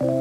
Ladies 0.00 0.18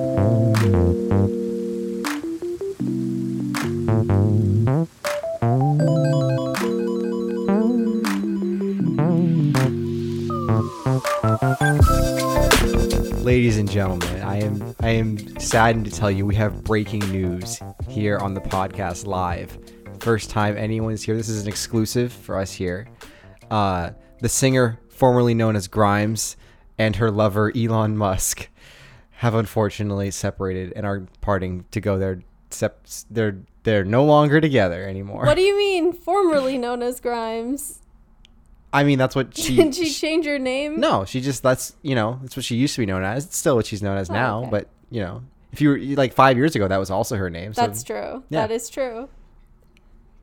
and 13.57 13.67
gentlemen, 13.67 14.21
I 14.21 14.41
am 14.43 14.75
I 14.79 14.89
am 14.89 15.39
saddened 15.39 15.85
to 15.85 15.91
tell 15.91 16.11
you 16.11 16.27
we 16.27 16.35
have 16.35 16.63
breaking 16.63 16.99
news 17.11 17.59
here 17.89 18.19
on 18.19 18.35
the 18.35 18.41
podcast 18.41 19.07
live. 19.07 19.57
First 19.99 20.29
time 20.29 20.55
anyone's 20.55 21.01
here. 21.01 21.17
This 21.17 21.29
is 21.29 21.41
an 21.41 21.47
exclusive 21.47 22.13
for 22.13 22.37
us 22.37 22.51
here. 22.51 22.87
Uh, 23.49 23.89
the 24.19 24.29
singer 24.29 24.79
formerly 24.89 25.33
known 25.33 25.55
as 25.55 25.67
Grimes 25.67 26.37
and 26.77 26.95
her 26.97 27.09
lover 27.09 27.51
Elon 27.55 27.97
Musk 27.97 28.49
have 29.17 29.33
unfortunately 29.35 30.11
separated 30.11 30.73
and 30.75 30.85
are 30.85 31.05
parting 31.21 31.65
to 31.71 31.79
go 31.79 31.97
their 31.97 32.21
sep- 32.49 32.85
they're 33.09 33.37
they're 33.63 33.85
no 33.85 34.03
longer 34.03 34.41
together 34.41 34.87
anymore. 34.87 35.25
What 35.25 35.35
do 35.35 35.41
you 35.41 35.57
mean, 35.65 35.93
formerly 35.93 36.57
known 36.57 36.81
as 36.83 36.99
Grimes? 36.99 37.79
I 38.73 38.83
mean, 38.83 38.97
that's 38.97 39.15
what 39.15 39.37
she. 39.37 39.55
Did 39.57 39.75
she 39.75 39.91
change 39.91 40.25
her 40.25 40.39
name? 40.39 40.79
No, 40.79 41.05
she 41.05 41.21
just 41.21 41.43
that's 41.43 41.75
you 41.83 41.95
know 41.95 42.19
that's 42.21 42.35
what 42.35 42.43
she 42.43 42.55
used 42.55 42.75
to 42.75 42.81
be 42.81 42.85
known 42.85 43.03
as. 43.03 43.25
It's 43.25 43.37
still 43.37 43.55
what 43.55 43.65
she's 43.65 43.83
known 43.83 43.97
as 43.97 44.09
Oh, 44.09 44.13
now, 44.13 44.41
okay. 44.41 44.49
but 44.49 44.69
you 44.89 45.01
know, 45.01 45.23
if 45.51 45.61
you 45.61 45.69
were 45.69 45.77
like 45.79 46.13
five 46.13 46.37
years 46.37 46.55
ago, 46.55 46.67
that 46.67 46.77
was 46.77 46.89
also 46.89 47.15
her 47.15 47.29
name. 47.29 47.53
So 47.53 47.61
That's 47.61 47.83
true. 47.83 48.23
yeah. 48.29 48.47
That 48.47 48.51
is 48.51 48.69
true. 48.69 49.09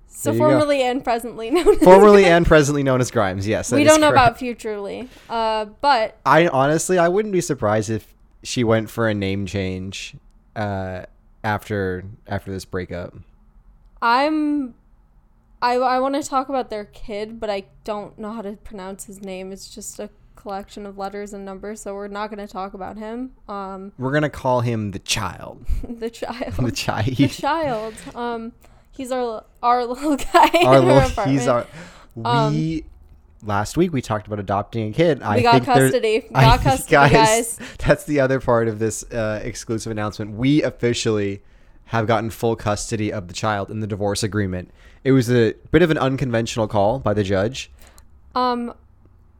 So 0.08 0.32
you 0.32 0.38
go. 0.38 0.50
formerly 0.50 0.82
and 0.82 1.02
presently 1.02 1.50
known 1.50 1.68
as 1.76 1.78
formerly 1.82 2.24
and 2.24 2.44
presently 2.44 2.82
known 2.82 3.00
as 3.00 3.10
Grimes. 3.10 3.46
Yes, 3.46 3.72
we 3.72 3.84
don't 3.84 4.00
know 4.00 4.10
correct. 4.10 4.26
about 4.26 4.38
futurely. 4.38 5.08
Uh, 5.30 5.66
but 5.80 6.18
I 6.26 6.48
honestly, 6.48 6.98
I 6.98 7.08
wouldn't 7.08 7.32
be 7.32 7.40
surprised 7.40 7.88
if 7.88 8.12
she 8.42 8.64
went 8.64 8.90
for 8.90 9.08
a 9.08 9.14
name 9.14 9.46
change 9.46 10.16
uh, 10.56 11.02
after 11.44 12.04
after 12.26 12.50
this 12.50 12.64
breakup. 12.64 13.14
I'm 14.02 14.74
I 15.62 15.74
I 15.74 15.98
want 15.98 16.14
to 16.14 16.22
talk 16.22 16.48
about 16.48 16.70
their 16.70 16.86
kid, 16.86 17.40
but 17.40 17.50
I 17.50 17.64
don't 17.84 18.18
know 18.18 18.32
how 18.32 18.42
to 18.42 18.52
pronounce 18.52 19.04
his 19.04 19.20
name. 19.20 19.52
It's 19.52 19.72
just 19.74 19.98
a 19.98 20.10
collection 20.36 20.86
of 20.86 20.96
letters 20.96 21.34
and 21.34 21.44
numbers, 21.44 21.82
so 21.82 21.94
we're 21.94 22.08
not 22.08 22.30
going 22.30 22.46
to 22.46 22.50
talk 22.50 22.72
about 22.72 22.96
him. 22.96 23.32
Um 23.48 23.92
We're 23.98 24.12
gonna 24.12 24.30
call 24.30 24.62
him 24.62 24.92
the 24.92 24.98
child. 24.98 25.66
the 25.88 26.10
child. 26.10 26.54
The 26.54 26.72
child. 26.72 27.16
the 27.16 27.28
child. 27.28 27.94
Um 28.14 28.52
he's 28.90 29.12
our 29.12 29.44
our 29.62 29.84
little 29.84 30.16
guy 30.16 30.50
our 30.64 30.74
our 30.76 30.80
little, 30.80 31.24
he's 31.24 31.46
our. 31.46 31.66
We 32.14 32.84
last 33.42 33.76
week 33.76 33.92
we 33.92 34.02
talked 34.02 34.26
about 34.26 34.38
adopting 34.38 34.88
a 34.90 34.92
kid. 34.92 35.22
I 35.22 35.36
We 35.36 35.42
got 35.42 35.52
think 35.54 35.64
custody. 35.66 36.26
I 36.34 36.42
Got 36.44 36.60
custody, 36.60 36.90
guys. 37.14 37.58
That's 37.78 38.04
the 38.04 38.20
other 38.20 38.40
part 38.40 38.68
of 38.68 38.78
this 38.78 39.02
uh, 39.12 39.40
exclusive 39.42 39.90
announcement. 39.90 40.32
We 40.32 40.62
officially 40.62 41.42
have 41.86 42.06
gotten 42.06 42.30
full 42.30 42.54
custody 42.56 43.12
of 43.12 43.26
the 43.28 43.34
child 43.34 43.70
in 43.70 43.80
the 43.80 43.86
divorce 43.86 44.22
agreement. 44.22 44.70
It 45.02 45.12
was 45.12 45.30
a 45.30 45.54
bit 45.70 45.82
of 45.82 45.90
an 45.90 45.98
unconventional 45.98 46.68
call 46.68 46.98
by 47.00 47.14
the 47.14 47.24
judge. 47.24 47.70
Um, 48.34 48.74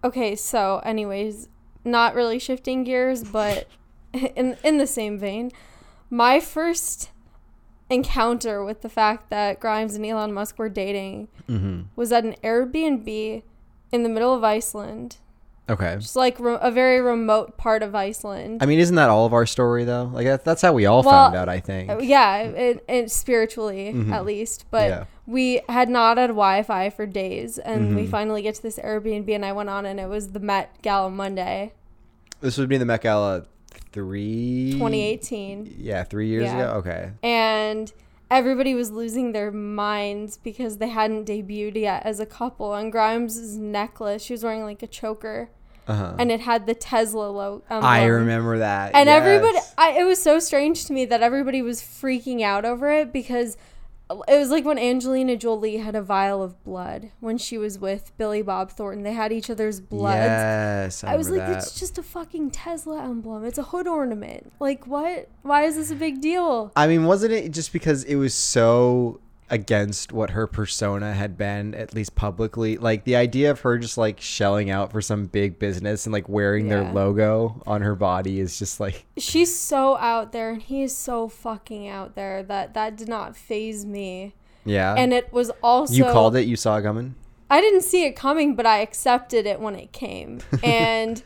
okay, 0.03 0.35
so 0.35 0.81
anyways, 0.85 1.49
not 1.85 2.15
really 2.15 2.39
shifting 2.39 2.83
gears, 2.85 3.23
but 3.23 3.69
in 4.13 4.57
in 4.65 4.79
the 4.79 4.87
same 4.87 5.19
vein, 5.19 5.53
my 6.09 6.41
first 6.41 7.11
encounter 7.89 8.65
with 8.65 8.83
the 8.83 8.89
fact 8.89 9.31
that 9.31 9.61
Grimes 9.61 9.95
and 9.95 10.05
Elon 10.07 10.33
Musk 10.33 10.59
were 10.59 10.69
dating 10.69 11.29
Mm-hmm. 11.49 11.83
was 11.97 12.13
at 12.13 12.25
an 12.25 12.37
Airbnb 12.45 13.43
in 13.93 14.03
the 14.03 14.09
middle 14.09 14.35
of 14.35 14.45
Iceland, 14.45 15.17
Okay. 15.69 15.97
just 16.01 16.17
like 16.17 16.39
re- 16.41 16.59
a 16.61 16.71
very 16.71 17.01
remote 17.01 17.57
part 17.57 17.83
of 17.83 17.95
Iceland. 17.95 18.63
I 18.63 18.67
mean, 18.67 18.79
isn't 18.81 18.97
that 18.97 19.09
all 19.11 19.27
of 19.27 19.33
our 19.33 19.47
story 19.47 19.85
though? 19.85 20.11
Like 20.13 20.27
that, 20.27 20.45
that's 20.45 20.63
how 20.63 20.73
we 20.73 20.87
all 20.87 21.03
Well, 21.03 21.11
found 21.27 21.37
out. 21.37 21.49
I 21.49 21.61
think. 21.61 21.91
Uh, 21.91 21.99
yeah, 22.01 22.39
it, 22.39 22.85
it 22.89 23.11
spiritually 23.11 23.93
Mhm. 23.95 24.13
at 24.13 24.25
least, 24.25 24.65
but 24.71 24.89
Yeah. 24.89 25.05
we 25.27 25.61
had 25.69 25.89
not 25.89 26.19
had 26.19 26.29
Wi-Fi 26.29 26.91
for 26.91 27.07
days, 27.07 27.59
and 27.59 27.95
we 27.95 28.03
Mhm. 28.07 28.11
finally 28.11 28.43
get 28.43 28.55
to 28.57 28.63
this 28.63 28.79
Airbnb, 28.79 29.33
and 29.35 29.45
I 29.45 29.53
went 29.53 29.69
on, 29.69 29.87
and 29.87 30.01
it 30.01 30.09
was 30.09 30.33
the 30.33 30.41
Met 30.41 30.71
Gala 30.83 31.11
Monday, 31.11 31.73
This 32.41 32.57
would 32.57 32.69
be 32.71 32.79
the 32.79 32.87
Met 32.87 33.03
Gala 33.03 33.45
three. 33.93 34.73
2018. 34.73 35.75
Yeah, 35.79 36.05
three 36.05 36.29
years 36.29 36.45
Yeah. 36.45 36.59
ago. 36.59 36.73
Okay. 36.79 37.11
and 37.23 37.93
everybody 38.31 38.75
was 38.75 38.91
losing 38.91 39.33
their 39.33 39.51
minds 39.51 40.37
because 40.37 40.79
they 40.79 40.89
hadn't 40.89 41.27
debuted 41.27 41.77
yet 41.81 42.05
as 42.05 42.21
a 42.21 42.27
couple. 42.27 42.75
And 42.75 42.93
Grimes' 42.93 43.57
necklace, 43.57 44.23
she 44.23 44.33
was 44.35 44.45
wearing 44.45 44.63
like 44.65 44.83
a 44.83 44.87
choker, 44.87 45.51
Uh 45.89 45.95
huh. 45.95 46.15
and 46.19 46.31
it 46.31 46.41
had 46.41 46.67
the 46.67 46.75
Tesla 46.75 47.27
logo. 47.31 47.65
I 47.71 48.05
remember 48.05 48.59
that. 48.59 48.93
And 48.95 49.09
everybody, 49.09 49.59
I, 49.77 49.93
it 50.01 50.05
was 50.05 50.23
so 50.23 50.39
strange 50.39 50.85
to 50.87 50.93
me 50.93 51.05
that 51.07 51.23
everybody 51.23 51.63
was 51.63 51.83
freaking 51.83 52.43
out 52.43 52.65
over 52.65 52.91
it 52.91 53.13
because 53.13 53.57
it 54.11 54.39
was 54.39 54.51
like 54.51 54.65
when 54.65 54.79
Angelina 54.79 55.37
Jolie 55.37 55.77
had 55.77 55.95
a 55.95 56.03
vial 56.03 56.43
of 56.43 56.63
blood 56.65 57.13
when 57.21 57.39
she 57.39 57.57
was 57.59 57.79
with 57.79 58.13
Billy 58.19 58.43
Bob 58.43 58.71
Thornton. 58.71 59.05
They 59.05 59.13
had 59.13 59.33
each 59.33 59.51
other's 59.51 59.81
blood. 59.81 60.15
Yes, 60.15 61.05
I, 61.05 61.13
I 61.13 61.17
was 61.17 61.31
like, 61.31 61.41
that. 61.41 61.59
it's 61.59 61.79
just 61.79 61.99
a 61.99 62.03
fucking 62.03 62.51
Tesla 62.51 63.05
emblem. 63.05 63.45
It's 63.45 63.59
a 63.59 63.63
hood 63.63 63.87
ornament. 63.87 64.53
Like, 64.59 64.87
what? 64.87 65.29
Why 65.43 65.65
is 65.65 65.77
this 65.77 65.91
a 65.91 65.95
big 65.95 66.21
deal? 66.21 66.73
I 66.75 66.87
mean, 66.87 67.05
wasn't 67.05 67.33
it 67.33 67.53
just 67.53 67.73
because 67.73 68.05
it 68.05 68.17
was 68.17 68.35
so 68.35 69.21
against 69.51 70.13
what 70.13 70.31
her 70.31 70.47
persona 70.47 71.13
had 71.13 71.37
been, 71.37 71.75
at 71.75 71.95
least 71.95 72.15
publicly? 72.15 72.77
Like 72.79 73.05
the 73.05 73.17
idea 73.17 73.51
of 73.51 73.61
her 73.61 73.79
just 73.79 73.99
like 73.99 74.21
shelling 74.21 74.71
out 74.71 74.93
for 74.93 75.03
some 75.03 75.27
big 75.27 75.59
business 75.59 76.07
and 76.07 76.13
like 76.13 76.29
wearing 76.29 76.69
their 76.69 76.93
logo 76.93 77.63
on 77.67 77.83
her 77.83 77.95
body 77.95 78.41
is 78.41 78.59
just 78.59 78.81
like, 78.81 79.05
she's 79.19 79.55
so 79.59 79.97
out 79.99 80.33
there 80.33 80.51
and 80.51 80.63
he 80.63 80.83
is 80.83 80.97
so 80.97 81.29
fucking 81.29 81.89
out 81.89 82.15
there 82.15 82.43
that 82.43 82.75
that 82.75 82.97
did 82.97 83.09
not 83.09 83.37
phase 83.37 83.85
me 83.85 84.35
yeah. 84.65 84.95
and 84.95 85.13
it 85.13 85.33
was 85.33 85.51
also 85.63 85.95
you 85.95 86.05
called 86.05 86.37
it. 86.37 86.47
You 86.47 86.57
saw 86.57 86.79
it 86.79 86.83
coming. 86.83 87.15
i 87.51 87.61
didn't 87.61 87.83
see 87.83 88.05
it 88.05 88.17
coming 88.17 88.55
but 88.55 88.67
i 88.67 88.79
accepted 88.79 89.47
it 89.47 89.61
when 89.61 89.75
it 89.75 89.93
came 89.93 90.41
and 90.63 91.23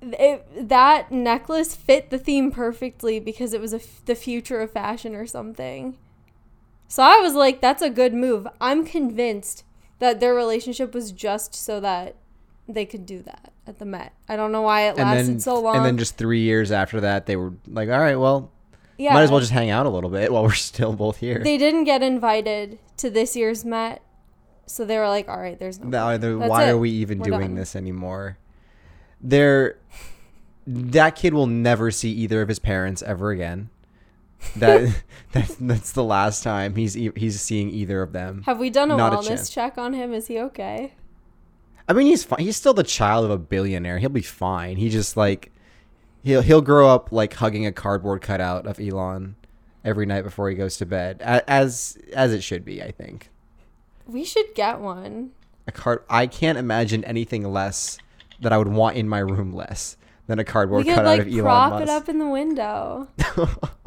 it, 0.00 0.68
that 0.68 1.10
necklace 1.10 1.74
fit 1.74 2.10
the 2.10 2.18
theme 2.18 2.50
perfectly 2.50 3.18
because 3.18 3.52
it 3.52 3.60
was 3.60 3.72
a 3.72 3.76
f 3.76 4.04
the 4.04 4.14
future 4.14 4.60
of 4.60 4.70
fashion 4.70 5.14
or 5.14 5.26
something 5.26 5.96
so 6.88 7.02
i 7.02 7.18
was 7.18 7.34
like 7.34 7.60
that's 7.60 7.82
a 7.82 7.90
good 7.90 8.12
move 8.12 8.46
i'm 8.60 8.84
convinced 8.84 9.62
that 10.00 10.18
their 10.20 10.34
relationship 10.34 10.92
was 10.94 11.12
just 11.12 11.54
so 11.54 11.78
that 11.80 12.16
they 12.66 12.84
could 12.84 13.06
do 13.06 13.22
that 13.22 13.52
at 13.66 13.78
the 13.78 13.84
met 13.84 14.12
i 14.28 14.34
don't 14.36 14.50
know 14.52 14.62
why 14.62 14.88
it 14.88 14.96
lasted 14.96 15.34
then, 15.34 15.40
so 15.40 15.60
long 15.60 15.76
and 15.76 15.84
then 15.84 15.96
just 15.98 16.16
three 16.16 16.40
years 16.40 16.72
after 16.72 17.00
that, 17.02 17.26
they 17.26 17.36
were 17.36 17.52
like, 17.66 17.88
"All 17.88 17.98
right, 18.00 18.16
well, 18.16 18.50
yeah 18.96 19.14
might 19.14 19.22
as 19.22 19.30
well 19.30 19.40
just 19.40 19.52
hang 19.52 19.70
out 19.70 19.86
a 19.86 19.88
little 19.88 20.10
bit 20.10 20.32
while 20.32 20.42
we're 20.42 20.52
still 20.72 20.92
both 20.92 21.18
here." 21.18 21.40
they 21.42 21.56
didn't 21.58 21.84
get 21.84 22.02
invited 22.02 22.78
to 22.98 23.10
this 23.10 23.36
year's 23.36 23.64
Met, 23.64 24.02
so 24.66 24.84
they 24.84 24.98
were 24.98 25.08
like, 25.08 25.28
"All 25.28 25.38
right, 25.38 25.58
there's 25.58 25.78
no." 25.80 26.18
The- 26.18 26.36
why 26.36 26.64
it. 26.64 26.70
are 26.70 26.78
we 26.78 26.90
even 26.90 27.18
We're 27.20 27.24
doing 27.26 27.40
done. 27.40 27.54
this 27.54 27.74
anymore? 27.76 28.38
There, 29.20 29.78
that 30.66 31.16
kid 31.16 31.32
will 31.34 31.46
never 31.46 31.90
see 31.90 32.10
either 32.12 32.42
of 32.42 32.48
his 32.48 32.58
parents 32.58 33.02
ever 33.02 33.30
again. 33.30 33.70
That 34.56 35.02
that's 35.32 35.54
that's 35.56 35.92
the 35.92 36.04
last 36.04 36.42
time 36.42 36.74
he's 36.76 36.96
e- 36.96 37.10
he's 37.16 37.40
seeing 37.40 37.70
either 37.70 38.02
of 38.02 38.12
them. 38.12 38.42
Have 38.46 38.58
we 38.58 38.70
done 38.70 38.90
a 38.90 38.96
Not 38.96 39.12
wellness 39.12 39.28
chance. 39.28 39.50
check 39.50 39.78
on 39.78 39.92
him? 39.92 40.12
Is 40.12 40.26
he 40.28 40.38
okay? 40.40 40.94
I 41.88 41.92
mean, 41.92 42.06
he's 42.06 42.24
fine. 42.24 42.40
He's 42.40 42.56
still 42.56 42.74
the 42.74 42.82
child 42.82 43.24
of 43.24 43.30
a 43.30 43.38
billionaire. 43.38 43.98
He'll 43.98 44.10
be 44.10 44.20
fine. 44.22 44.76
He 44.76 44.88
just 44.90 45.16
like 45.16 45.50
he'll 46.22 46.42
he'll 46.42 46.60
grow 46.62 46.88
up 46.88 47.12
like 47.12 47.34
hugging 47.34 47.66
a 47.66 47.72
cardboard 47.72 48.20
cutout 48.22 48.66
of 48.66 48.78
Elon 48.78 49.36
every 49.84 50.06
night 50.06 50.22
before 50.22 50.50
he 50.50 50.54
goes 50.56 50.76
to 50.78 50.86
bed, 50.86 51.20
as 51.22 51.98
as 52.14 52.32
it 52.32 52.42
should 52.42 52.64
be. 52.64 52.82
I 52.82 52.90
think 52.90 53.30
We 54.06 54.24
should 54.24 54.54
get 54.54 54.80
one. 54.80 55.30
a 55.66 55.72
card. 55.72 56.02
I 56.10 56.26
can't 56.26 56.58
imagine 56.58 57.04
anything 57.04 57.42
less 57.50 57.98
that 58.40 58.52
I 58.52 58.58
would 58.58 58.68
want 58.68 58.96
in 58.96 59.08
my 59.08 59.18
room 59.18 59.52
less 59.52 59.96
than 60.26 60.38
a 60.38 60.42
We 60.42 60.44
cardboard 60.44 60.84
could 60.84 60.94
cutout 60.94 61.06
like 61.18 61.20
of 61.22 61.28
Elon 61.28 61.42
prop 61.42 61.70
Musk. 61.72 61.82
it 61.84 61.88
up 61.88 62.08
in 62.10 62.18
the 62.18 62.28
window, 62.28 63.08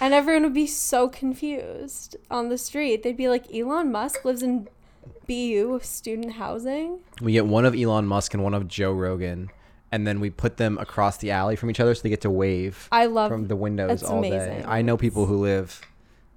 and 0.00 0.14
everyone 0.14 0.42
would 0.42 0.54
be 0.54 0.66
so 0.66 1.08
confused 1.08 2.16
on 2.30 2.48
the 2.48 2.58
street. 2.58 3.02
They'd 3.02 3.16
be 3.16 3.28
like, 3.28 3.52
"Elon 3.54 3.90
Musk 3.92 4.24
lives 4.24 4.42
in 4.42 4.68
BU 5.26 5.70
with 5.72 5.84
student 5.84 6.34
housing." 6.34 7.00
we 7.20 7.32
get 7.32 7.46
one 7.46 7.64
of 7.64 7.74
Elon 7.74 8.06
Musk 8.06 8.34
and 8.34 8.42
one 8.42 8.54
of 8.54 8.68
Joe 8.68 8.92
Rogan, 8.92 9.50
and 9.92 10.06
then 10.06 10.20
we 10.20 10.30
put 10.30 10.56
them 10.56 10.78
across 10.78 11.18
the 11.18 11.30
alley 11.30 11.56
from 11.56 11.70
each 11.70 11.80
other 11.80 11.94
so 11.94 12.02
they 12.02 12.08
get 12.08 12.22
to 12.22 12.30
wave 12.30 12.88
I 12.90 13.06
love. 13.06 13.30
from 13.30 13.48
the 13.48 13.56
windows 13.56 14.02
all 14.02 14.22
day. 14.22 14.64
I 14.66 14.82
know 14.82 14.96
people 14.96 15.26
who 15.26 15.38
live 15.38 15.80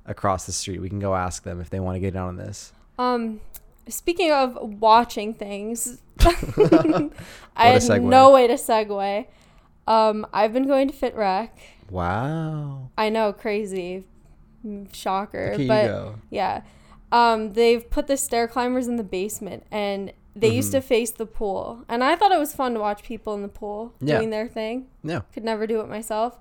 across 0.05 0.45
the 0.45 0.51
street. 0.51 0.79
We 0.79 0.89
can 0.89 0.99
go 0.99 1.15
ask 1.15 1.43
them 1.43 1.59
if 1.61 1.69
they 1.69 1.79
want 1.79 1.95
to 1.95 1.99
get 1.99 2.13
in 2.13 2.19
on 2.19 2.37
this. 2.37 2.71
Um, 2.97 3.41
speaking 3.87 4.31
of 4.31 4.57
watching 4.81 5.33
things, 5.33 6.01
I 6.19 7.09
had 7.55 8.01
no 8.03 8.31
way 8.31 8.47
to 8.47 8.53
segue. 8.53 9.25
Um, 9.87 10.27
I've 10.33 10.53
been 10.53 10.67
going 10.67 10.87
to 10.87 10.93
Fit 10.93 11.15
Rec. 11.15 11.57
Wow. 11.89 12.89
I 12.97 13.09
know, 13.09 13.33
crazy, 13.33 14.05
shocker, 14.91 15.55
but 15.67 16.15
yeah, 16.29 16.61
um, 17.11 17.53
they've 17.53 17.89
put 17.89 18.07
the 18.07 18.17
stair 18.17 18.47
climbers 18.47 18.87
in 18.87 18.97
the 18.97 19.03
basement, 19.03 19.65
and 19.71 20.11
they 20.35 20.49
used 20.49 20.69
Mm-hmm. 20.69 20.77
to 20.81 20.87
face 20.87 21.11
the 21.11 21.25
pool, 21.25 21.83
and 21.87 22.03
I 22.03 22.15
thought 22.15 22.31
it 22.31 22.39
was 22.39 22.53
fun 22.53 22.73
to 22.73 22.79
watch 22.79 23.03
people 23.03 23.33
in 23.33 23.41
the 23.41 23.47
pool 23.47 23.93
Yeah. 23.99 24.17
doing 24.17 24.29
their 24.29 24.47
thing. 24.47 24.87
Yeah. 25.03 25.21
Could 25.33 25.43
never 25.43 25.65
do 25.67 25.79
it 25.81 25.87
myself, 25.89 26.37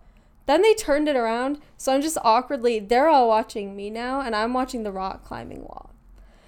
Then 0.47 0.63
they 0.63 0.75
turned 0.75 1.09
it 1.09 1.17
around, 1.17 1.59
so 1.77 1.93
I'm 1.93 2.01
just 2.03 2.19
awkwardly. 2.23 2.79
They're 2.79 3.09
all 3.09 3.27
watching 3.27 3.75
me 3.75 3.91
now, 3.91 4.21
and 4.21 4.35
I'm 4.37 4.53
watching 4.55 4.85
the 4.85 4.93
rock 4.93 5.25
climbing 5.25 5.63
wall. 5.63 5.91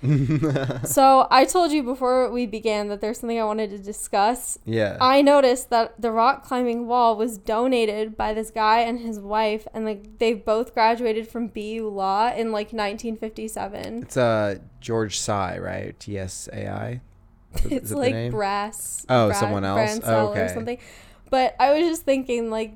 so 0.84 1.26
I 1.30 1.44
told 1.44 1.72
you 1.72 1.82
before 1.82 2.30
we 2.30 2.46
began 2.46 2.88
that 2.88 3.00
there's 3.00 3.18
something 3.20 3.38
I 3.40 3.44
wanted 3.44 3.70
to 3.70 3.78
discuss. 3.78 4.58
Yeah. 4.64 4.96
I 5.00 5.22
noticed 5.22 5.70
that 5.70 6.00
the 6.00 6.12
rock 6.12 6.44
climbing 6.44 6.86
wall 6.86 7.16
was 7.16 7.38
donated 7.38 8.16
by 8.16 8.32
this 8.34 8.50
guy 8.50 8.80
and 8.80 9.00
his 9.00 9.18
wife, 9.18 9.66
and 9.74 9.84
like 9.84 10.18
they 10.18 10.34
both 10.34 10.74
graduated 10.74 11.28
from 11.28 11.48
BU 11.48 11.88
Law 11.88 12.32
in 12.32 12.52
like 12.52 12.72
1957. 12.72 14.02
it's 14.02 14.16
uh 14.16 14.56
George 14.80 15.18
Tsai, 15.18 15.58
right? 15.58 15.98
T 15.98 16.18
S 16.18 16.48
A 16.52 16.68
I. 16.70 17.00
It's 17.64 17.90
like 17.92 18.30
brass. 18.30 19.04
Oh, 19.08 19.28
Brad 19.28 19.40
someone 19.40 19.64
else? 19.64 19.78
Bransell 19.98 20.30
Okay. 20.30 20.40
or 20.42 20.48
something. 20.48 20.78
But 21.30 21.56
I 21.58 21.72
was 21.72 21.82
just 21.88 22.02
thinking, 22.02 22.50
like, 22.50 22.72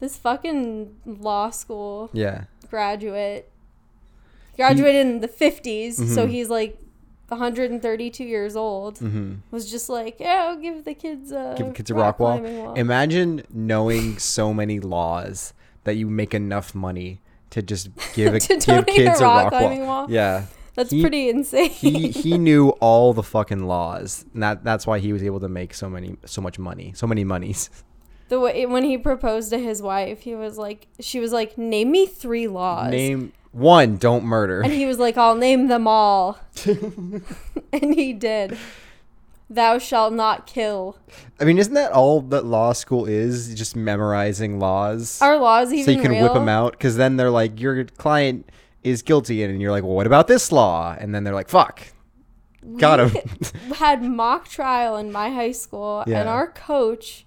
this 0.00 0.16
fucking 0.18 0.96
law 1.06 1.50
school 1.50 2.10
Yeah. 2.12 2.44
graduate 2.68 3.50
graduated 4.56 5.06
in 5.06 5.20
the 5.20 5.28
50s, 5.28 5.94
so 6.14 6.26
Mhm. 6.26 6.30
he's 6.30 6.48
like 6.48 6.78
132 7.28 8.24
years 8.24 8.56
old. 8.56 8.96
Mm-hmm. 8.98 9.34
Was 9.50 9.70
just 9.70 9.88
like, 9.88 10.20
yeah, 10.20 10.46
I'll 10.48 10.56
give 10.60 10.84
the 10.84 10.94
kids 10.94 11.32
a 11.32 11.54
Give 11.56 11.68
the 11.68 11.72
kids 11.72 11.90
a 11.90 11.94
rock 11.94 12.18
wall. 12.20 12.38
wall. 12.40 12.74
Imagine 12.74 13.42
knowing 13.52 14.18
so 14.18 14.52
many 14.54 14.80
laws 14.80 15.52
that 15.84 15.94
you 15.96 16.08
make 16.08 16.34
enough 16.34 16.74
money 16.74 17.20
to 17.50 17.62
just 17.62 17.88
give 18.14 18.34
a, 18.38 18.40
To 18.40 18.56
give 18.56 18.78
a 18.78 18.82
kids 18.84 19.20
a 19.20 19.24
rock 19.24 19.44
rock, 19.44 19.48
climbing 19.50 19.80
wall. 19.86 20.02
wall? 20.02 20.10
Yeah. 20.10 20.44
That's 20.74 20.90
he- 20.90 21.00
pretty 21.02 21.28
insane. 21.28 21.70
He 21.70 22.08
he 22.10 22.36
knew 22.46 22.70
all 22.80 23.12
the 23.12 23.22
fucking 23.22 23.64
laws. 23.66 24.24
And 24.34 24.42
that 24.42 24.64
that's 24.64 24.86
why 24.86 24.98
he 24.98 25.12
was 25.12 25.22
able 25.22 25.40
to 25.40 25.48
make 25.48 25.72
so 25.72 25.88
many 25.88 26.16
so 26.26 26.40
much 26.42 26.58
money. 26.58 26.92
So 26.96 27.06
many 27.06 27.22
monies. 27.24 27.70
the 28.28 28.40
way 28.40 28.66
when 28.66 28.82
he 28.84 28.98
proposed 28.98 29.50
to 29.50 29.58
his 29.58 29.80
wife, 29.82 30.22
he 30.22 30.34
was 30.34 30.58
like, 30.58 30.88
she 30.98 31.20
was 31.20 31.32
like, 31.32 31.56
name 31.56 31.90
me 31.92 32.06
three 32.06 32.48
laws. 32.48 32.90
Name 32.90 33.32
one, 33.54 33.96
don't 33.96 34.24
murder. 34.24 34.60
And 34.62 34.72
he 34.72 34.86
was 34.86 34.98
like, 34.98 35.16
I'll 35.16 35.34
name 35.36 35.68
them 35.68 35.86
all. 35.86 36.38
and 36.66 37.22
he 37.94 38.12
did. 38.12 38.58
Thou 39.50 39.78
shalt 39.78 40.12
not 40.12 40.46
kill. 40.46 40.98
I 41.38 41.44
mean, 41.44 41.58
isn't 41.58 41.74
that 41.74 41.92
all 41.92 42.20
that 42.22 42.44
law 42.44 42.72
school 42.72 43.04
is? 43.06 43.54
Just 43.54 43.76
memorizing 43.76 44.58
laws. 44.58 45.20
Are 45.22 45.38
laws 45.38 45.72
even 45.72 45.84
so 45.84 45.90
you 45.92 46.00
can 46.00 46.10
real? 46.12 46.24
whip 46.24 46.32
them 46.34 46.48
out 46.48 46.72
because 46.72 46.96
then 46.96 47.16
they're 47.16 47.30
like 47.30 47.60
your 47.60 47.84
client 47.84 48.50
is 48.82 49.02
guilty 49.02 49.42
and 49.42 49.62
you're 49.62 49.70
like 49.70 49.82
well 49.82 49.94
what 49.94 50.06
about 50.06 50.28
this 50.28 50.52
law 50.52 50.94
and 50.98 51.14
then 51.14 51.24
they're 51.24 51.32
like 51.34 51.48
fuck 51.48 51.80
got 52.76 53.00
him 53.00 53.10
had 53.76 54.02
mock 54.02 54.46
trial 54.48 54.96
in 54.96 55.10
my 55.12 55.30
high 55.30 55.52
school, 55.52 56.02
Yeah. 56.06 56.20
and 56.20 56.28
our 56.28 56.48
coach. 56.48 57.24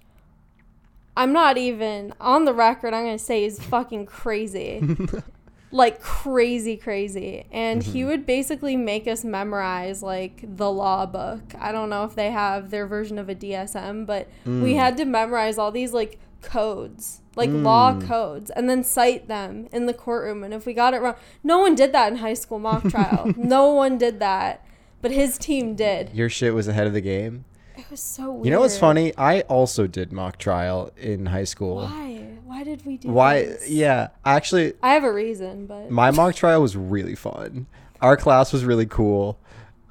I'm 1.15 1.31
not 1.33 1.57
even 1.57 2.13
on 2.19 2.45
the 2.45 2.53
record. 2.53 2.93
I'm 2.93 3.05
gonna 3.05 3.17
say 3.19 3.43
he's 3.43 3.61
fucking 3.61 4.05
crazy, 4.07 4.83
like 5.71 6.01
crazy, 6.01 6.77
crazy. 6.77 7.45
And 7.51 7.83
he 7.83 7.99
Mm-hmm. 7.99 8.07
would 8.09 8.25
basically 8.25 8.75
make 8.77 9.07
us 9.07 9.23
memorize 9.23 10.01
like 10.01 10.43
the 10.57 10.71
law 10.71 11.05
book. 11.05 11.53
I 11.59 11.71
don't 11.71 11.89
know 11.89 12.03
if 12.05 12.15
they 12.15 12.31
have 12.31 12.69
their 12.69 12.87
version 12.87 13.19
of 13.19 13.27
a 13.29 13.35
DSM, 13.35 14.05
but 14.05 14.27
we 14.45 14.73
Mm. 14.73 14.75
had 14.77 14.97
to 14.97 15.05
memorize 15.05 15.57
all 15.57 15.71
these 15.71 15.91
like 15.93 16.19
codes, 16.41 17.21
like 17.35 17.49
law 17.51 17.93
Mm. 17.93 18.01
codes, 18.07 18.49
and 18.51 18.69
then 18.69 18.83
cite 18.83 19.27
them 19.27 19.67
in 19.73 19.85
the 19.85 19.93
courtroom. 19.93 20.43
And 20.43 20.53
if 20.53 20.65
we 20.65 20.73
got 20.73 20.93
it 20.93 21.01
wrong, 21.01 21.15
no 21.43 21.59
one 21.59 21.75
did 21.75 21.91
that 21.91 22.11
in 22.11 22.19
high 22.19 22.33
school 22.33 22.59
mock 22.59 22.87
trial. 22.89 23.33
no 23.37 23.71
one 23.73 23.97
did 23.97 24.19
that, 24.19 24.63
but 25.01 25.11
his 25.11 25.37
team 25.37 25.75
did. 25.75 26.11
your 26.13 26.29
shit 26.29 26.53
was 26.53 26.67
ahead 26.67 26.87
of 26.87 26.93
the 26.93 27.01
game 27.01 27.43
It 27.77 27.85
was 27.91 27.99
so 28.01 28.31
weird. 28.31 28.45
you 28.45 28.51
know 28.51 28.61
what's 28.61 28.77
funny 28.79 29.13
i 29.17 29.41
also 29.41 29.85
did 29.85 30.11
mock 30.11 30.37
trial 30.39 30.91
in 30.97 31.27
high 31.27 31.43
school 31.43 31.75
Why? 31.83 32.16
Why 32.57 32.63
did 32.63 32.85
we 32.87 32.97
do 32.97 33.09
why 33.09 33.43
this? 33.45 33.69
yeah 33.69 34.07
actually 34.25 34.73
I 34.81 34.93
have 34.93 35.03
a 35.03 35.13
reason, 35.13 35.67
but 35.67 35.91
my 35.91 36.09
mock 36.11 36.33
trial 36.33 36.61
was 36.61 36.75
really 36.75 37.13
fun 37.15 37.67
our 38.01 38.17
class 38.17 38.51
was 38.51 38.65
really 38.65 38.85
cool 38.87 39.37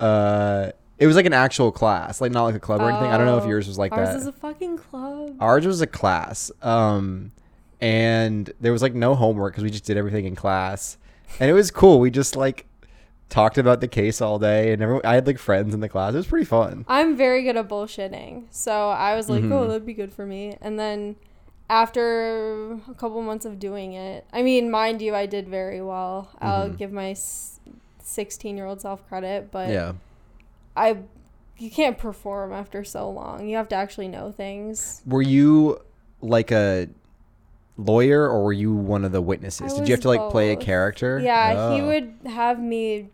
uh 0.00 0.70
it 0.98 1.06
was 1.06 1.14
like 1.16 1.26
an 1.26 1.32
actual 1.32 1.70
class 1.72 2.20
like 2.20 2.32
not 2.32 2.44
like 2.44 2.54
a 2.56 2.60
club 2.60 2.80
or 2.80 2.88
anything 2.90 3.10
i 3.12 3.16
don't 3.16 3.26
know 3.26 3.36
if 3.38 3.44
Oh, 3.44 3.48
yours 3.48 3.66
was 3.68 3.78
like 3.78 3.90
that. 3.92 3.98
ours 4.00 4.08
that 4.10 4.16
is 4.16 4.26
a 4.26 4.32
fucking 4.32 4.78
club. 4.78 5.36
ours 5.40 5.66
was 5.66 5.80
a 5.80 5.86
class 5.86 6.50
um 6.62 7.32
and 7.80 8.52
there 8.60 8.72
was 8.72 8.82
like 8.82 8.94
no 8.94 9.14
homework 9.14 9.52
because 9.54 9.64
we 9.64 9.70
just 9.70 9.84
did 9.84 9.96
everything 9.96 10.24
in 10.24 10.34
class 10.34 10.98
and 11.40 11.48
it 11.50 11.52
was 11.52 11.70
cool 11.70 12.00
we 12.00 12.10
just 12.10 12.36
like 12.36 12.66
talked 13.28 13.58
about 13.58 13.80
the 13.80 13.88
case 13.88 14.20
all 14.20 14.38
day 14.38 14.72
and 14.72 14.80
everyone 14.82 15.02
i 15.04 15.14
had 15.14 15.26
like 15.26 15.38
friends 15.38 15.74
in 15.74 15.80
the 15.80 15.88
class 15.88 16.14
it 16.14 16.18
was 16.18 16.26
pretty 16.26 16.44
fun 16.46 16.84
I'm 16.88 17.16
very 17.16 17.42
good 17.42 17.56
at 17.56 17.68
bullshitting, 17.68 18.44
so 18.50 18.90
I 18.90 19.16
was 19.16 19.28
like, 19.28 19.42
Mhm. 19.42 19.52
"Oh, 19.52 19.66
that'd 19.66 19.84
be 19.84 19.94
good 19.94 20.12
for 20.12 20.24
me." 20.24 20.56
And 20.60 20.78
then 20.78 21.16
after 21.68 22.72
a 22.88 22.94
couple 22.94 23.20
months 23.22 23.44
of 23.44 23.58
doing 23.58 23.92
it, 23.92 24.24
I 24.32 24.42
mean, 24.42 24.70
mind 24.70 25.02
you, 25.02 25.14
I 25.14 25.26
did 25.26 25.48
very 25.48 25.82
well. 25.82 26.28
I'll 26.40 26.70
Mhm. 26.70 26.76
give 26.78 26.92
my 26.92 27.14
16 27.98 28.56
year 28.56 28.66
old 28.66 28.80
self 28.80 29.06
credit, 29.08 29.50
but 29.50 29.68
yeah 29.70 29.92
I 30.76 30.98
you 31.58 31.70
can't 31.70 31.96
perform 31.96 32.52
after 32.52 32.84
so 32.84 33.08
long. 33.10 33.48
You 33.48 33.56
have 33.56 33.68
to 33.68 33.74
actually 33.76 34.08
know 34.08 34.30
things. 34.30 35.02
were 35.06 35.22
you 35.22 35.78
like 36.20 36.50
a 36.52 36.88
lawyer 37.78 38.28
or 38.28 38.44
were 38.44 38.52
you 38.52 38.72
one 38.74 39.04
of 39.04 39.12
the 39.12 39.20
witnesses 39.20 39.72
I 39.74 39.76
did 39.80 39.88
you 39.88 39.92
have 39.92 40.00
to 40.02 40.08
like 40.08 40.30
play 40.30 40.50
a 40.52 40.56
character 40.56 41.18
Yeah, 41.18 41.74
he 41.74 41.82
Oh. 41.82 41.86
would 41.86 42.14
have 42.26 42.58
me 42.60 43.10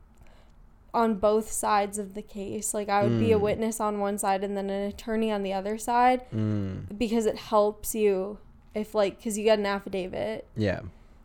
on 0.94 1.14
both 1.14 1.50
sides 1.50 1.98
of 1.98 2.14
the 2.14 2.22
case. 2.22 2.74
Like 2.74 2.88
I 2.88 3.02
would 3.02 3.18
be 3.18 3.32
a 3.32 3.38
Mm. 3.38 3.42
witness 3.42 3.80
on 3.80 3.98
one 3.98 4.18
side 4.18 4.44
and 4.44 4.56
then 4.56 4.68
an 4.70 4.88
attorney 4.88 5.30
on 5.32 5.42
the 5.42 5.52
other 5.52 5.78
side 5.78 6.22
Mm, 6.34 6.98
because 6.98 7.24
it 7.26 7.36
helps 7.38 7.94
you 7.94 8.38
if 8.74 8.94
like 8.94 9.22
cuz 9.22 9.36
you 9.38 9.44
get 9.44 9.58
an 9.58 9.66
affidavit. 9.66 10.46
yeah 10.56 10.80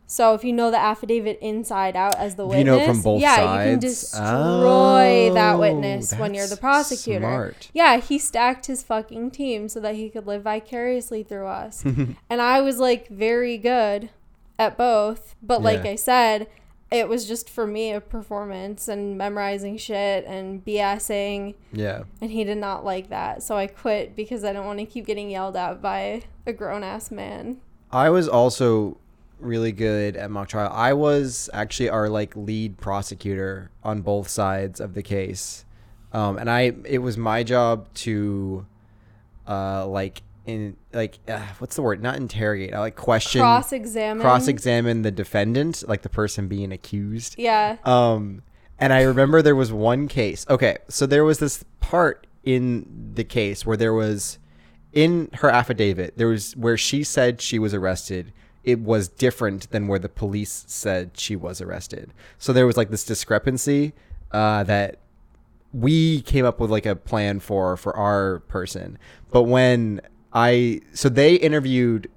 So 0.10 0.34
if 0.34 0.46
you 0.46 0.54
know 0.54 0.72
the 0.72 0.80
affidavit 0.80 1.38
inside 1.42 1.98
out 1.98 2.16
as 2.18 2.36
the 2.36 2.44
If 2.44 2.50
witness, 2.50 2.66
you 2.66 2.80
know 2.80 2.86
from 2.94 3.02
both 3.02 3.22
yeah, 3.22 3.36
you 3.42 3.72
can 3.72 3.82
sides? 3.82 4.02
destroy 4.02 5.32
that 5.34 5.56
Oh, 5.56 5.60
witness 5.60 6.14
when 6.14 6.34
you're 6.34 6.48
the 6.48 6.56
prosecutor. 6.58 7.20
smart. 7.20 7.70
Yeah, 7.74 7.98
he 7.98 8.18
stacked 8.18 8.68
his 8.68 8.84
fucking 8.84 9.32
team 9.32 9.68
so 9.68 9.80
that 9.82 9.96
he 9.96 10.10
could 10.10 10.26
live 10.26 10.44
vicariously 10.44 11.24
through 11.24 11.48
us. 11.48 11.84
and 12.30 12.42
I 12.42 12.62
was 12.62 12.80
like 12.80 13.08
very 13.10 13.58
good 13.58 14.10
at 14.58 14.78
both, 14.78 15.36
but 15.44 15.62
like 15.62 15.86
I 15.86 15.96
said, 15.96 16.48
it 16.90 17.10
was 17.10 17.28
just 17.28 17.50
for 17.50 17.68
me 17.68 17.92
a 17.92 18.00
performance 18.00 18.88
and 18.88 19.18
memorizing 19.18 19.78
shit 19.78 20.26
and 20.26 20.64
BSing, 20.64 21.56
yeah 21.74 22.04
and 22.22 22.32
he 22.32 22.44
did 22.44 22.58
not 22.58 22.86
like 22.86 23.10
that. 23.10 23.44
So 23.44 23.58
I 23.58 23.68
quit 23.68 24.16
because 24.16 24.44
I 24.44 24.54
don't 24.54 24.66
want 24.66 24.80
to 24.80 24.86
keep 24.86 25.06
getting 25.06 25.30
yelled 25.30 25.56
at 25.56 25.82
by 25.82 26.24
a 26.46 26.54
grown 26.54 26.84
ass 26.84 27.12
man. 27.12 27.58
I 27.92 28.10
was 28.10 28.28
also 28.28 28.98
really 29.40 29.72
good 29.72 30.16
at 30.16 30.32
mock 30.32 30.50
trial. 30.50 30.72
I 30.74 30.94
was 30.94 31.50
actually 31.54 31.90
our 31.90 32.10
like 32.10 32.36
lead 32.36 32.78
prosecutor 32.78 33.70
on 33.84 34.02
both 34.02 34.30
sides 34.30 34.80
of 34.80 34.94
the 34.94 35.04
case, 35.04 35.66
um, 36.14 36.38
and 36.38 36.50
I 36.50 36.74
it 36.86 37.00
was 37.00 37.18
my 37.18 37.44
job 37.44 37.94
to, 37.96 38.66
uh, 39.48 39.86
like 39.88 40.22
in 40.48 40.78
like 40.94 41.20
uh, 41.28 41.42
what's 41.60 41.76
the 41.76 41.82
word? 41.82 42.02
Not 42.02 42.16
interrogate. 42.16 42.74
I 42.74 42.80
like 42.80 42.96
question, 42.96 43.42
Cross 43.42 43.74
examine. 43.74 44.22
cross 44.22 44.48
examine 44.48 45.02
the 45.04 45.12
defendant, 45.12 45.84
like 45.88 46.02
the 46.02 46.10
person 46.10 46.48
being 46.48 46.72
accused. 46.72 47.36
Yeah. 47.38 47.78
Um, 47.84 48.42
and 48.80 48.94
I 48.94 49.04
remember 49.04 49.42
there 49.42 49.56
was 49.56 49.72
one 49.72 50.08
case. 50.08 50.46
Okay, 50.50 50.78
so 50.88 51.06
there 51.06 51.24
was 51.24 51.40
this 51.40 51.64
part 51.82 52.26
in 52.44 53.12
the 53.14 53.24
case 53.24 53.66
where 53.66 53.78
there 53.78 53.94
was 53.94 54.40
in 54.94 55.30
her 55.34 55.50
affidavit 55.50 56.18
there 56.18 56.30
was 56.30 56.56
where 56.56 56.78
she 56.78 57.04
said 57.04 57.42
she 57.42 57.60
was 57.60 57.74
arrested. 57.74 58.32
It 58.64 58.80
was 58.80 59.08
different 59.08 59.70
than 59.72 59.88
where 59.88 60.00
the 60.00 60.10
police 60.10 60.64
said 60.68 61.12
she 61.16 61.36
was 61.36 61.62
arrested. 61.62 62.14
So 62.38 62.52
there 62.54 62.66
was 62.66 62.78
like 62.78 62.90
this 62.90 63.04
discrepancy 63.06 63.94
uh, 64.32 64.64
that 64.64 65.00
we 65.74 66.22
came 66.22 66.46
up 66.46 66.60
with 66.60 66.72
like 66.72 66.86
a 66.86 66.96
plan 66.96 67.40
for 67.42 67.76
for 67.76 67.96
our 67.96 68.40
person. 68.48 68.98
But 69.32 69.44
when 69.44 70.00
I 70.34 70.82
so 70.94 71.10
they 71.10 71.36
interviewed 71.36 72.10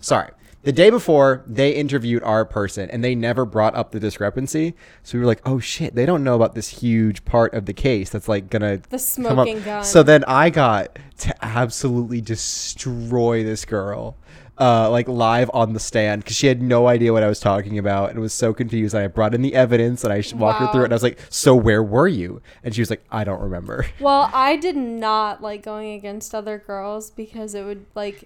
sorry 0.00 0.30
the 0.62 0.72
day 0.72 0.90
before 0.90 1.44
they 1.46 1.70
interviewed 1.72 2.22
our 2.24 2.44
person 2.44 2.90
and 2.90 3.02
they 3.04 3.14
never 3.14 3.44
brought 3.44 3.74
up 3.76 3.92
the 3.92 4.00
discrepancy. 4.00 4.74
So 5.04 5.16
we 5.16 5.20
were 5.20 5.26
like 5.26 5.40
oh 5.46 5.58
shit 5.60 5.94
they 5.94 6.04
don't 6.06 6.24
know 6.24 6.34
about 6.34 6.54
this 6.54 6.68
huge 6.68 7.24
part 7.24 7.54
of 7.54 7.66
the 7.66 7.72
case 7.72 8.10
that's 8.10 8.28
like 8.28 8.50
gonna 8.50 8.80
The 8.90 8.98
smoking 8.98 9.62
gun. 9.62 9.84
so 9.84 10.02
then 10.02 10.24
i 10.26 10.50
got 10.50 10.98
to 11.18 11.44
absolutely 11.44 12.20
destroy 12.20 13.44
this 13.44 13.64
girl 13.64 14.16
uh, 14.58 14.90
like 14.90 15.06
live 15.08 15.50
on 15.52 15.72
the 15.74 15.80
stand 15.80 16.22
because 16.22 16.36
she 16.36 16.46
had 16.46 16.62
no 16.62 16.86
idea 16.86 17.12
what 17.12 17.22
I 17.22 17.28
was 17.28 17.40
talking 17.40 17.78
about 17.78 18.10
and 18.10 18.20
was 18.20 18.32
so 18.32 18.54
confused. 18.54 18.94
And 18.94 19.04
I 19.04 19.06
brought 19.08 19.34
in 19.34 19.42
the 19.42 19.54
evidence 19.54 20.02
and 20.04 20.12
I 20.12 20.22
walked 20.34 20.60
her 20.60 20.72
through 20.72 20.82
it. 20.82 20.84
And 20.84 20.92
I 20.92 20.96
was 20.96 21.02
like, 21.02 21.18
"So 21.28 21.54
where 21.54 21.82
were 21.82 22.08
you?" 22.08 22.40
And 22.64 22.74
she 22.74 22.80
was 22.80 22.88
like, 22.90 23.04
"I 23.10 23.24
don't 23.24 23.40
remember." 23.40 23.86
Well, 24.00 24.30
I 24.32 24.56
did 24.56 24.76
not 24.76 25.42
like 25.42 25.62
going 25.62 25.92
against 25.92 26.34
other 26.34 26.58
girls 26.58 27.10
because 27.10 27.54
it 27.54 27.64
would 27.64 27.84
like 27.94 28.24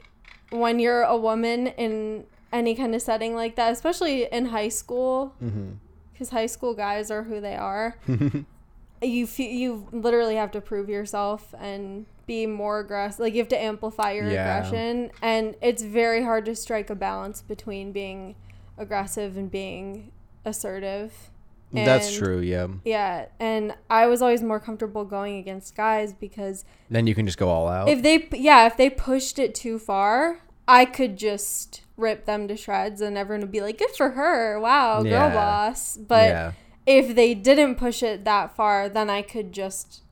when 0.50 0.78
you're 0.78 1.02
a 1.02 1.16
woman 1.16 1.68
in 1.68 2.24
any 2.52 2.74
kind 2.74 2.94
of 2.94 3.02
setting 3.02 3.34
like 3.34 3.54
that, 3.56 3.72
especially 3.72 4.24
in 4.24 4.46
high 4.46 4.68
school, 4.68 5.34
Mm-hmm. 5.42 5.70
because 6.12 6.30
high 6.30 6.46
school 6.46 6.74
guys 6.74 7.10
are 7.10 7.22
who 7.24 7.40
they 7.40 7.54
are. 7.56 7.96
you 9.02 9.26
fe- 9.26 9.52
you 9.52 9.86
literally 9.92 10.36
have 10.36 10.50
to 10.52 10.60
prove 10.60 10.88
yourself 10.88 11.54
and 11.58 12.06
be 12.34 12.46
more 12.46 12.78
aggressive. 12.78 13.20
Like 13.20 13.34
you 13.34 13.40
have 13.40 13.48
to 13.56 13.60
amplify 13.70 14.12
your 14.12 14.30
Yeah. 14.30 14.58
aggression, 14.58 15.10
and 15.20 15.56
it's 15.60 15.82
very 15.82 16.22
hard 16.22 16.44
to 16.46 16.54
strike 16.54 16.88
a 16.90 16.94
balance 16.94 17.42
between 17.42 17.90
being 17.92 18.36
aggressive 18.78 19.36
and 19.36 19.50
being 19.50 20.12
assertive. 20.44 21.30
That's 21.72 22.12
true. 22.16 22.40
Yeah. 22.40 22.66
Yeah, 22.84 23.26
and 23.38 23.74
I 23.88 24.06
was 24.06 24.22
always 24.22 24.42
more 24.42 24.58
comfortable 24.58 25.04
going 25.04 25.36
against 25.36 25.76
guys 25.76 26.12
because 26.12 26.64
Then 26.88 27.06
you 27.06 27.14
can 27.14 27.26
just 27.26 27.38
go 27.38 27.48
all 27.48 27.68
out. 27.68 27.88
if 27.88 28.02
they 28.02 28.28
yeah 28.32 28.66
if 28.66 28.76
they 28.76 28.90
pushed 28.90 29.38
it 29.38 29.54
too 29.54 29.78
far, 29.78 30.40
I 30.68 30.84
could 30.84 31.16
just 31.16 31.82
rip 31.96 32.24
them 32.26 32.46
to 32.48 32.56
shreds, 32.56 33.00
and 33.00 33.16
everyone 33.18 33.40
would 33.42 33.52
be 33.58 33.60
like, 33.60 33.78
"Good 33.78 33.90
for 33.96 34.10
her! 34.10 34.58
Wow, 34.60 35.02
girl 35.02 35.10
Yeah. 35.30 35.34
boss!" 35.34 35.96
But 35.96 36.28
yeah. 36.30 36.52
if 36.86 37.14
they 37.14 37.34
didn't 37.34 37.74
push 37.76 38.02
it 38.02 38.24
that 38.24 38.54
far, 38.56 38.88
then 38.88 39.08
I 39.10 39.22
could 39.22 39.52
just 39.52 40.02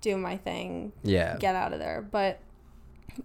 do 0.00 0.16
my 0.16 0.36
thing, 0.36 0.92
Yeah. 1.02 1.36
get 1.38 1.54
out 1.54 1.72
of 1.72 1.78
there. 1.78 2.00
But 2.08 2.40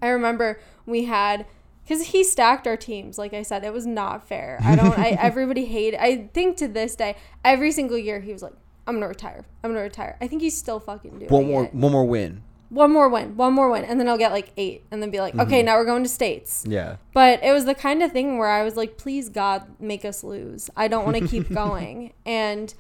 I 0.02 0.08
remember 0.10 0.60
we 0.86 1.06
had 1.06 1.46
because 1.84 2.08
he 2.08 2.24
stacked 2.24 2.66
our 2.68 2.78
teams. 2.78 3.18
Like 3.18 3.34
I 3.34 3.44
said, 3.44 3.64
it 3.64 3.72
was 3.74 3.86
not 3.86 4.28
fair. 4.28 4.60
I 4.64 4.76
don't. 4.76 4.98
I 4.98 5.10
everybody 5.20 5.66
hated. 5.66 6.00
I 6.02 6.28
think 6.34 6.58
to 6.58 6.68
this 6.68 6.96
day, 6.96 7.16
every 7.44 7.72
single 7.72 7.98
year 7.98 8.20
he 8.20 8.34
was 8.34 8.42
like, 8.42 8.54
"I'm 8.88 8.96
gonna 8.96 9.08
retire. 9.08 9.46
I'm 9.64 9.72
gonna 9.72 9.84
retire." 9.84 10.18
I 10.20 10.28
think 10.28 10.42
he's 10.42 10.58
still 10.58 10.80
fucking 10.80 11.20
doing 11.20 11.30
One 11.32 11.46
more. 11.48 11.64
it. 11.66 11.74
One 11.76 11.92
more 11.92 12.06
win. 12.06 12.42
One 12.70 12.92
more 12.92 13.08
win. 13.08 13.38
One 13.38 13.54
more 13.54 13.70
win, 13.70 13.86
and 13.86 14.00
then 14.00 14.10
I'll 14.10 14.18
get 14.18 14.32
like 14.32 14.52
eight, 14.58 14.84
and 14.90 15.02
then 15.02 15.12
be 15.12 15.20
like, 15.22 15.36
"Okay, 15.36 15.60
Mm-hmm. 15.60 15.66
now 15.68 15.78
we're 15.78 15.86
going 15.86 16.02
to 16.04 16.10
states." 16.10 16.66
Yeah. 16.68 16.98
But 17.14 17.44
it 17.44 17.52
was 17.52 17.66
the 17.66 17.76
kind 17.76 18.02
of 18.02 18.12
thing 18.12 18.40
where 18.40 18.50
I 18.50 18.64
was 18.64 18.76
like, 18.76 18.98
please 18.98 19.30
God, 19.30 19.68
make 19.80 20.04
us 20.04 20.24
lose. 20.24 20.70
I 20.76 20.88
don't 20.88 21.06
want 21.06 21.16
to 21.18 21.28
keep 21.28 21.54
going. 21.54 22.14
And 22.26 22.74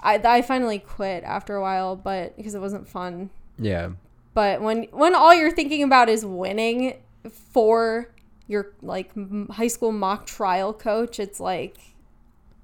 I, 0.00 0.20
I 0.22 0.42
finally 0.42 0.78
quit 0.78 1.24
after 1.24 1.56
a 1.56 1.60
while, 1.60 1.96
but 1.96 2.36
because 2.36 2.54
it 2.54 2.60
wasn't 2.60 2.88
fun. 2.88 3.30
Yeah. 3.58 3.90
But 4.34 4.60
when 4.60 4.84
when 4.92 5.14
all 5.14 5.34
you're 5.34 5.50
thinking 5.50 5.82
about 5.82 6.08
is 6.08 6.24
winning 6.24 6.98
for 7.30 8.12
your 8.46 8.74
like 8.82 9.10
high 9.52 9.68
school 9.68 9.92
mock 9.92 10.26
trial 10.26 10.72
coach, 10.72 11.18
it's 11.18 11.40
like 11.40 11.78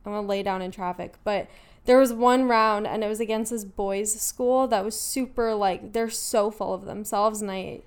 I'm 0.05 0.13
gonna 0.13 0.27
lay 0.27 0.43
down 0.43 0.63
in 0.63 0.71
traffic. 0.71 1.15
But 1.25 1.49
there 1.85 1.99
was 1.99 2.13
one 2.13 2.45
round, 2.45 2.87
and 2.87 3.03
it 3.03 3.09
was 3.09 3.21
against 3.21 3.51
this 3.51 3.65
boys' 3.65 4.21
school 4.21 4.69
that 4.69 4.85
was 4.85 4.99
super 4.99 5.55
like 5.55 5.93
they're 5.93 6.11
so 6.11 6.51
full 6.51 6.75
of 6.75 6.85
themselves, 6.85 7.41
and 7.41 7.51
I 7.51 7.81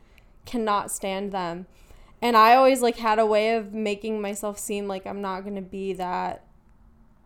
cannot 0.46 0.92
stand 0.92 1.32
them. 1.32 1.68
And 2.22 2.36
I 2.36 2.56
always 2.56 2.82
like 2.82 2.98
had 2.98 3.20
a 3.20 3.26
way 3.26 3.56
of 3.56 3.74
making 3.74 4.20
myself 4.20 4.58
seem 4.58 4.88
like 4.88 5.06
I'm 5.06 5.22
not 5.22 5.44
gonna 5.44 5.62
be 5.62 5.94
that 5.94 6.44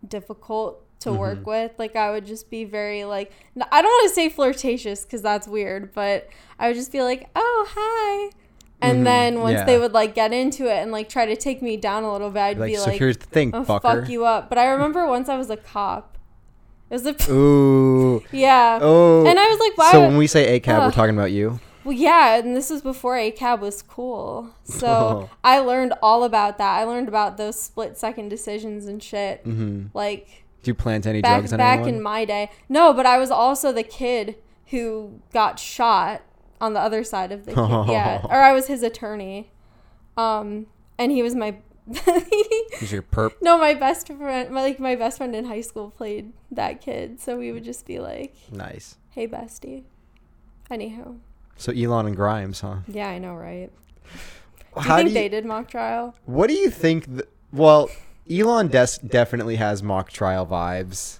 difficult 0.05 0.83
to 1.01 1.13
work 1.13 1.45
with. 1.45 1.71
Like 1.77 1.95
I 1.95 2.11
would 2.11 2.25
just 2.25 2.49
be 2.49 2.65
very 2.65 3.05
like 3.05 3.31
I 3.71 3.81
don't 3.81 3.89
want 3.91 4.09
to 4.09 4.15
say 4.15 4.29
flirtatious 4.29 5.03
because 5.03 5.21
that's 5.21 5.47
weird, 5.47 5.93
but 5.93 6.27
I 6.59 6.67
would 6.67 6.75
just 6.75 6.91
be 6.91 7.01
like, 7.01 7.29
"Oh, 7.35 7.67
hi." 7.69 8.35
And 8.81 9.01
Mhm, 9.01 9.03
then 9.03 9.39
once 9.41 9.53
yeah. 9.59 9.63
they 9.65 9.77
would 9.77 9.91
like 9.93 10.15
get 10.15 10.31
into 10.33 10.65
it 10.67 10.77
and 10.77 10.91
like 10.91 11.09
try 11.09 11.25
to 11.25 11.35
take 11.35 11.61
me 11.61 11.75
down 11.77 12.03
a 12.03 12.11
little 12.11 12.29
bit, 12.29 12.39
I'd 12.39 12.57
Like, 12.59 12.71
be 12.71 12.75
so 12.77 12.85
like, 12.89 12.99
here's 12.99 13.17
the 13.17 13.25
thing, 13.25 13.51
"Oh, 13.53 13.63
fucker. 13.63 13.81
fuck 13.81 14.09
you 14.09 14.25
up." 14.25 14.47
But 14.49 14.57
I 14.57 14.67
remember 14.67 15.05
once 15.07 15.27
I 15.29 15.37
was 15.37 15.49
a 15.49 15.57
cop. 15.57 16.17
It 16.89 16.93
was 16.93 17.05
a 17.05 17.31
Ooh. 17.31 18.23
yeah. 18.31 18.79
Oh. 18.81 19.25
And 19.25 19.37
I 19.37 19.47
was 19.47 19.59
like, 19.59 19.77
"Why?" 19.77 19.91
So 19.91 20.01
when 20.01 20.17
we 20.17 20.27
say 20.27 20.55
a 20.55 20.59
ACAB, 20.59 20.79
we're 20.85 20.91
talking 20.91 21.15
about 21.15 21.31
you. 21.31 21.59
Well, 21.85 21.95
yeah, 21.95 22.35
and 22.37 22.55
this 22.57 22.69
was 22.69 22.81
before 22.81 23.15
ACAB 23.15 23.59
was 23.61 23.81
cool. 23.81 24.49
So 24.63 24.87
Oh. 24.87 25.29
I 25.43 25.59
learned 25.59 25.93
all 26.01 26.23
about 26.23 26.57
that. 26.57 26.77
I 26.79 26.83
learned 26.83 27.07
about 27.07 27.37
those 27.37 27.57
split 27.59 27.97
second 27.97 28.29
decisions 28.29 28.85
and 28.85 29.01
shit. 29.01 29.45
Mm-hmm. 29.45 29.87
Like 29.93 30.43
Do 30.63 30.69
you 30.71 30.75
plant 30.75 31.05
any 31.07 31.21
back 31.21 31.39
drugs 31.39 31.53
on 31.53 31.57
back 31.57 31.79
anyone? 31.79 31.95
in 31.95 32.01
my 32.01 32.25
day. 32.25 32.51
No, 32.67 32.93
but 32.93 33.05
I 33.05 33.17
was 33.17 33.31
also 33.31 33.71
the 33.71 33.83
kid 33.83 34.35
who 34.67 35.19
got 35.33 35.57
shot 35.59 36.21
on 36.61 36.73
the 36.73 36.79
other 36.79 37.03
side 37.03 37.31
of 37.31 37.45
the 37.45 37.51
kid. 37.53 37.59
yeah, 37.91 38.21
or 38.25 38.35
I 38.41 38.51
was 38.51 38.67
his 38.67 38.83
attorney. 38.83 39.51
Um, 40.17 40.67
and 40.97 41.11
he 41.11 41.23
was 41.23 41.33
my 41.35 41.55
Is 42.81 42.91
your 42.91 43.01
perp? 43.01 43.31
no, 43.41 43.57
my 43.57 43.73
best 43.73 44.07
friend. 44.07 44.51
My, 44.51 44.61
like 44.61 44.79
my 44.79 44.95
best 44.95 45.17
friend 45.17 45.35
in 45.35 45.45
high 45.45 45.61
school 45.61 45.89
played 45.91 46.33
that 46.51 46.81
kid, 46.81 47.19
so 47.19 47.37
we 47.39 47.51
would 47.51 47.63
just 47.63 47.85
be 47.85 47.99
like, 47.99 48.35
Nice. 48.51 48.97
"Hey, 49.11 49.27
bestie." 49.27 49.83
Anyhow. 50.69 51.15
So 51.55 51.71
Elon 51.71 52.05
and 52.05 52.15
Grimes, 52.15 52.61
huh? 52.61 52.77
yeah, 52.87 53.07
I 53.09 53.17
know, 53.17 53.33
right? 53.33 53.71
Do 54.03 54.81
you 54.81 54.81
How 54.81 54.97
think 54.97 55.09
do 55.09 55.13
you, 55.15 55.19
they 55.19 55.29
did 55.29 55.45
mock 55.45 55.67
trial? 55.69 56.13
What 56.25 56.47
do 56.47 56.53
you 56.53 56.69
think? 56.69 57.05
th- 57.07 57.27
well, 57.51 57.89
Elon 58.29 58.67
des- 58.67 58.99
definitely 59.05 59.55
has 59.57 59.81
mock 59.83 60.11
trial 60.11 60.45
vibes. 60.45 61.19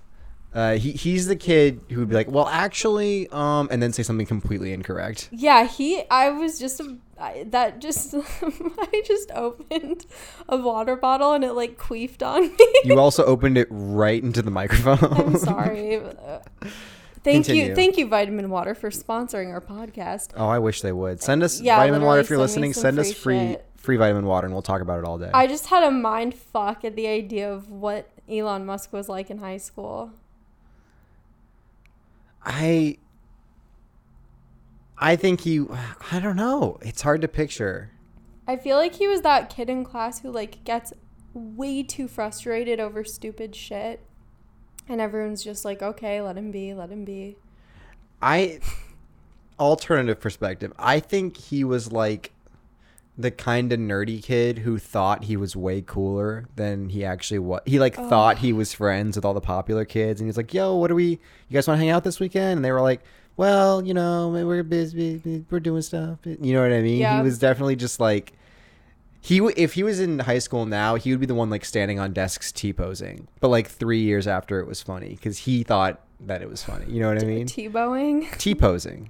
Uh, 0.53 0.73
he 0.77 0.91
he's 0.93 1.27
the 1.27 1.35
kid 1.35 1.79
who 1.89 1.99
would 1.99 2.09
be 2.09 2.15
like, 2.15 2.29
well, 2.29 2.47
actually, 2.47 3.27
um, 3.31 3.67
and 3.71 3.83
then 3.83 3.93
say 3.93 4.01
something 4.01 4.25
completely 4.25 4.73
incorrect. 4.73 5.29
Yeah, 5.31 5.65
he. 5.67 6.03
I 6.09 6.29
was 6.31 6.57
just 6.57 6.79
a, 6.79 6.97
I, 7.19 7.45
that. 7.49 7.79
Just 7.79 8.15
I 8.41 9.03
just 9.05 9.29
opened 9.31 10.07
a 10.47 10.57
water 10.57 10.95
bottle 10.95 11.33
and 11.33 11.43
it 11.43 11.53
like 11.53 11.77
queefed 11.77 12.25
on 12.25 12.47
me. 12.47 12.71
You 12.83 12.99
also 12.99 13.23
opened 13.25 13.59
it 13.59 13.67
right 13.69 14.23
into 14.23 14.41
the 14.41 14.49
microphone. 14.51 14.97
I'm 15.13 15.37
sorry. 15.37 15.97
Uh, 15.97 16.39
Thank 17.21 17.47
Continue. 17.47 17.65
you, 17.71 17.75
thank 17.75 17.97
you, 17.97 18.07
Vitamin 18.07 18.49
Water, 18.49 18.73
for 18.73 18.89
sponsoring 18.91 19.51
our 19.51 19.59
podcast. 19.59 20.29
oh, 20.37 20.47
I 20.47 20.57
wish 20.59 20.81
they 20.81 20.93
would 20.93 21.21
send 21.21 21.43
us 21.43 21.59
Yeah, 21.59 21.75
vitamin 21.75 22.01
water 22.01 22.21
if 22.21 22.29
you're 22.29 22.39
listening. 22.39 22.71
Send 22.71 22.97
us 22.97 23.11
free 23.11 23.37
free 23.37 23.47
shit. 23.49 23.68
Free 23.79 23.97
vitamin 23.97 24.25
water, 24.25 24.45
and 24.45 24.53
we'll 24.53 24.61
talk 24.61 24.81
about 24.81 24.99
it 24.99 25.05
all 25.05 25.17
day. 25.17 25.31
I 25.33 25.47
just 25.47 25.67
had 25.67 25.83
a 25.83 25.91
mind 25.91 26.35
fuck 26.35 26.83
at 26.83 26.95
the 26.95 27.07
idea 27.07 27.51
of 27.51 27.69
what 27.69 28.09
Elon 28.29 28.65
Musk 28.65 28.93
was 28.93 29.09
like 29.09 29.29
in 29.29 29.39
high 29.39 29.57
school. 29.57 30.11
I 32.43 32.97
I 34.97 35.15
think 35.15 35.41
he. 35.41 35.65
I 36.11 36.19
don't 36.19 36.35
know. 36.35 36.77
It's 36.81 37.01
hard 37.01 37.21
to 37.21 37.27
picture. 37.27 37.91
I 38.47 38.57
feel 38.57 38.77
like 38.77 38.95
he 38.95 39.07
was 39.07 39.21
that 39.21 39.49
kid 39.49 39.69
in 39.69 39.83
class 39.83 40.19
who 40.19 40.31
like 40.31 40.63
gets 40.63 40.91
way 41.33 41.83
too 41.83 42.07
frustrated 42.07 42.79
over 42.79 43.03
stupid 43.03 43.55
shit. 43.55 44.01
And 44.87 44.99
everyone's 44.99 45.43
just 45.43 45.63
like, 45.63 45.83
okay, 45.83 46.19
let 46.19 46.35
him 46.35 46.49
be, 46.51 46.73
let 46.73 46.89
him 46.89 47.05
be. 47.05 47.37
I 48.21 48.59
alternative 49.59 50.19
perspective. 50.19 50.73
I 50.79 50.99
think 50.99 51.37
he 51.37 51.63
was 51.63 51.91
like 51.91 52.31
the 53.19 53.31
kind 53.31 53.73
of 53.73 53.79
nerdy 53.79 54.23
kid 54.23 54.59
who 54.59 54.79
thought 54.79 55.25
he 55.25 55.35
was 55.35 55.53
way 55.53 55.81
cooler 55.81 56.47
than 56.55 56.87
he 56.87 57.03
actually 57.03 57.39
was. 57.39 57.59
He 57.65 57.77
like 57.77 57.99
oh. 57.99 58.07
thought 58.07 58.37
he 58.37 58.53
was 58.53 58.73
friends 58.73 59.17
with 59.17 59.25
all 59.25 59.33
the 59.33 59.41
popular 59.41 59.83
kids, 59.83 60.21
and 60.21 60.25
he 60.25 60.29
was 60.29 60.37
like, 60.37 60.53
"Yo, 60.53 60.75
what 60.77 60.87
do 60.87 60.95
we? 60.95 61.03
You 61.03 61.19
guys 61.53 61.67
want 61.67 61.77
to 61.77 61.83
hang 61.83 61.89
out 61.89 62.05
this 62.05 62.21
weekend?" 62.21 62.57
And 62.57 62.65
they 62.65 62.71
were 62.71 62.81
like, 62.81 63.01
"Well, 63.35 63.85
you 63.85 63.93
know, 63.93 64.29
we're 64.29 64.63
busy. 64.63 65.45
We're 65.49 65.59
doing 65.59 65.81
stuff." 65.81 66.19
You 66.23 66.53
know 66.53 66.61
what 66.61 66.71
I 66.71 66.81
mean? 66.81 67.01
Yeah. 67.01 67.17
He 67.17 67.23
was 67.23 67.37
definitely 67.37 67.75
just 67.75 67.99
like. 67.99 68.31
He 69.21 69.39
w- 69.39 69.53
if 69.57 69.73
he 69.73 69.83
was 69.83 69.99
in 69.99 70.19
high 70.19 70.39
school 70.39 70.65
now, 70.65 70.95
he 70.95 71.11
would 71.11 71.19
be 71.19 71.25
the 71.25 71.35
one 71.35 71.49
like 71.49 71.65
standing 71.65 71.99
on 71.99 72.13
desks 72.13 72.53
t 72.53 72.71
posing, 72.71 73.27
but 73.41 73.49
like 73.49 73.67
three 73.67 73.99
years 73.99 74.27
after 74.27 74.61
it 74.61 74.65
was 74.65 74.81
funny 74.81 75.09
because 75.09 75.39
he 75.39 75.63
thought 75.63 75.99
that 76.21 76.41
it 76.41 76.49
was 76.49 76.63
funny. 76.63 76.85
You 76.89 77.01
know 77.01 77.13
what 77.13 77.21
I 77.21 77.25
mean? 77.25 77.45
Tebowing? 77.45 78.37
T 78.37 78.55
posing. 78.55 79.09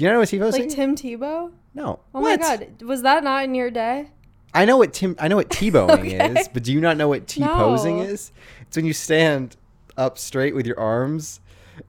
Do 0.00 0.06
you 0.06 0.12
know 0.14 0.20
what 0.20 0.28
T 0.30 0.38
posing? 0.38 0.62
Like 0.62 0.70
Tim 0.74 0.96
Tebow? 0.96 1.52
no. 1.74 2.00
Oh 2.14 2.20
What? 2.22 2.40
my 2.40 2.56
god, 2.56 2.80
was 2.80 3.02
that 3.02 3.22
not 3.22 3.44
in 3.44 3.54
your 3.54 3.70
day? 3.70 4.08
I 4.54 4.64
know 4.64 4.78
what 4.78 4.94
Tim. 4.94 5.14
I 5.18 5.28
know 5.28 5.36
what 5.36 5.50
Tebowing 5.58 5.90
Okay. 5.98 6.40
is, 6.40 6.48
but 6.48 6.62
do 6.62 6.72
you 6.72 6.80
not 6.80 6.96
know 6.96 7.06
what 7.08 7.26
T 7.26 7.42
posing 7.42 7.98
No. 7.98 8.04
is? 8.04 8.32
It's 8.62 8.76
when 8.78 8.86
you 8.86 8.94
stand 8.94 9.56
up 9.98 10.16
straight 10.16 10.54
with 10.54 10.66
your 10.66 10.80
arms 10.80 11.40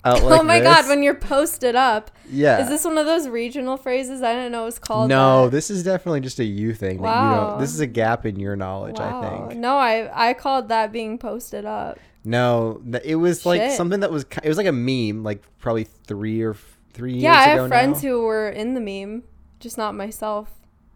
out 0.04 0.20
oh 0.24 0.26
like 0.28 0.40
oh 0.42 0.44
my 0.44 0.60
this. 0.60 0.68
god, 0.68 0.90
when 0.90 1.04
you're 1.04 1.16
posted 1.16 1.74
up. 1.78 2.12
yeah. 2.30 2.60
Is 2.62 2.68
this 2.68 2.84
one 2.84 2.98
of 2.98 3.06
those 3.06 3.30
regional 3.30 3.78
phrases? 3.78 4.22
I 4.22 4.34
didn't 4.34 4.52
know 4.52 4.64
it 4.64 4.66
was 4.66 4.80
called 4.80 5.08
no, 5.08 5.46
that. 5.46 5.52
this 5.52 5.72
is 5.72 5.82
definitely 5.82 6.20
just 6.20 6.38
a 6.40 6.44
you 6.44 6.74
thing. 6.74 6.96
You 6.98 7.04
Wow. 7.04 7.50
don't, 7.52 7.60
this 7.62 7.74
is 7.74 7.80
a 7.80 7.88
gap 7.88 8.26
in 8.26 8.38
your 8.38 8.58
knowledge. 8.58 9.00
I 9.00 9.22
think. 9.48 9.58
No, 9.58 9.78
I 9.78 10.30
I 10.32 10.34
called 10.34 10.68
that 10.68 10.92
being 10.92 11.18
posted 11.18 11.64
up. 11.64 11.98
No, 12.26 12.82
it 13.06 13.16
was 13.16 13.46
like 13.46 13.62
Shit. 13.62 13.72
something 13.78 14.02
that 14.02 14.12
was. 14.12 14.26
It 14.44 14.50
was 14.50 14.58
like 14.58 14.68
a 14.68 14.74
meme, 14.74 15.24
like 15.24 15.42
probably 15.60 15.86
three 15.86 16.42
or 16.42 16.56
three 16.94 17.14
years 17.14 17.24
Yeah, 17.24 17.34
I 17.40 17.46
ago 17.52 17.62
have 17.64 17.70
friends 17.70 18.04
now. 18.04 18.10
who 18.10 18.22
were 18.24 18.50
in 18.50 18.74
the 18.74 18.82
meme, 18.82 19.24
just 19.60 19.78
not 19.78 19.96
myself. 19.96 20.52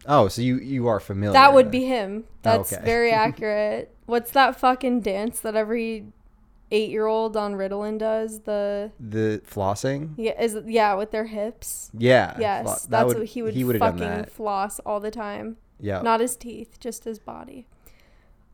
Oh, 0.08 0.28
so 0.28 0.42
you 0.42 0.58
you 0.60 0.88
are 0.88 1.00
familiar. 1.00 1.34
That 1.34 1.54
would 1.54 1.72
be 1.72 1.86
him. 1.86 2.26
That's 2.44 2.72
Okay. 2.74 2.84
very 2.86 3.12
accurate. 3.26 3.96
What's 4.06 4.32
that 4.32 4.60
fucking 4.60 5.02
dance 5.02 5.40
that 5.40 5.56
every 5.56 6.06
eight 6.72 6.90
year 6.92 7.06
old 7.08 7.36
on 7.36 7.54
Ritalin 7.54 7.98
does? 7.98 8.42
The 8.42 8.92
the 9.00 9.42
flossing. 9.50 10.12
yeah 10.18 10.40
is 10.42 10.58
yeah 10.66 10.94
with 10.94 11.12
their 11.12 11.26
hips. 11.26 11.90
Yeah. 11.98 12.36
Yes, 12.40 12.64
flo- 12.66 12.76
that's 12.90 13.08
would- 13.08 13.18
what 13.18 13.28
he 13.28 13.42
would, 13.42 13.54
He 13.56 13.64
would 13.64 13.80
fucking 13.80 14.26
floss 14.26 14.80
all 14.82 15.00
the 15.00 15.12
time. 15.12 15.58
Yeah. 15.80 16.02
Not 16.02 16.20
his 16.20 16.36
teeth, 16.36 16.80
just 16.80 17.04
his 17.04 17.18
body. 17.20 17.68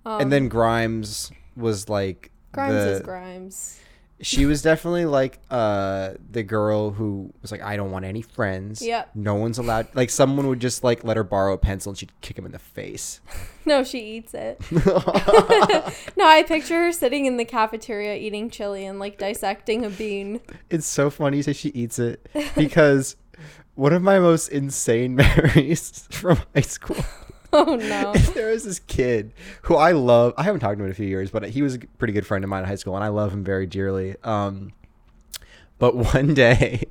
Um, 0.06 0.22
and 0.22 0.32
then 0.32 0.48
Grimes 0.48 1.32
was 1.56 1.88
like 1.90 2.32
Grimes 2.54 2.74
the, 2.74 2.92
is 2.94 3.02
Grimes. 3.02 3.80
She 4.22 4.46
was 4.46 4.62
definitely 4.62 5.06
like 5.06 5.40
uh 5.50 6.12
the 6.32 6.44
girl 6.44 6.92
who 6.92 7.34
was 7.42 7.52
like 7.52 7.62
I 7.62 7.76
don't 7.76 7.92
want 7.92 8.06
any 8.06 8.22
friends. 8.22 8.82
Yep. 8.82 9.12
No 9.16 9.36
one's 9.36 9.58
allowed 9.58 9.88
like 9.96 10.10
someone 10.10 10.48
would 10.48 10.60
just 10.60 10.84
like 10.84 11.04
let 11.04 11.18
her 11.18 11.24
borrow 11.24 11.54
a 11.54 11.58
pencil 11.58 11.92
and 11.92 11.98
she'd 11.98 12.12
kick 12.22 12.38
him 12.38 12.46
in 12.46 12.52
the 12.52 12.60
face. 12.60 13.20
No, 13.64 13.84
she 13.84 14.00
eats 14.00 14.34
it. 14.34 14.60
no, 16.18 16.26
I 16.26 16.42
picture 16.48 16.86
her 16.86 16.92
sitting 16.92 17.28
in 17.28 17.38
the 17.38 17.46
cafeteria 17.46 18.16
eating 18.16 18.50
chili 18.50 18.88
and 18.88 18.98
like 18.98 19.20
dissecting 19.20 19.86
a 19.86 19.90
bean. 19.92 20.40
it's 20.72 20.88
so 20.88 21.12
funny 21.12 21.38
you 21.38 21.44
say 21.44 21.54
she 21.54 21.70
eats 21.70 22.00
it 22.00 22.28
because 22.56 23.18
one 23.76 23.94
of 23.94 24.02
my 24.02 24.18
most 24.18 24.48
insane 24.48 25.16
memories 25.16 26.08
from 26.10 26.40
high 26.56 26.62
school. 26.62 26.98
Oh 27.54 27.76
no. 27.76 28.14
there 28.34 28.52
was 28.52 28.64
this 28.64 28.80
kid 28.80 29.34
who 29.64 29.76
I 29.76 29.92
love. 29.92 30.34
I 30.38 30.44
haven't 30.44 30.62
talked 30.62 30.78
to 30.78 30.84
him 30.84 30.86
in 30.86 30.92
a 30.92 30.96
few 30.96 31.06
years, 31.06 31.32
but 31.32 31.50
he 31.50 31.62
was 31.62 31.76
a 31.76 31.80
pretty 31.80 32.14
good 32.14 32.26
friend 32.26 32.46
of 32.46 32.50
mine 32.50 32.64
in 32.64 32.70
high 32.70 32.76
school, 32.76 32.96
and 32.96 33.04
I 33.04 33.10
love 33.10 33.34
him 33.34 33.44
very 33.44 33.66
dearly. 33.66 34.16
Um, 34.24 34.72
but 35.78 35.96
one 36.14 36.34
day, 36.34 36.86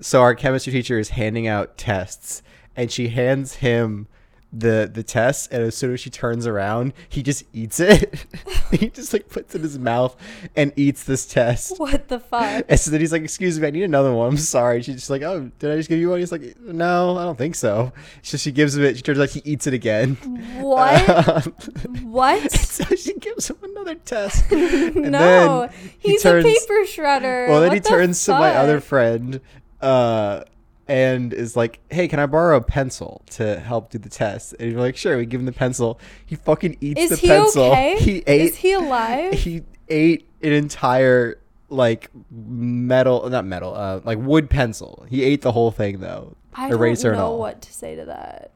so 0.00 0.20
our 0.20 0.34
chemistry 0.34 0.72
teacher 0.72 0.98
is 0.98 1.10
handing 1.10 1.46
out 1.46 1.78
tests, 1.78 2.42
and 2.74 2.90
she 2.90 3.08
hands 3.08 3.56
him 3.56 4.08
the 4.54 4.90
the 4.92 5.02
test 5.02 5.50
and 5.50 5.62
as 5.62 5.74
soon 5.74 5.94
as 5.94 6.00
she 6.00 6.10
turns 6.10 6.46
around 6.46 6.92
he 7.08 7.22
just 7.22 7.42
eats 7.54 7.80
it 7.80 8.26
he 8.70 8.90
just 8.90 9.10
like 9.14 9.26
puts 9.30 9.54
it 9.54 9.58
in 9.58 9.62
his 9.62 9.78
mouth 9.78 10.14
and 10.54 10.74
eats 10.76 11.04
this 11.04 11.24
test 11.26 11.78
What 11.78 12.08
the 12.08 12.20
fuck? 12.20 12.66
and 12.68 12.78
so 12.78 12.90
then 12.90 13.00
he's 13.00 13.12
like 13.12 13.22
excuse 13.22 13.58
me 13.58 13.66
i 13.66 13.70
need 13.70 13.82
another 13.84 14.12
one 14.12 14.28
i'm 14.28 14.36
sorry 14.36 14.82
she's 14.82 14.96
just 14.96 15.08
like 15.10 15.22
oh 15.22 15.50
did 15.58 15.70
i 15.72 15.76
just 15.76 15.88
give 15.88 15.98
you 15.98 16.10
one 16.10 16.18
he's 16.18 16.30
like 16.32 16.58
no 16.60 17.16
i 17.16 17.24
don't 17.24 17.38
think 17.38 17.54
so 17.54 17.92
so 18.20 18.36
she 18.36 18.52
gives 18.52 18.76
him 18.76 18.84
it 18.84 18.96
she 18.96 19.02
turns 19.02 19.18
out 19.18 19.30
he 19.30 19.40
eats 19.46 19.66
it 19.66 19.72
again 19.72 20.16
What? 20.60 21.46
what? 22.02 22.52
so 22.52 22.84
she 22.94 23.14
gives 23.14 23.48
him 23.48 23.56
another 23.62 23.94
test 23.94 24.52
and 24.52 24.96
no. 25.12 25.60
then 25.62 25.70
he 25.98 26.10
He's 26.10 26.22
turns- 26.22 26.44
a 26.44 26.48
paper 26.48 26.84
shredder. 26.84 27.48
well 27.48 27.60
then 27.60 27.68
What 27.70 27.74
he 27.74 27.80
the 27.80 27.88
turns 27.88 28.22
to 28.26 28.32
my 28.32 28.54
other 28.54 28.80
friend 28.80 29.40
uh 29.80 30.44
and 30.88 31.32
is 31.32 31.56
like 31.56 31.80
hey 31.90 32.08
can 32.08 32.18
i 32.18 32.26
borrow 32.26 32.56
a 32.56 32.60
pencil 32.60 33.22
to 33.30 33.58
help 33.60 33.90
do 33.90 33.98
the 33.98 34.08
test? 34.08 34.54
And 34.58 34.68
he's 34.68 34.76
like 34.76 34.96
sure. 34.96 35.16
We 35.16 35.26
give 35.26 35.40
him 35.40 35.46
the 35.46 35.52
pencil. 35.52 36.00
He 36.26 36.36
fucking 36.36 36.78
eats 36.80 37.00
Is 37.00 37.10
the 37.10 37.16
he 37.16 37.28
pencil. 37.28 37.64
okay? 37.64 37.96
he 38.00 38.22
ate 38.26 38.40
Is 38.42 38.56
he 38.56 38.72
alive? 38.72 39.32
he 39.46 39.62
ate 39.88 40.28
an 40.42 40.52
entire 40.52 41.38
like 41.68 42.10
metal 42.30 43.28
not 43.30 43.44
metal 43.46 43.74
uh 43.74 44.00
like 44.04 44.18
wood 44.18 44.50
pencil. 44.50 45.06
He 45.08 45.22
ate 45.22 45.42
the 45.42 45.52
whole 45.52 45.70
thing 45.70 46.00
though. 46.00 46.36
I 46.54 46.70
eraser 46.70 47.12
don't 47.12 47.18
know 47.18 47.36
what 47.36 47.62
to 47.62 47.72
say 47.72 47.96
to 47.96 48.04
that. 48.06 48.50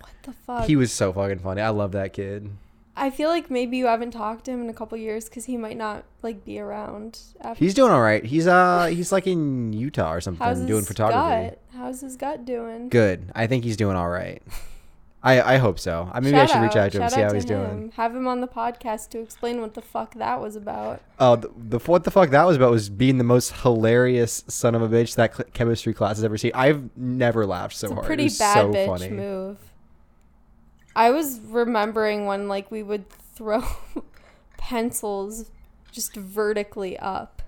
What 0.00 0.12
the 0.22 0.32
fuck? 0.32 0.64
he 0.66 0.76
was 0.76 0.92
so 0.92 1.12
fucking 1.12 1.40
funny. 1.40 1.60
I 1.60 1.68
love 1.70 1.92
that 1.92 2.12
kid 2.12 2.50
I 2.96 3.10
feel 3.10 3.28
like 3.28 3.50
maybe 3.50 3.76
you 3.76 3.86
haven't 3.86 4.12
talked 4.12 4.44
to 4.44 4.50
him 4.52 4.62
in 4.62 4.70
a 4.70 4.72
couple 4.74 4.96
years 4.98 5.28
because 5.28 5.46
he 5.46 5.56
might 5.56 5.76
not 5.76 6.04
like 6.22 6.44
be 6.44 6.58
around 6.60 7.18
after. 7.40 7.62
he's 7.64 7.74
doing 7.74 7.90
all 7.90 8.00
right 8.00 8.24
he's 8.24 8.46
uh 8.46 8.86
he's 8.86 9.10
like 9.10 9.26
in 9.26 9.72
utah 9.72 10.12
or 10.12 10.20
something 10.20 10.44
How's 10.46 10.60
doing 10.60 10.80
his 10.80 10.88
photography 10.88 11.50
gut? 11.50 11.58
How's 11.74 12.00
his 12.02 12.16
gut 12.16 12.44
doing? 12.44 12.88
good 12.88 13.30
i 13.34 13.46
think 13.46 13.64
he's 13.64 13.76
doing 13.76 13.96
all 13.96 14.08
right 14.08 14.42
i 15.24 15.54
i 15.54 15.56
hope 15.56 15.78
so 15.80 16.08
i 16.12 16.20
maybe 16.20 16.36
i 16.36 16.46
Shout 16.46 16.50
should 16.56 16.62
reach 16.62 16.76
out 16.76 16.92
to 16.92 17.02
him 17.02 17.08
see 17.10 17.20
out 17.22 17.28
how 17.28 17.34
he's 17.34 17.44
doing. 17.44 17.92
Have 17.96 18.14
him 18.14 18.28
on 18.28 18.40
the 18.40 18.46
podcast 18.48 19.08
to 19.10 19.18
explain 19.20 19.60
what 19.60 19.74
the 19.74 19.82
fuck 19.82 20.14
that 20.14 20.40
was 20.40 20.54
about. 20.54 21.00
Oh, 21.18 21.36
the, 21.36 21.50
the 21.56 21.78
what 21.80 22.04
the 22.04 22.10
fuck 22.10 22.30
that 22.30 22.44
was 22.46 22.56
about 22.56 22.70
was 22.70 22.90
being 22.90 23.18
the 23.18 23.24
most 23.24 23.52
hilarious 23.62 24.44
son 24.48 24.74
of 24.74 24.82
a 24.82 24.88
bitch 24.88 25.14
that 25.16 25.34
cl- 25.34 25.48
chemistry 25.52 25.94
class 25.94 26.16
has 26.16 26.24
ever 26.24 26.36
seen. 26.36 26.52
I've 26.54 26.96
never 26.96 27.46
laughed 27.46 27.74
so 27.76 27.86
it's 27.86 27.94
hard. 27.94 28.06
pretty 28.06 28.28
bad 28.28 28.54
so 28.54 28.72
bitch 28.72 28.86
funny. 28.86 29.08
move. 29.08 29.58
I 30.96 31.10
was 31.10 31.40
remembering 31.40 32.26
when 32.26 32.48
like 32.48 32.70
we 32.70 32.82
would 32.82 33.08
throw 33.08 33.64
pencils 34.56 35.50
just 35.90 36.14
vertically 36.14 36.98
up. 36.98 37.42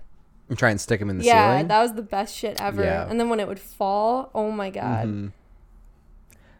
And 0.49 0.57
try 0.57 0.69
and 0.69 0.79
stick 0.79 0.99
them 0.99 1.09
in 1.09 1.17
the 1.17 1.25
yeah, 1.25 1.49
ceiling. 1.49 1.59
Yeah, 1.65 1.67
that 1.67 1.81
was 1.81 1.93
the 1.93 2.01
best 2.01 2.35
shit 2.35 2.61
ever. 2.61 2.83
Yeah. 2.83 3.07
And 3.09 3.19
then 3.19 3.29
when 3.29 3.39
it 3.39 3.47
would 3.47 3.59
fall, 3.59 4.31
oh 4.33 4.51
my 4.51 4.69
god. 4.69 5.07
Mhm. 5.07 5.31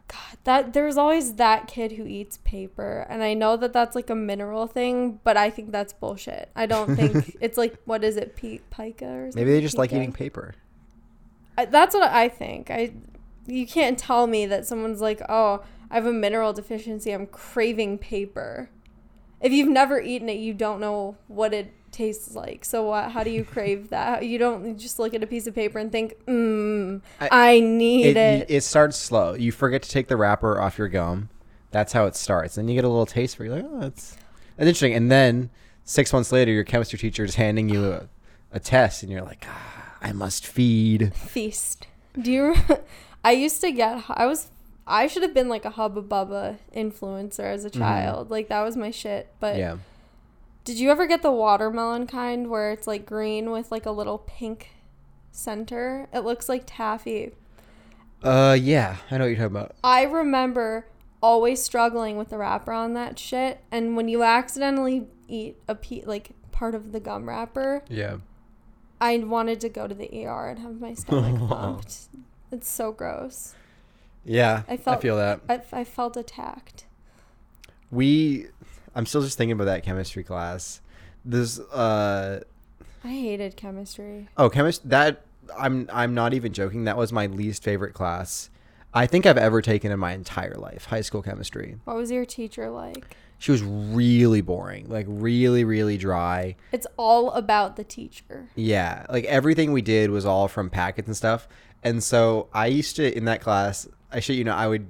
God, 0.09 0.37
that 0.45 0.73
there's 0.73 0.97
always 0.97 1.33
that 1.33 1.67
kid 1.67 1.93
who 1.93 2.05
eats 2.05 2.37
paper, 2.37 3.05
and 3.09 3.21
I 3.21 3.33
know 3.33 3.57
that 3.57 3.73
that's 3.73 3.93
like 3.93 4.09
a 4.09 4.15
mineral 4.15 4.65
thing, 4.65 5.19
but 5.25 5.35
I 5.35 5.49
think 5.49 5.71
that's 5.71 5.91
bullshit. 5.91 6.49
I 6.55 6.65
don't 6.65 6.95
think 6.95 7.35
it's 7.41 7.57
like 7.57 7.77
what 7.83 8.05
is 8.05 8.15
it, 8.15 8.35
P- 8.37 8.61
pica 8.69 9.05
or 9.05 9.25
something? 9.25 9.41
Maybe 9.41 9.51
they 9.51 9.61
just 9.61 9.77
like 9.77 9.91
eating 9.91 10.13
paper. 10.13 10.55
I, 11.57 11.65
that's 11.65 11.93
what 11.93 12.09
I 12.09 12.29
think. 12.29 12.71
I 12.71 12.93
you 13.47 13.67
can't 13.67 13.97
tell 13.97 14.27
me 14.27 14.45
that 14.45 14.65
someone's 14.65 15.01
like, 15.01 15.21
"Oh, 15.27 15.63
I 15.91 15.95
have 15.95 16.05
a 16.05 16.13
mineral 16.13 16.53
deficiency. 16.53 17.11
I'm 17.11 17.27
craving 17.27 17.97
paper." 17.99 18.69
If 19.39 19.51
you've 19.51 19.69
never 19.69 20.01
eaten 20.01 20.29
it, 20.29 20.37
you 20.39 20.53
don't 20.55 20.79
know 20.79 21.15
what 21.27 21.53
it 21.53 21.71
tastes 21.91 22.33
like. 22.33 22.65
So 22.65 22.85
what, 22.87 23.11
how 23.11 23.23
do 23.23 23.29
you 23.29 23.43
crave 23.53 23.89
that? 23.91 24.25
You 24.25 24.39
don't 24.39 24.77
just 24.79 24.97
look 24.97 25.13
at 25.13 25.21
a 25.21 25.27
piece 25.27 25.45
of 25.45 25.53
paper 25.53 25.77
and 25.77 25.91
think, 25.91 26.15
"Mmm, 26.25 27.01
I- 27.21 27.29
I, 27.31 27.59
need 27.59 28.07
It, 28.07 28.17
it." 28.17 28.49
it 28.49 28.61
starts 28.63 28.97
slow. 28.97 29.33
You 29.35 29.51
forget 29.51 29.83
to 29.83 29.89
take 29.89 30.07
the 30.07 30.17
wrapper 30.17 30.59
off 30.59 30.77
your 30.79 30.87
gum. 30.87 31.29
That's 31.69 31.93
how 31.93 32.05
it 32.05 32.15
starts. 32.15 32.55
Then 32.55 32.67
you 32.67 32.75
get 32.75 32.83
a 32.85 32.89
little 32.89 33.05
taste 33.05 33.35
for 33.37 33.43
it. 33.43 33.47
You're 33.47 33.57
like, 33.57 33.65
oh, 33.69 33.79
that's, 33.81 34.15
that's 34.55 34.67
interesting. 34.67 34.93
And 34.95 35.11
then 35.11 35.49
six 35.83 36.11
months 36.11 36.31
later, 36.31 36.51
your 36.51 36.63
chemistry 36.63 36.97
teacher 36.97 37.23
is 37.23 37.35
handing 37.35 37.69
you 37.69 37.91
a, 37.91 38.09
a 38.53 38.59
test, 38.59 39.03
and 39.03 39.11
you're 39.11 39.21
like, 39.21 39.45
ah, 39.47 39.95
I 40.01 40.13
must 40.13 40.47
feed. 40.47 41.13
Feast. 41.13 41.85
Do 42.19 42.31
you? 42.31 42.55
I 43.23 43.33
used 43.33 43.61
to 43.61 43.71
get. 43.71 44.03
I 44.09 44.25
was. 44.25 44.49
I 44.87 45.07
should 45.07 45.21
have 45.23 45.33
been 45.33 45.49
like 45.49 45.65
a 45.65 45.71
Hubba 45.71 46.01
Bubba 46.01 46.57
influencer 46.75 47.41
as 47.41 47.65
a 47.65 47.69
child. 47.69 48.29
Like 48.31 48.47
that 48.49 48.63
was 48.63 48.77
my 48.77 48.91
shit. 48.91 49.33
But 49.39 49.53
Mm-hmm. 49.55 49.59
yeah. 49.59 49.77
Did 50.63 50.79
you 50.79 50.89
ever 50.91 51.05
get 51.05 51.21
the 51.21 51.31
watermelon 51.31 52.07
kind 52.07 52.49
where 52.49 52.71
it's 52.71 52.87
like 52.87 53.05
green 53.05 53.51
with 53.51 53.71
like 53.71 53.85
a 53.85 53.91
little 53.91 54.17
pink 54.17 54.71
center? 55.31 56.07
It 56.13 56.19
looks 56.19 56.49
like 56.49 56.63
taffy. 56.65 57.31
Uh, 58.23 58.57
yeah. 58.59 58.97
I 59.11 59.17
know 59.17 59.23
what 59.25 59.27
you're 59.27 59.37
talking 59.37 59.55
about. 59.55 59.75
I 59.83 60.03
remember 60.03 60.87
always 61.21 61.61
struggling 61.63 62.17
with 62.17 62.29
the 62.29 62.37
wrapper 62.37 62.71
on 62.71 62.93
that 62.95 63.17
shit, 63.17 63.59
and 63.71 63.95
when 63.95 64.07
you 64.07 64.23
accidentally 64.23 65.07
eat 65.27 65.57
a 65.67 65.75
pe- 65.75 66.03
like 66.05 66.31
part 66.51 66.75
of 66.75 66.91
the 66.91 66.99
gum 66.99 67.27
wrapper, 67.29 67.83
Yeah. 67.89 68.17
I 68.99 69.17
wanted 69.19 69.59
to 69.61 69.69
go 69.69 69.87
to 69.87 69.93
the 69.95 70.09
ER 70.25 70.47
and 70.49 70.59
have 70.59 70.79
my 70.81 70.93
stomach 70.95 71.39
pumped. 71.49 72.07
It's 72.51 72.67
so 72.69 72.91
gross. 72.91 73.53
Yeah. 74.27 74.63
I 74.67 74.73
I, 74.85 74.95
feel 74.97 75.15
that. 75.17 75.39
I, 75.49 75.61
I 75.71 75.83
felt 75.83 76.17
attacked. 76.17 76.85
we 77.91 78.47
i'm 78.95 79.05
still 79.05 79.21
just 79.21 79.37
thinking 79.37 79.53
about 79.53 79.65
that 79.65 79.83
chemistry 79.83 80.23
class 80.23 80.81
this 81.23 81.59
uh 81.59 82.41
I 83.03 83.07
hated 83.07 83.55
chemistry. 83.55 84.27
oh 84.37 84.49
chemist 84.49 84.89
that 84.89 85.21
i'm 85.57 85.87
i'm 85.93 86.13
not 86.13 86.33
even 86.33 86.51
joking 86.51 86.85
that 86.85 86.97
was 86.97 87.13
my 87.13 87.27
least 87.27 87.63
favorite 87.63 87.93
class 87.93 88.49
i 88.93 89.05
think 89.05 89.25
i've 89.25 89.37
ever 89.37 89.61
taken 89.61 89.91
in 89.91 89.99
my 89.99 90.13
entire 90.13 90.55
life 90.55 90.85
high 90.85 91.01
school 91.01 91.21
chemistry 91.21 91.77
What 91.85 91.95
was 91.95 92.11
your 92.11 92.25
teacher 92.25 92.69
like? 92.69 93.15
she 93.39 93.51
was 93.51 93.61
really 93.63 94.41
boring 94.41 94.89
like 94.89 95.05
really 95.07 95.63
really 95.63 95.97
dry 95.97 96.55
It's 96.71 96.87
all 96.97 97.31
about 97.31 97.75
the 97.75 97.83
teacher. 97.83 98.49
yeah 98.55 99.05
like 99.09 99.25
everything 99.25 99.71
we 99.71 99.81
did 99.83 100.09
was 100.09 100.25
all 100.25 100.47
from 100.47 100.69
packets 100.71 101.07
and 101.07 101.15
stuff 101.15 101.47
and 101.83 102.03
so 102.03 102.47
i 102.53 102.67
used 102.67 102.95
to 102.95 103.15
in 103.15 103.25
that 103.25 103.41
class 103.41 103.87
i 104.11 104.19
should 104.19 104.35
you 104.35 104.43
know 104.43 104.55
i 104.55 104.67
would 104.67 104.87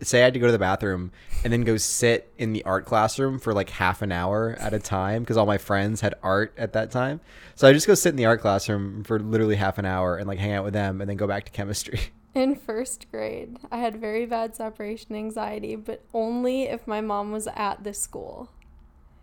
say 0.00 0.20
i 0.20 0.24
had 0.24 0.34
to 0.34 0.40
go 0.40 0.46
to 0.46 0.52
the 0.52 0.58
bathroom 0.58 1.10
and 1.44 1.52
then 1.52 1.62
go 1.62 1.76
sit 1.76 2.32
in 2.38 2.52
the 2.52 2.64
art 2.64 2.84
classroom 2.84 3.38
for 3.38 3.52
like 3.52 3.70
half 3.70 4.02
an 4.02 4.12
hour 4.12 4.56
at 4.58 4.72
a 4.74 4.78
time 4.78 5.22
because 5.22 5.36
all 5.36 5.46
my 5.46 5.58
friends 5.58 6.00
had 6.00 6.14
art 6.22 6.52
at 6.56 6.72
that 6.72 6.90
time 6.90 7.20
so 7.54 7.66
i 7.66 7.72
just 7.72 7.86
go 7.86 7.94
sit 7.94 8.10
in 8.10 8.16
the 8.16 8.26
art 8.26 8.40
classroom 8.40 9.02
for 9.04 9.18
literally 9.18 9.56
half 9.56 9.78
an 9.78 9.84
hour 9.84 10.16
and 10.16 10.26
like 10.28 10.38
hang 10.38 10.52
out 10.52 10.64
with 10.64 10.74
them 10.74 11.00
and 11.00 11.08
then 11.08 11.16
go 11.16 11.26
back 11.26 11.44
to 11.44 11.50
chemistry 11.50 12.00
In 12.34 12.54
first 12.54 13.10
grade, 13.10 13.56
I 13.72 13.78
had 13.78 14.00
very 14.00 14.24
bad 14.24 14.54
separation 14.54 15.16
anxiety, 15.16 15.74
but 15.74 16.04
only 16.14 16.64
if 16.64 16.86
my 16.86 17.00
mom 17.00 17.32
was 17.32 17.48
at 17.56 17.82
the 17.82 17.92
school. 17.92 18.50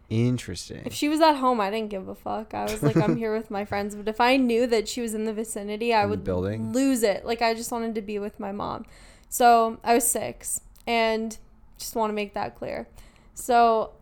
Interesting 0.09 0.81
If 0.85 0.93
she 0.93 1.09
was 1.09 1.19
at 1.21 1.35
home, 1.35 1.59
I 1.59 1.69
didn't 1.71 1.89
give 1.89 2.07
a 2.07 2.15
fuck. 2.15 2.53
I 2.53 2.63
was 2.63 2.81
like, 2.83 2.95
I'm 2.97 3.15
here 3.17 3.35
with 3.35 3.49
my 3.49 3.65
friends. 3.65 3.95
But 3.95 4.07
if 4.07 4.21
I 4.21 4.37
knew 4.37 4.67
that 4.67 4.87
she 4.87 5.01
was 5.01 5.13
in 5.13 5.25
the 5.25 5.33
vicinity, 5.33 5.93
I 5.93 6.03
In 6.03 6.09
would 6.11 6.23
building? 6.23 6.71
lose 6.73 7.03
it. 7.03 7.25
Like, 7.25 7.41
I 7.41 7.53
just 7.53 7.71
wanted 7.71 7.95
to 7.95 8.01
be 8.01 8.19
with 8.19 8.39
my 8.39 8.51
mom. 8.51 8.85
So 9.29 9.79
I 9.83 9.95
was 9.95 10.07
six, 10.07 10.61
and 10.87 11.37
just 11.77 11.95
want 11.95 12.09
to 12.09 12.13
make 12.13 12.33
that 12.35 12.55
clear. 12.55 12.87
So 13.33 13.91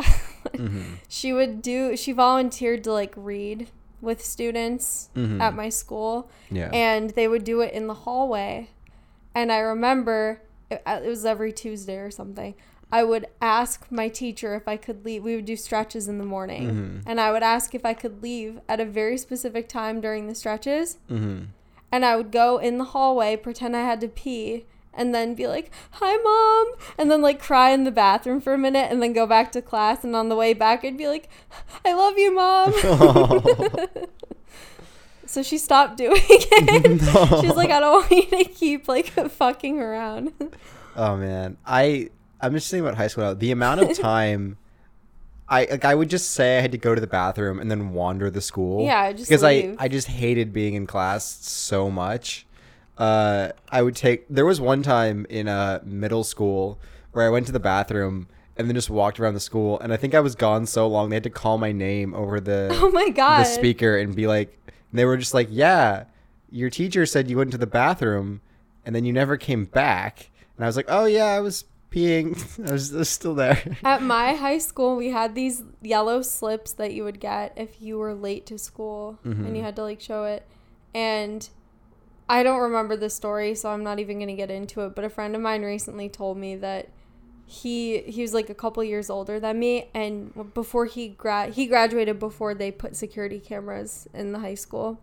Mhm. 0.54 0.98
she 1.08 1.32
would 1.34 1.62
do, 1.62 1.96
she 1.96 2.12
volunteered 2.12 2.84
to 2.84 2.92
like 2.92 3.14
read 3.16 3.70
with 4.02 4.24
students 4.24 5.10
Mhm. 5.16 5.40
at 5.40 5.56
my 5.56 5.70
school 5.70 6.30
yeah 6.52 6.70
and 6.74 7.12
they 7.12 7.26
would 7.30 7.46
do 7.46 7.62
it 7.62 7.74
in 7.74 7.88
the 7.88 7.94
hallway. 7.94 8.68
And 9.34 9.50
I 9.52 9.60
remember 9.60 10.42
it, 10.74 10.82
uh, 10.86 11.00
was 11.06 11.26
every 11.26 11.52
Tuesday 11.54 11.98
or 11.98 12.12
something. 12.12 12.54
I 12.92 13.04
would 13.04 13.26
ask 13.42 13.88
my 13.90 14.08
teacher 14.08 14.54
if 14.54 14.68
I 14.68 14.78
could 14.78 15.04
leave. 15.04 15.24
We 15.24 15.36
would 15.36 15.46
do 15.46 15.56
stretches 15.56 16.08
in 16.08 16.20
the 16.20 16.26
morning, 16.26 16.70
Mhm. 16.70 17.04
and 17.10 17.20
I 17.20 17.32
would 17.32 17.42
ask 17.42 17.74
if 17.74 17.84
I 17.86 17.94
could 17.96 18.22
leave 18.22 18.60
at 18.70 18.80
a 18.80 18.86
very 18.86 19.18
specific 19.18 19.68
time 19.68 20.00
during 20.00 20.28
the 20.28 20.36
stretches. 20.36 20.98
mm-hmm. 21.10 21.46
And 21.92 22.06
I 22.06 22.16
would 22.16 22.32
go 22.32 22.58
in 22.58 22.78
the 22.80 22.86
hallway, 22.86 23.36
pretend 23.36 23.76
I 23.76 23.82
had 23.82 24.00
to 24.02 24.08
pee, 24.08 24.66
and 24.96 25.14
then 25.14 25.34
be 25.34 25.48
like, 25.48 25.72
"Hi, 25.92 26.18
mom," 26.18 26.76
and 27.00 27.10
then 27.10 27.22
like 27.22 27.40
cry 27.42 27.72
in 27.72 27.84
the 27.84 27.92
bathroom 27.92 28.40
for 28.42 28.54
a 28.54 28.58
minute, 28.60 28.92
and 28.92 29.02
then 29.02 29.14
go 29.14 29.26
back 29.26 29.52
to 29.54 29.62
class. 29.62 30.04
And 30.04 30.16
on 30.16 30.30
the 30.30 30.36
way 30.36 30.54
back, 30.54 30.84
I'd 30.86 30.98
be 30.98 31.08
like, 31.08 31.30
"I 31.86 31.94
love 31.94 32.18
you, 32.18 32.32
mom." 32.34 32.74
So 35.34 35.42
she 35.44 35.58
stopped 35.58 35.98
doing 35.98 36.22
it. 36.30 37.42
She's 37.42 37.56
like, 37.56 37.72
I 37.72 37.80
don't 37.80 38.02
want 38.02 38.12
you 38.12 38.44
to 38.44 38.50
keep 38.52 38.88
like 38.88 39.08
fucking 39.08 39.80
around. 39.80 40.32
Oh 40.96 41.18
man, 41.18 41.58
I 41.66 42.10
I'm 42.40 42.54
just 42.54 42.70
thinking 42.70 42.86
about 42.86 42.98
high 42.98 43.08
school 43.08 43.24
now. 43.24 43.34
The 43.34 43.52
amount 43.52 43.82
of 43.82 43.98
time 43.98 44.58
I 45.50 45.66
like 45.70 45.86
I 45.86 45.96
would 45.96 46.10
just 46.10 46.32
say 46.32 46.58
I 46.58 46.62
had 46.62 46.72
to 46.72 46.78
go 46.78 46.94
to 46.96 47.02
the 47.02 47.08
bathroom 47.08 47.60
and 47.60 47.70
then 47.72 47.94
wander 47.94 48.30
the 48.30 48.42
school. 48.42 48.86
Yeah, 48.86 49.12
just 49.12 49.28
because 49.30 49.44
leave. 49.44 49.76
I 49.80 49.86
I 49.86 49.88
just 49.88 50.08
hated 50.08 50.54
being 50.54 50.76
in 50.76 50.86
class 50.88 51.26
so 51.26 51.90
much. 51.90 52.46
uh, 52.98 53.50
I 53.70 53.82
would 53.82 53.96
take. 53.96 54.26
There 54.30 54.46
was 54.46 54.62
one 54.62 54.84
time 54.84 55.26
in 55.30 55.48
uh, 55.48 55.80
middle 55.84 56.24
school 56.24 56.80
where 57.12 57.26
I 57.26 57.30
went 57.30 57.48
to 57.48 57.52
the 57.52 57.60
bathroom 57.60 58.28
and 58.56 58.68
then 58.68 58.76
just 58.76 58.90
walked 58.92 59.20
around 59.20 59.34
the 59.34 59.40
school, 59.40 59.80
and 59.80 59.92
I 59.92 59.98
think 59.98 60.14
I 60.14 60.20
was 60.20 60.36
gone 60.36 60.68
so 60.68 60.88
long 60.88 61.10
they 61.10 61.16
had 61.16 61.24
to 61.24 61.30
call 61.32 61.58
my 61.58 61.72
name 61.72 62.14
over 62.14 62.40
the 62.40 62.70
Oh 62.72 62.92
my 62.92 63.10
god. 63.10 63.40
the 63.42 63.46
speaker 63.46 63.98
and 63.98 64.16
be 64.16 64.28
like, 64.28 64.56
they 64.98 65.06
were 65.06 65.18
just 65.18 65.34
like, 65.34 65.48
yeah, 65.50 66.06
your 66.50 66.70
teacher 66.70 67.06
said 67.06 67.30
you 67.30 67.38
went 67.38 67.52
to 67.52 67.58
the 67.58 67.68
bathroom, 67.68 68.42
and 68.86 68.96
then 68.96 69.06
you 69.06 69.14
never 69.14 69.38
came 69.38 69.66
back, 69.66 70.30
and 70.56 70.66
I 70.66 70.68
was 70.68 70.76
like, 70.76 70.88
oh 70.88 71.06
yeah, 71.06 71.26
I 71.26 71.40
was 71.40 71.66
peeing, 71.92 72.36
I 72.68 72.72
was, 72.72 72.94
I 72.94 73.00
was 73.00 73.10
still 73.10 73.36
there. 73.36 73.78
At 73.84 74.02
my 74.02 74.34
high 74.34 74.58
school, 74.58 74.96
we 74.96 75.10
had 75.10 75.36
these 75.36 75.64
yellow 75.82 76.22
slips 76.22 76.74
that 76.74 76.94
you 76.94 77.04
would 77.04 77.20
get 77.20 77.54
if 77.56 77.82
you 77.82 77.98
were 77.98 78.14
late 78.14 78.46
to 78.48 78.58
school 78.58 79.20
and 79.24 79.38
you 79.40 79.46
mm-hmm. 79.46 79.64
had 79.64 79.76
to 79.76 79.84
like 79.84 80.02
show 80.02 80.26
it. 80.26 80.48
And 80.94 81.48
I 82.28 82.44
don't 82.44 82.62
remember 82.62 82.96
the 82.96 83.10
story, 83.10 83.56
so 83.56 83.70
I'm 83.70 83.84
not 83.84 84.00
even 84.00 84.18
going 84.18 84.30
to 84.30 84.36
get 84.36 84.50
into 84.50 84.82
it, 84.82 84.96
but 84.96 85.06
a 85.06 85.10
friend 85.10 85.36
of 85.36 85.42
mine 85.42 85.64
recently 85.64 86.10
told 86.10 86.38
me 86.38 86.56
that 86.58 86.90
he 87.46 88.00
he 88.02 88.22
was 88.22 88.34
like 88.34 88.50
a 88.50 88.56
couple 88.56 88.84
years 88.84 89.10
older 89.10 89.40
than 89.40 89.60
me 89.60 89.90
and 89.94 90.54
before 90.54 90.86
he 90.86 91.10
grad 91.10 91.54
he 91.54 91.66
graduated 91.68 92.18
before 92.20 92.54
they 92.54 92.72
put 92.72 92.96
security 92.96 93.40
cameras 93.40 94.08
in 94.14 94.32
the 94.32 94.40
high 94.40 94.56
school. 94.56 95.00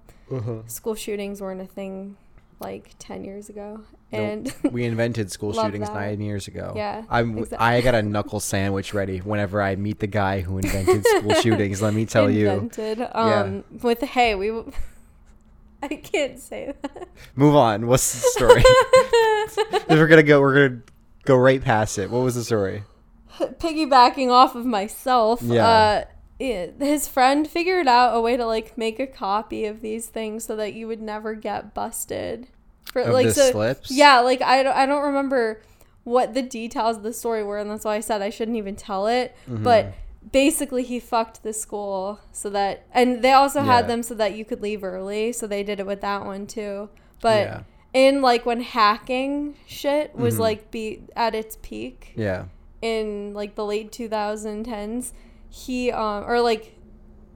School 0.66 0.94
shootings 0.94 1.40
weren't 1.40 1.60
a 1.60 1.66
thing 1.66 2.16
like 2.60 2.94
10 2.98 3.24
years 3.24 3.48
ago. 3.48 3.80
And 4.12 4.52
we 4.70 4.84
invented 4.84 5.30
school 5.30 5.52
shootings 5.52 5.88
that. 5.88 5.94
nine 5.94 6.20
years 6.20 6.48
ago. 6.48 6.72
Yeah, 6.76 7.04
I'm. 7.08 7.38
exact- 7.38 7.62
I 7.62 7.80
got 7.80 7.94
a 7.94 8.02
knuckle 8.02 8.40
sandwich 8.40 8.92
ready 8.92 9.18
whenever 9.18 9.62
I 9.62 9.76
meet 9.76 10.00
the 10.00 10.08
guy 10.08 10.40
who 10.40 10.58
invented 10.58 11.06
school 11.06 11.34
shootings. 11.42 11.80
Let 11.80 11.94
me 11.94 12.06
tell 12.06 12.30
you. 12.30 12.48
invented. 12.48 13.08
Um, 13.12 13.64
with 13.82 14.00
hey, 14.00 14.34
we. 14.34 14.50
I 15.82 15.88
can't 15.88 16.38
say 16.38 16.74
that. 16.82 17.08
Move 17.36 17.54
on. 17.54 17.86
What's 17.86 18.12
the 18.12 18.18
story? 18.32 18.62
If 18.66 19.88
we're 19.88 20.08
gonna 20.08 20.24
go. 20.24 20.40
We're 20.40 20.68
gonna 20.68 20.82
go 21.24 21.36
right 21.36 21.62
past 21.62 21.98
it. 21.98 22.10
What 22.10 22.22
was 22.22 22.34
the 22.34 22.44
story? 22.44 22.84
Piggybacking 23.38 24.30
off 24.30 24.54
of 24.54 24.66
myself. 24.66 25.40
Yeah. 25.42 25.66
Uh, 25.66 26.04
his 26.38 27.06
friend 27.06 27.46
figured 27.48 27.86
out 27.86 28.14
a 28.16 28.20
way 28.20 28.36
to 28.36 28.46
like 28.46 28.76
make 28.78 28.98
a 28.98 29.06
copy 29.06 29.66
of 29.66 29.82
these 29.82 30.06
things 30.06 30.44
so 30.44 30.56
that 30.56 30.72
you 30.72 30.86
would 30.88 31.00
never 31.02 31.34
get 31.34 31.74
busted. 31.74 32.48
For 32.92 33.02
Of 33.02 33.12
like 33.12 33.26
the 33.26 33.34
so, 33.34 33.50
slips? 33.52 33.90
yeah, 33.90 34.20
like 34.20 34.42
I 34.42 34.62
don't, 34.62 34.74
I 34.76 34.86
don't 34.86 35.04
remember 35.04 35.60
what 36.04 36.32
the 36.34 36.42
details 36.42 36.96
of 36.96 37.02
the 37.02 37.12
story 37.12 37.44
were, 37.44 37.58
and 37.58 37.70
that's 37.70 37.84
why 37.84 37.96
I 37.96 38.00
said 38.00 38.20
I 38.22 38.30
shouldn't 38.30 38.56
even 38.56 38.74
tell 38.74 39.06
it. 39.06 39.36
Mm-hmm. 39.48 39.62
But 39.62 39.92
basically, 40.32 40.82
he 40.82 40.98
fucked 40.98 41.42
the 41.42 41.52
school 41.52 42.20
so 42.32 42.50
that, 42.50 42.86
and 42.92 43.22
they 43.22 43.32
also 43.32 43.60
Yeah. 43.60 43.66
had 43.66 43.86
them 43.88 44.02
so 44.02 44.14
that 44.14 44.34
you 44.34 44.44
could 44.44 44.60
leave 44.62 44.82
early. 44.82 45.32
So 45.32 45.46
they 45.46 45.62
did 45.62 45.78
it 45.78 45.86
with 45.86 46.00
that 46.00 46.24
one 46.24 46.46
too. 46.46 46.88
But 47.20 47.46
Yeah. 47.46 47.62
In 47.92 48.22
like 48.22 48.46
when 48.46 48.60
hacking 48.60 49.54
shit 49.66 50.14
was 50.14 50.36
Mhm. 50.36 50.40
like 50.40 50.70
be 50.70 51.02
at 51.16 51.34
its 51.34 51.58
peak 51.62 52.12
Yeah. 52.16 52.44
in 52.82 53.32
like 53.34 53.54
the 53.56 53.64
late 53.64 53.90
2010s, 53.92 55.12
he 55.48 55.90
um 55.90 56.24
or 56.26 56.40
like 56.40 56.76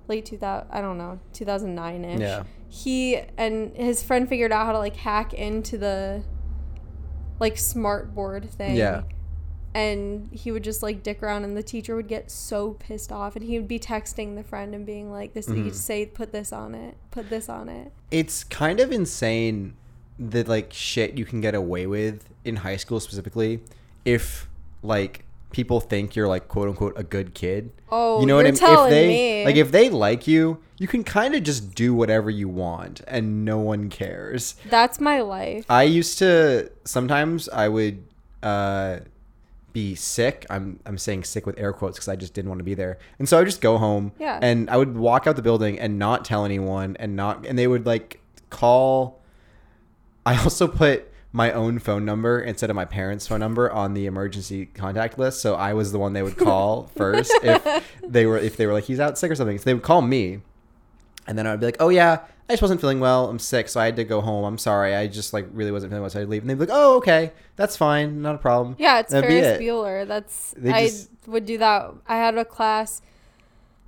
late 0.09 0.25
2000 0.25 0.69
I 0.71 0.81
don't 0.81 0.99
know 0.99 1.19
2009 1.33 2.05
ish. 2.05 2.21
Yeah. 2.21 2.45
He 2.69 3.21
and 3.37 3.77
his 3.77 4.03
friend 4.03 4.29
figured 4.29 4.53
out 4.53 4.67
how 4.67 4.73
to 4.73 4.79
like 4.79 4.97
hack 4.97 5.33
into 5.35 5.79
the 5.79 6.23
like 7.41 7.59
smart 7.59 8.15
board 8.15 8.49
thing. 8.51 8.77
Yeah. 8.77 9.03
And 9.77 10.29
he 10.33 10.53
would 10.53 10.63
just 10.63 10.85
like 10.85 11.03
dick 11.03 11.21
around, 11.21 11.43
and 11.43 11.57
the 11.57 11.63
teacher 11.65 11.97
would 11.97 12.07
get 12.07 12.31
so 12.31 12.75
pissed 12.75 13.11
off, 13.11 13.35
and 13.35 13.45
he 13.45 13.59
would 13.59 13.67
be 13.67 13.81
texting 13.81 14.37
the 14.37 14.45
friend 14.45 14.73
and 14.73 14.87
being 14.87 15.11
like, 15.11 15.35
"This, 15.35 15.49
you 15.49 15.55
Mhm. 15.65 15.75
say, 15.75 16.07
put 16.07 16.31
this 16.31 16.53
on 16.53 16.77
it, 16.77 16.97
put 17.11 17.29
this 17.29 17.49
on 17.49 17.69
it." 17.69 17.91
It's 18.13 18.45
kind 18.45 18.79
of 18.79 18.93
insane 18.93 19.75
the 20.19 20.45
like 20.45 20.73
shit 20.73 21.19
you 21.19 21.25
can 21.25 21.41
get 21.41 21.55
away 21.55 21.87
with 21.87 22.29
in 22.45 22.57
high 22.57 22.77
school 22.77 23.01
specifically 23.01 23.61
if 24.05 24.49
like 24.83 25.25
people 25.51 25.81
think 25.81 26.15
you're 26.17 26.29
like 26.29 26.49
quote 26.49 26.69
unquote 26.69 26.93
a 26.97 27.03
good 27.03 27.33
kid. 27.35 27.71
Oh, 27.91 28.21
you 28.21 28.27
know 28.27 28.37
what 28.37 28.47
I 28.47 28.51
mean? 28.51 28.61
if 28.63 28.91
they 28.91 29.09
me. 29.09 29.45
like 29.45 29.57
if 29.57 29.71
they 29.73 29.89
like 29.89 30.27
you, 30.27 30.59
you 30.79 30.89
can 30.89 31.05
kind 31.05 31.35
of 31.35 31.43
just 31.43 31.75
do 31.75 31.95
whatever 31.95 32.29
you 32.31 32.49
want 32.49 33.01
and 33.07 33.45
no 33.45 33.59
one 33.59 33.89
cares. 33.89 34.57
That's 34.69 35.01
my 35.01 35.21
life. 35.21 35.65
I 35.69 35.85
used 35.85 36.19
to 36.19 36.71
sometimes 36.85 37.49
I 37.49 37.69
would 37.69 38.05
uh 38.43 38.99
be 39.73 39.95
sick. 39.95 40.45
I'm 40.51 40.79
I'm 40.87 40.99
saying 40.99 41.25
sick 41.25 41.47
with 41.47 41.59
air 41.59 41.73
quotes 41.73 41.97
because 41.99 42.09
I 42.09 42.17
just 42.17 42.35
didn't 42.35 42.49
want 42.49 42.59
to 42.61 42.65
be 42.65 42.75
there. 42.75 42.99
And 43.19 43.29
so 43.29 43.37
I 43.37 43.41
would 43.41 43.47
just 43.49 43.61
go 43.61 43.79
home 43.79 44.13
Yeah. 44.21 44.39
and 44.43 44.69
I 44.71 44.77
would 44.77 44.97
walk 44.97 45.27
out 45.27 45.35
the 45.37 45.43
building 45.43 45.79
and 45.81 45.99
not 45.99 46.25
tell 46.25 46.45
anyone 46.45 46.97
and 47.01 47.17
not 47.17 47.47
and 47.47 47.59
they 47.59 47.67
would 47.67 47.87
like 47.87 48.21
call 48.51 49.21
I 50.27 50.37
also 50.43 50.67
put 50.69 51.11
my 51.33 51.51
own 51.53 51.79
phone 51.81 52.05
number 52.05 52.41
instead 52.41 52.71
of 52.71 52.77
my 52.77 52.85
parents' 52.85 53.27
phone 53.27 53.41
number 53.41 53.71
on 53.71 53.95
the 53.95 54.07
emergency 54.07 54.67
contact 54.67 55.19
list. 55.19 55.41
So 55.41 55.55
I 55.55 55.75
was 55.75 55.91
the 55.93 55.99
one 55.99 56.13
they 56.13 56.23
would 56.23 56.37
call 56.37 56.85
first 56.97 57.33
if 57.43 57.93
they 58.07 58.25
were 58.27 58.39
if 58.39 58.57
they 58.57 58.67
were 58.67 58.73
like 58.73 58.85
he's 58.85 59.01
out 59.01 59.19
sick 59.19 59.31
or 59.31 59.35
something. 59.35 59.59
So 59.59 59.65
they 59.65 59.75
would 59.75 59.83
call 59.83 60.01
me, 60.03 60.41
and 61.27 61.37
then 61.37 61.47
I'd 61.47 61.59
be 61.61 61.67
like, 61.67 61.77
oh 61.81 61.89
yeah, 61.89 62.21
I 62.49 62.53
just 62.53 62.63
wasn't 62.63 62.81
feeling 62.81 63.01
well. 63.01 63.29
I'm 63.29 63.39
sick, 63.39 63.69
so 63.69 63.81
I 63.81 63.87
had 63.87 63.97
to 63.97 64.05
go 64.05 64.21
home. 64.21 64.45
I'm 64.45 64.59
sorry. 64.59 64.95
I 64.95 65.07
just 65.09 65.33
like 65.33 65.47
really 65.53 65.73
wasn't 65.73 65.91
feeling 65.91 66.03
well, 66.03 66.11
so 66.11 66.19
I 66.19 66.21
had 66.21 66.27
to 66.27 66.31
leave. 66.31 66.43
And 66.43 66.51
they'd 66.51 66.55
be 66.55 66.61
like, 66.67 66.71
oh 66.73 66.97
okay, 66.99 67.33
that's 67.57 67.77
fine, 67.77 68.23
not 68.23 68.35
a 68.37 68.39
problem. 68.39 68.77
Yeah, 68.79 69.01
it's 69.01 69.11
That'd 69.13 69.29
Ferris 69.29 69.59
it. 69.59 69.61
Bueller. 69.61 70.07
That's 70.07 70.55
They 70.57 70.71
I 70.73 70.87
just- 70.87 71.11
would 71.27 71.47
do 71.47 71.59
that. 71.59 71.91
I 72.07 72.17
had 72.17 72.37
a 72.39 72.45
class. 72.45 73.03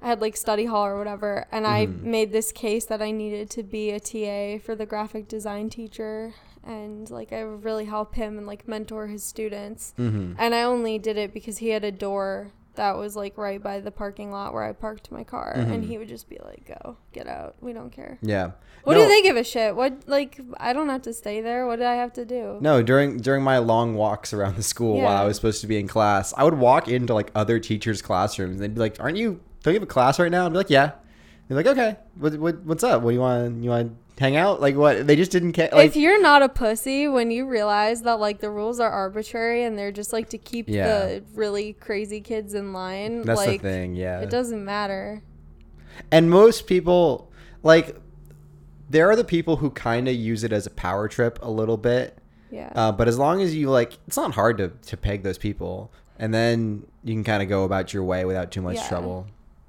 I 0.06 0.10
had 0.10 0.20
like 0.20 0.36
study 0.36 0.66
hall 0.66 0.86
or 0.86 0.96
whatever, 0.96 1.46
and 1.50 1.66
I 1.66 1.86
Mhm. 1.88 2.02
made 2.04 2.30
this 2.30 2.52
case 2.52 2.84
that 2.86 3.02
I 3.02 3.10
needed 3.10 3.50
to 3.50 3.64
be 3.64 3.90
a 3.90 3.98
TA 3.98 4.58
for 4.64 4.76
the 4.76 4.86
graphic 4.86 5.26
design 5.26 5.68
teacher, 5.68 6.32
and 6.64 7.10
like 7.10 7.32
I 7.32 7.44
would 7.44 7.64
really 7.64 7.86
help 7.86 8.14
him 8.14 8.38
and 8.38 8.46
like 8.46 8.68
mentor 8.68 9.08
his 9.08 9.24
students. 9.24 9.94
Mm-hmm. 9.98 10.34
And 10.38 10.54
I 10.54 10.62
only 10.62 11.00
did 11.00 11.16
it 11.16 11.34
because 11.34 11.58
he 11.58 11.70
had 11.70 11.82
a 11.82 11.90
door 11.90 12.52
that 12.76 12.96
was 12.96 13.16
like 13.16 13.36
right 13.36 13.60
by 13.60 13.80
the 13.80 13.90
parking 13.90 14.30
lot 14.30 14.52
where 14.54 14.62
I 14.62 14.70
parked 14.72 15.10
my 15.10 15.24
car, 15.24 15.52
and 15.56 15.82
Mhm. 15.82 15.88
he 15.88 15.98
would 15.98 16.08
just 16.08 16.28
be 16.28 16.38
like, 16.44 16.66
"Go, 16.68 16.98
get 17.12 17.26
out. 17.26 17.56
We 17.60 17.72
don't 17.72 17.90
care." 17.90 18.18
Yeah. 18.22 18.52
What 18.84 18.94
No, 18.94 19.02
do 19.02 19.08
they 19.08 19.22
give 19.22 19.36
a 19.36 19.42
shit? 19.42 19.74
What 19.74 19.94
like 20.06 20.38
I 20.58 20.72
don't 20.72 20.88
have 20.88 21.02
to 21.02 21.12
stay 21.14 21.40
there. 21.40 21.66
What 21.66 21.80
do 21.80 21.84
I 21.84 21.94
have 21.94 22.12
to 22.12 22.24
do? 22.24 22.58
No, 22.60 22.80
during 22.80 23.16
during 23.16 23.42
my 23.42 23.58
long 23.58 23.96
walks 23.96 24.32
around 24.32 24.54
the 24.54 24.62
school 24.62 25.00
while 25.00 25.16
I 25.16 25.24
was 25.24 25.34
supposed 25.34 25.60
to 25.62 25.66
be 25.66 25.80
in 25.80 25.88
class, 25.88 26.32
I 26.36 26.44
would 26.44 26.58
walk 26.60 26.86
into 26.86 27.12
like 27.12 27.32
other 27.34 27.58
teachers' 27.58 28.02
classrooms 28.02 28.54
and 28.56 28.62
they'd 28.62 28.74
be 28.74 28.80
like, 28.80 29.00
"Aren't 29.00 29.16
you? 29.16 29.40
Don't 29.66 29.74
you 29.74 29.80
have 29.80 29.88
a 29.88 29.92
class 29.92 30.18
right 30.18 30.30
now?" 30.30 30.46
I'd 30.46 30.50
be 30.52 30.58
like, 30.58 30.70
"Yeah." 30.70 30.92
They're 31.48 31.56
like, 31.56 31.66
"Okay, 31.66 31.96
what, 32.16 32.36
what 32.38 32.62
what's 32.64 32.82
up? 32.84 33.02
What 33.02 33.10
do 33.10 33.14
you 33.14 33.20
want? 33.20 33.62
You 33.62 33.70
want 33.70 33.96
to 34.16 34.22
hang 34.24 34.36
out? 34.36 34.60
Like 34.60 34.76
what?" 34.76 35.06
They 35.06 35.14
just 35.16 35.30
didn't 35.30 35.52
care. 35.52 35.68
Like, 35.72 35.86
if 35.86 35.96
you're 35.96 36.20
not 36.20 36.42
a 36.42 36.48
pussy 36.48 37.06
when 37.08 37.30
you 37.30 37.46
realize 37.46 38.02
that 38.02 38.18
like 38.20 38.40
the 38.40 38.50
rules 38.50 38.80
are 38.80 38.90
arbitrary 38.90 39.62
and 39.64 39.78
they're 39.78 39.92
just 39.92 40.12
like 40.12 40.28
to 40.30 40.38
keep 40.38 40.68
Yeah. 40.68 40.86
the 40.86 41.24
really 41.34 41.72
crazy 41.74 42.20
kids 42.20 42.54
in 42.54 42.72
line, 42.72 43.22
that's 43.22 43.38
like 43.38 43.62
the 43.62 43.68
thing, 43.68 43.94
yeah. 43.94 44.20
it 44.20 44.30
doesn't 44.30 44.64
matter. 44.64 45.22
And 46.10 46.30
most 46.30 46.66
people, 46.66 47.30
like, 47.62 47.96
there 48.90 49.08
are 49.10 49.16
the 49.16 49.24
people 49.24 49.56
who 49.56 49.70
kind 49.70 50.08
of 50.08 50.14
use 50.14 50.44
it 50.44 50.52
as 50.52 50.66
a 50.66 50.70
power 50.70 51.08
trip 51.08 51.38
a 51.42 51.50
little 51.50 51.76
bit. 51.76 52.18
Yeah. 52.50 52.72
Uh, 52.74 52.92
but 52.92 53.08
as 53.08 53.18
long 53.18 53.40
as 53.42 53.54
you 53.54 53.70
like, 53.70 53.98
it's 54.06 54.16
not 54.16 54.34
hard 54.34 54.58
to 54.58 54.68
to 54.68 54.96
peg 54.96 55.22
those 55.22 55.38
people, 55.38 55.92
and 56.18 56.32
then 56.34 56.86
you 57.04 57.14
can 57.14 57.24
kind 57.24 57.42
of 57.42 57.48
go 57.48 57.64
about 57.64 57.92
your 57.94 58.02
way 58.04 58.24
without 58.24 58.50
too 58.50 58.62
much 58.62 58.76
Yeah. 58.76 58.88
trouble. 58.88 59.26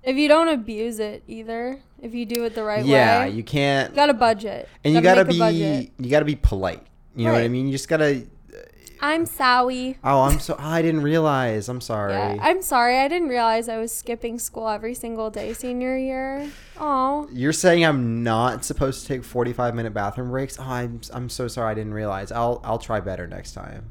If 0.08 0.16
you 0.18 0.28
don't 0.28 0.48
abuse 0.48 1.00
it 1.00 1.22
either, 1.28 1.80
if 2.02 2.16
you 2.16 2.26
do 2.26 2.44
it 2.46 2.56
the 2.56 2.64
right 2.64 2.84
yeah, 2.84 3.20
way, 3.20 3.28
yeah, 3.30 3.36
you 3.36 3.44
can't. 3.44 3.92
you 3.92 3.96
got 3.96 4.10
a 4.10 4.14
budget. 4.14 4.68
and 4.84 4.94
you 4.94 5.02
gotta 5.02 5.26
make 5.26 5.36
a 5.36 5.40
budget. 5.40 5.98
be 5.98 6.04
you 6.06 6.10
gotta 6.10 6.26
be 6.26 6.36
polite 6.36 6.82
you 7.16 7.26
know 7.26 7.34
what 7.34 7.42
i 7.42 7.48
mean 7.48 7.66
you 7.66 7.72
just 7.72 7.90
gotta 7.90 8.24
uh, 8.54 8.58
I'm 9.02 9.26
sorry. 9.26 9.98
oh 10.04 10.22
i'm 10.22 10.40
so 10.40 10.56
i 10.60 10.82
didn't 10.84 11.02
realize 11.02 11.68
i'm 11.68 11.82
sorry 11.82 12.14
Yeah, 12.14 12.38
I'm 12.40 12.62
sorry. 12.62 12.98
I 13.00 13.08
didn't 13.08 13.30
realize 13.30 13.68
I 13.70 13.78
was 13.80 13.92
skipping 13.92 14.38
school 14.40 14.68
every 14.70 14.94
single 14.94 15.30
day 15.32 15.54
senior 15.54 15.98
year. 15.98 16.50
Oh, 16.80 17.28
you're 17.32 17.54
saying 17.54 17.84
i'm 17.84 18.24
not 18.24 18.64
supposed 18.66 19.02
to 19.02 19.08
take 19.08 19.24
45 19.24 19.74
minute 19.76 19.94
bathroom 19.96 20.30
breaks 20.30 20.60
oh 20.60 20.64
i'm 20.64 21.02
i'm 21.12 21.28
so 21.30 21.48
sorry 21.48 21.72
i 21.72 21.74
didn't 21.74 21.94
realize 21.96 22.32
i'll 22.32 22.62
i'll 22.64 22.80
try 22.80 23.00
better 23.00 23.26
next 23.28 23.54
time 23.54 23.90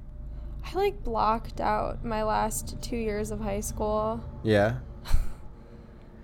I 0.64 0.74
like 0.74 1.02
blocked 1.04 1.60
out 1.60 2.04
my 2.04 2.22
last 2.24 2.80
two 2.82 2.96
years 2.96 3.30
of 3.30 3.40
high 3.40 3.60
school. 3.60 4.22
yeah 4.44 4.76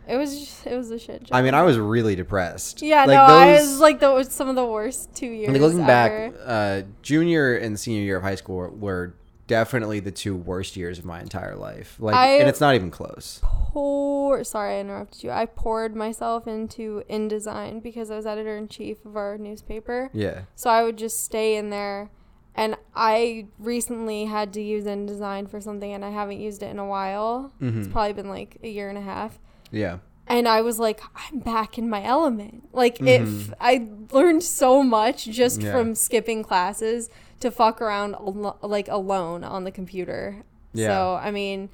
It 0.09 0.17
was 0.17 0.39
just, 0.39 0.67
it 0.67 0.77
was 0.77 0.91
a 0.91 0.99
shit 0.99 1.23
job. 1.25 1.37
i 1.37 1.43
mean 1.43 1.55
i 1.55 1.63
was 1.63 1.79
really 1.79 2.15
depressed 2.17 2.83
Yeah, 2.83 3.05
like 3.05 3.15
no, 3.17 3.23
I 3.23 3.53
those- 3.53 3.69
was 3.69 3.81
like 3.81 4.01
the 4.01 4.25
some 4.25 4.49
of 4.49 4.57
the 4.57 4.67
worst 4.67 5.15
two 5.15 5.27
years. 5.29 5.51
like 5.53 5.61
looking 5.61 5.81
ever. 5.81 5.87
back 5.87 6.33
uh 6.45 6.83
junior 7.03 7.57
and 7.57 7.79
senior 7.79 8.03
year 8.03 8.17
of 8.17 8.23
high 8.23 8.35
school 8.35 8.69
were 8.71 9.15
definitely 9.47 10.01
the 10.01 10.11
two 10.11 10.35
worst 10.35 10.77
years 10.77 10.99
of 10.99 11.05
my 11.05 11.21
entire 11.21 11.55
life 11.57 11.97
like 11.99 12.15
I- 12.17 12.39
and 12.39 12.49
it's 12.49 12.61
not 12.61 12.75
even 12.75 12.91
close 12.91 13.41
pour. 13.43 14.45
Sorry, 14.45 14.77
I 14.77 14.81
interrupted 14.81 15.23
you. 15.25 15.31
I 15.31 15.47
poured 15.47 15.95
myself 15.97 16.47
into 16.47 17.03
InDesign 17.09 17.83
because 17.83 18.11
I 18.11 18.17
was 18.17 18.27
editor 18.27 18.57
in 18.57 18.69
chief 18.69 19.05
of 19.07 19.17
our 19.17 19.39
newspaper. 19.39 20.11
yeah 20.13 20.43
So 20.55 20.69
I 20.71 20.83
would 20.83 20.97
just 20.99 21.25
stay 21.25 21.57
in 21.57 21.71
there. 21.71 22.11
And 22.55 22.77
I 22.95 23.47
recently 23.59 24.27
had 24.27 24.53
to 24.55 24.63
use 24.63 24.85
InDesign 24.85 25.49
for 25.49 25.59
something, 25.61 25.91
and 25.91 26.05
I 26.05 26.11
haven't 26.11 26.39
used 26.39 26.63
it 26.63 26.67
in 26.67 26.79
a 26.79 26.87
while. 26.87 27.53
It's 27.63 27.89
Mhm. 27.89 27.93
probably 27.93 28.13
been 28.13 28.29
like 28.29 28.59
a 28.63 28.69
year 28.69 28.91
and 28.91 28.99
a 28.99 29.03
half. 29.03 29.39
Yeah 29.73 29.99
and 30.29 30.47
I 30.49 30.63
was 30.63 30.79
like, 30.79 31.01
I'm 31.15 31.41
back 31.41 31.77
in 31.77 31.91
my 31.91 32.03
element. 32.05 32.69
Like 32.73 32.99
Mhm. 32.99 33.07
if 33.09 33.53
I 33.61 33.87
learned 34.13 34.43
so 34.45 34.83
much 34.83 35.25
just 35.27 35.61
Yeah. 35.61 35.73
from 35.73 35.95
skipping 35.97 36.43
classes 36.45 37.11
to 37.41 37.51
fuck 37.51 37.83
around 37.83 38.15
alo- 38.15 38.57
like 38.63 38.89
alone 38.89 39.43
on 39.45 39.65
the 39.65 39.71
computer. 39.73 40.45
Yeah. 40.73 40.87
So 40.89 41.15
I 41.21 41.33
mean, 41.33 41.69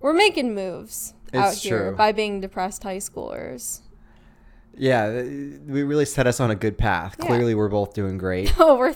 we're 0.00 0.12
making 0.12 0.54
moves 0.54 1.14
out 1.32 1.52
It's 1.54 1.62
here 1.62 1.88
true. 1.90 1.96
by 1.96 2.12
being 2.12 2.40
depressed 2.40 2.82
high 2.82 2.98
schoolers. 2.98 3.80
Yeah, 4.78 5.10
we 5.22 5.82
really 5.84 6.04
set 6.04 6.26
us 6.26 6.38
on 6.38 6.50
a 6.50 6.54
good 6.54 6.76
path. 6.76 7.16
Yeah. 7.18 7.26
Clearly, 7.28 7.54
we're 7.54 7.68
both 7.68 7.94
doing 7.94 8.18
great. 8.18 8.52
Oh, 8.58 8.76
we're 8.76 8.92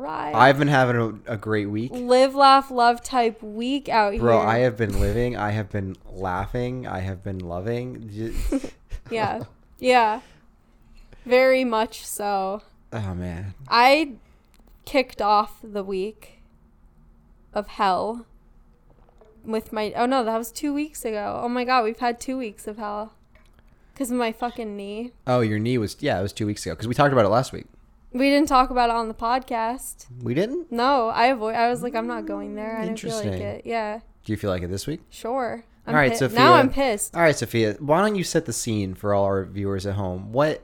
thriving. 0.00 0.34
I've 0.36 0.58
been 0.58 0.68
having 0.68 0.96
a, 1.26 1.32
a 1.32 1.36
great 1.36 1.66
week. 1.66 1.90
live, 1.92 2.34
laugh, 2.34 2.70
love 2.70 3.02
type 3.02 3.42
week 3.42 3.88
out 3.88 4.10
Bro, 4.10 4.12
here. 4.12 4.20
Bro, 4.20 4.38
I 4.40 4.58
have 4.58 4.76
been 4.76 5.00
living. 5.00 5.36
I 5.36 5.50
have 5.50 5.70
been 5.70 5.96
laughing. 6.10 6.86
I 6.86 7.00
have 7.00 7.22
been 7.22 7.38
loving. 7.38 8.40
Yeah, 9.10 9.42
yeah, 9.80 10.20
very 11.24 11.64
much 11.64 12.06
so. 12.06 12.62
Oh 12.92 13.12
man. 13.12 13.54
I 13.68 14.12
kicked 14.84 15.20
off 15.20 15.58
the 15.64 15.82
week 15.82 16.42
of 17.52 17.66
hell 17.66 18.24
with 19.44 19.72
my. 19.72 19.92
Oh 19.96 20.06
no, 20.06 20.22
that 20.22 20.38
was 20.38 20.52
two 20.52 20.72
weeks 20.72 21.04
ago. 21.04 21.40
Oh 21.42 21.48
my 21.48 21.64
god, 21.64 21.82
we've 21.82 21.98
had 21.98 22.20
two 22.20 22.38
weeks 22.38 22.68
of 22.68 22.76
hell 22.78 23.14
because 23.92 24.12
of 24.12 24.16
my 24.16 24.30
fucking 24.30 24.76
knee. 24.76 25.10
Oh, 25.26 25.40
your 25.40 25.58
knee 25.58 25.76
was 25.76 25.96
yeah. 25.98 26.20
It 26.20 26.22
was 26.22 26.32
two 26.32 26.46
weeks 26.46 26.64
ago 26.64 26.76
because 26.76 26.86
we 26.86 26.94
talked 26.94 27.12
about 27.12 27.24
it 27.24 27.30
last 27.30 27.52
week. 27.52 27.66
We 28.12 28.28
didn't 28.30 28.48
talk 28.48 28.70
about 28.70 28.90
it 28.90 28.96
on 28.96 29.08
the 29.08 29.14
podcast. 29.14 30.06
We 30.22 30.34
didn't. 30.34 30.72
No, 30.72 31.08
I 31.08 31.26
avoid. 31.26 31.54
I 31.54 31.68
was 31.70 31.82
like, 31.82 31.94
I'm 31.94 32.06
not 32.08 32.26
going 32.26 32.54
there. 32.56 32.76
I 32.78 32.84
didn't 32.84 32.98
feel 32.98 33.14
like 33.14 33.24
Interesting. 33.26 33.46
it. 33.48 33.62
Yeah, 33.66 34.00
Do 34.24 34.32
you 34.32 34.36
feel 34.36 34.50
like 34.50 34.62
it 34.62 34.70
this 34.70 34.86
week? 34.86 35.00
sure. 35.10 35.64
I'm 35.86 35.94
All 35.94 36.00
right, 36.00 36.12
pi- 36.12 36.18
Sophia. 36.18 36.38
Now 36.38 36.52
I'm 36.54 36.70
pissed. 36.70 37.16
All 37.16 37.22
right, 37.22 37.34
Sophia. 37.36 37.76
Why 37.80 38.00
don't 38.02 38.14
you 38.16 38.22
set 38.24 38.44
the 38.46 38.52
scene 38.52 38.94
for 38.94 39.14
all 39.14 39.24
our 39.24 39.44
viewers 39.44 39.86
at 39.86 39.94
home? 39.94 40.32
What 40.32 40.62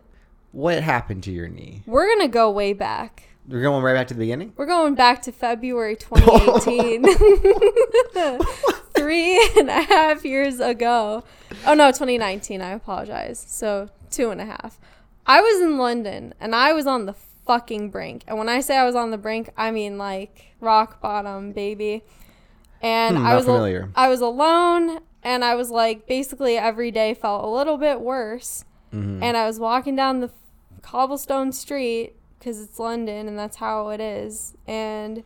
what 0.52 0.82
happened 0.82 1.22
to 1.24 1.30
your 1.32 1.48
knee? 1.48 1.82
We're 1.86 2.06
gonna 2.14 2.28
go 2.28 2.50
way 2.50 2.72
back. 2.74 3.22
We're 3.48 3.62
going 3.62 3.82
right 3.82 3.94
back 3.94 4.08
to 4.08 4.14
the 4.14 4.18
beginning. 4.20 4.52
We're 4.56 4.66
going 4.66 4.94
back 4.96 5.22
to 5.22 5.32
February 5.32 5.94
2018. 5.96 7.04
Three 8.94 9.40
and 9.56 9.68
a 9.70 9.82
half 9.82 10.24
years 10.24 10.58
ago. 10.58 11.22
Oh, 11.66 11.74
no, 11.74 11.88
2019. 11.92 12.60
I 12.60 12.70
apologize. 12.72 13.44
So, 13.46 13.88
two 14.10 14.30
and 14.30 14.40
a 14.40 14.46
half. 14.46 14.80
I 15.26 15.40
was 15.40 15.60
in 15.60 15.78
London 15.78 16.34
and 16.40 16.54
I 16.56 16.72
was 16.72 16.86
on 16.86 17.06
the 17.06 17.12
fucking 17.46 17.90
brink. 17.90 18.24
And 18.26 18.38
when 18.38 18.48
I 18.48 18.60
say 18.60 18.76
I 18.76 18.84
was 18.84 18.94
on 18.94 19.10
the 19.10 19.18
brink, 19.18 19.50
I 19.56 19.70
mean 19.70 19.98
like 19.98 20.52
rock 20.60 21.00
bottom, 21.00 21.52
baby. 21.52 22.02
And 22.82 23.16
Hmm, 23.18 23.26
I 23.26 23.34
was 23.36 23.48
al- 23.48 23.88
I 23.94 24.08
was 24.08 24.20
alone 24.20 25.00
and 25.22 25.44
I 25.44 25.54
was 25.54 25.70
like 25.70 26.06
basically 26.06 26.56
every 26.56 26.90
day 26.90 27.14
felt 27.14 27.44
a 27.44 27.48
little 27.48 27.78
bit 27.78 28.00
worse 28.00 28.64
Mhm. 28.92 29.22
and 29.22 29.36
I 29.36 29.46
was 29.46 29.58
walking 29.58 29.96
down 29.96 30.20
the 30.20 30.30
cobblestone 30.82 31.52
street 31.52 32.14
because 32.38 32.60
it's 32.60 32.78
London 32.78 33.26
and 33.26 33.38
that's 33.38 33.56
how 33.56 33.88
it 33.88 34.00
is, 34.00 34.54
and 34.68 35.24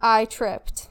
I 0.00 0.24
tripped, 0.24 0.88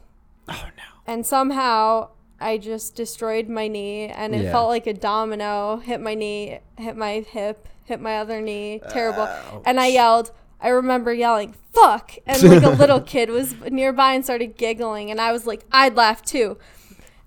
oh 0.47 0.65
no. 0.77 0.83
and 1.07 1.25
somehow 1.25 2.09
I 2.39 2.57
just 2.59 2.93
destroyed 2.95 3.49
my 3.49 3.67
knee, 3.67 4.07
and 4.09 4.35
it 4.35 4.43
Yeah. 4.43 4.51
felt 4.51 4.69
like 4.69 4.85
a 4.85 4.93
domino. 4.93 5.77
Hit 5.77 5.99
my 6.01 6.13
knee, 6.13 6.59
hit 6.77 6.95
my 6.95 7.25
hip, 7.27 7.67
hit 7.85 7.99
my 7.99 8.19
other 8.19 8.39
knee, 8.41 8.79
terrible, 8.89 9.23
Ouch. 9.23 9.63
and 9.65 9.79
I 9.79 9.87
yelled. 9.87 10.31
I 10.61 10.69
remember 10.69 11.13
yelling 11.13 11.55
"fuck" 11.73 12.11
and 12.25 12.41
like 12.43 12.63
a 12.63 12.69
little 12.69 13.01
kid 13.13 13.29
was 13.29 13.55
nearby 13.69 14.13
and 14.13 14.23
started 14.23 14.57
giggling, 14.57 15.09
and 15.11 15.19
I 15.21 15.31
was 15.31 15.45
like, 15.47 15.63
I'd 15.71 15.95
laugh 15.95 16.21
too. 16.23 16.57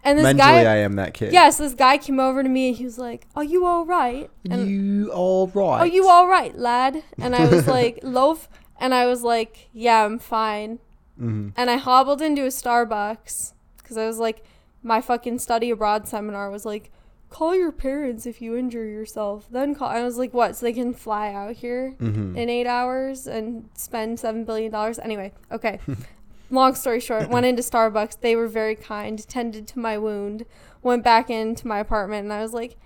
And 0.05 0.19
this 0.19 0.25
Mentally, 0.25 0.65
guy, 0.65 0.73
I 0.73 0.77
am 0.79 0.97
that 0.97 1.15
kid. 1.15 1.33
yes, 1.33 1.59
this 1.59 1.75
guy 1.75 1.97
came 1.97 2.19
over 2.19 2.43
to 2.43 2.49
me 2.49 2.69
and 2.69 2.77
he 2.77 2.85
was 2.85 2.99
like, 2.99 3.27
"Are 3.37 3.45
you 3.45 3.65
all 3.65 3.85
right?" 3.87 4.29
And 4.51 4.69
you 4.69 5.13
all 5.13 5.47
right? 5.49 5.79
are 5.81 5.87
you 5.87 6.09
all 6.09 6.27
right, 6.29 6.57
lad? 6.59 7.03
And 7.19 7.37
I 7.37 7.47
was 7.47 7.67
like, 7.69 8.01
loaf. 8.03 8.49
And 8.81 8.93
I 8.95 9.07
was 9.07 9.23
like, 9.23 9.69
yeah, 9.73 10.05
I'm 10.05 10.19
fine. 10.19 10.81
hmm 11.17 11.51
And 11.57 11.71
I 11.71 11.77
hobbled 11.77 12.21
into 12.21 12.43
a 12.43 12.49
Starbucks 12.49 13.53
because 13.79 13.97
I 13.97 14.07
was 14.07 14.19
like, 14.19 14.45
my 14.83 15.01
fucking 15.01 15.39
study 15.39 15.71
abroad 15.71 16.09
seminar 16.09 16.51
was 16.51 16.67
like, 16.67 16.91
call 17.33 17.55
your 17.57 17.73
parents 17.73 18.27
if 18.27 18.41
you 18.43 18.57
injure 18.57 18.85
yourself. 18.85 19.47
Then 19.51 19.75
call. 19.75 19.89
I 19.89 20.03
was 20.03 20.19
like, 20.19 20.33
what? 20.35 20.57
So 20.57 20.67
they 20.67 20.73
can 20.73 20.93
fly 20.93 21.33
out 21.33 21.55
here 21.55 21.93
hmm 21.99 22.37
in 22.37 22.49
eight 22.49 22.67
hours 22.67 23.27
and 23.27 23.69
spend 23.75 24.19
$7 24.19 24.47
billion? 24.47 24.75
Anyway, 25.03 25.33
okay. 25.51 25.81
Long 26.51 26.75
story 26.75 27.01
short, 27.01 27.31
went 27.31 27.47
into 27.47 27.63
Starbucks. 27.63 28.21
They 28.21 28.37
were 28.37 28.49
very 28.49 28.77
kind, 28.77 29.27
tended 29.27 29.67
to 29.69 29.79
my 29.79 29.97
wound, 29.97 30.45
went 30.83 31.03
back 31.03 31.31
into 31.31 31.67
my 31.67 31.79
apartment, 31.79 32.25
and 32.25 32.33
I 32.33 32.43
was 32.43 32.53
like, 32.53 32.77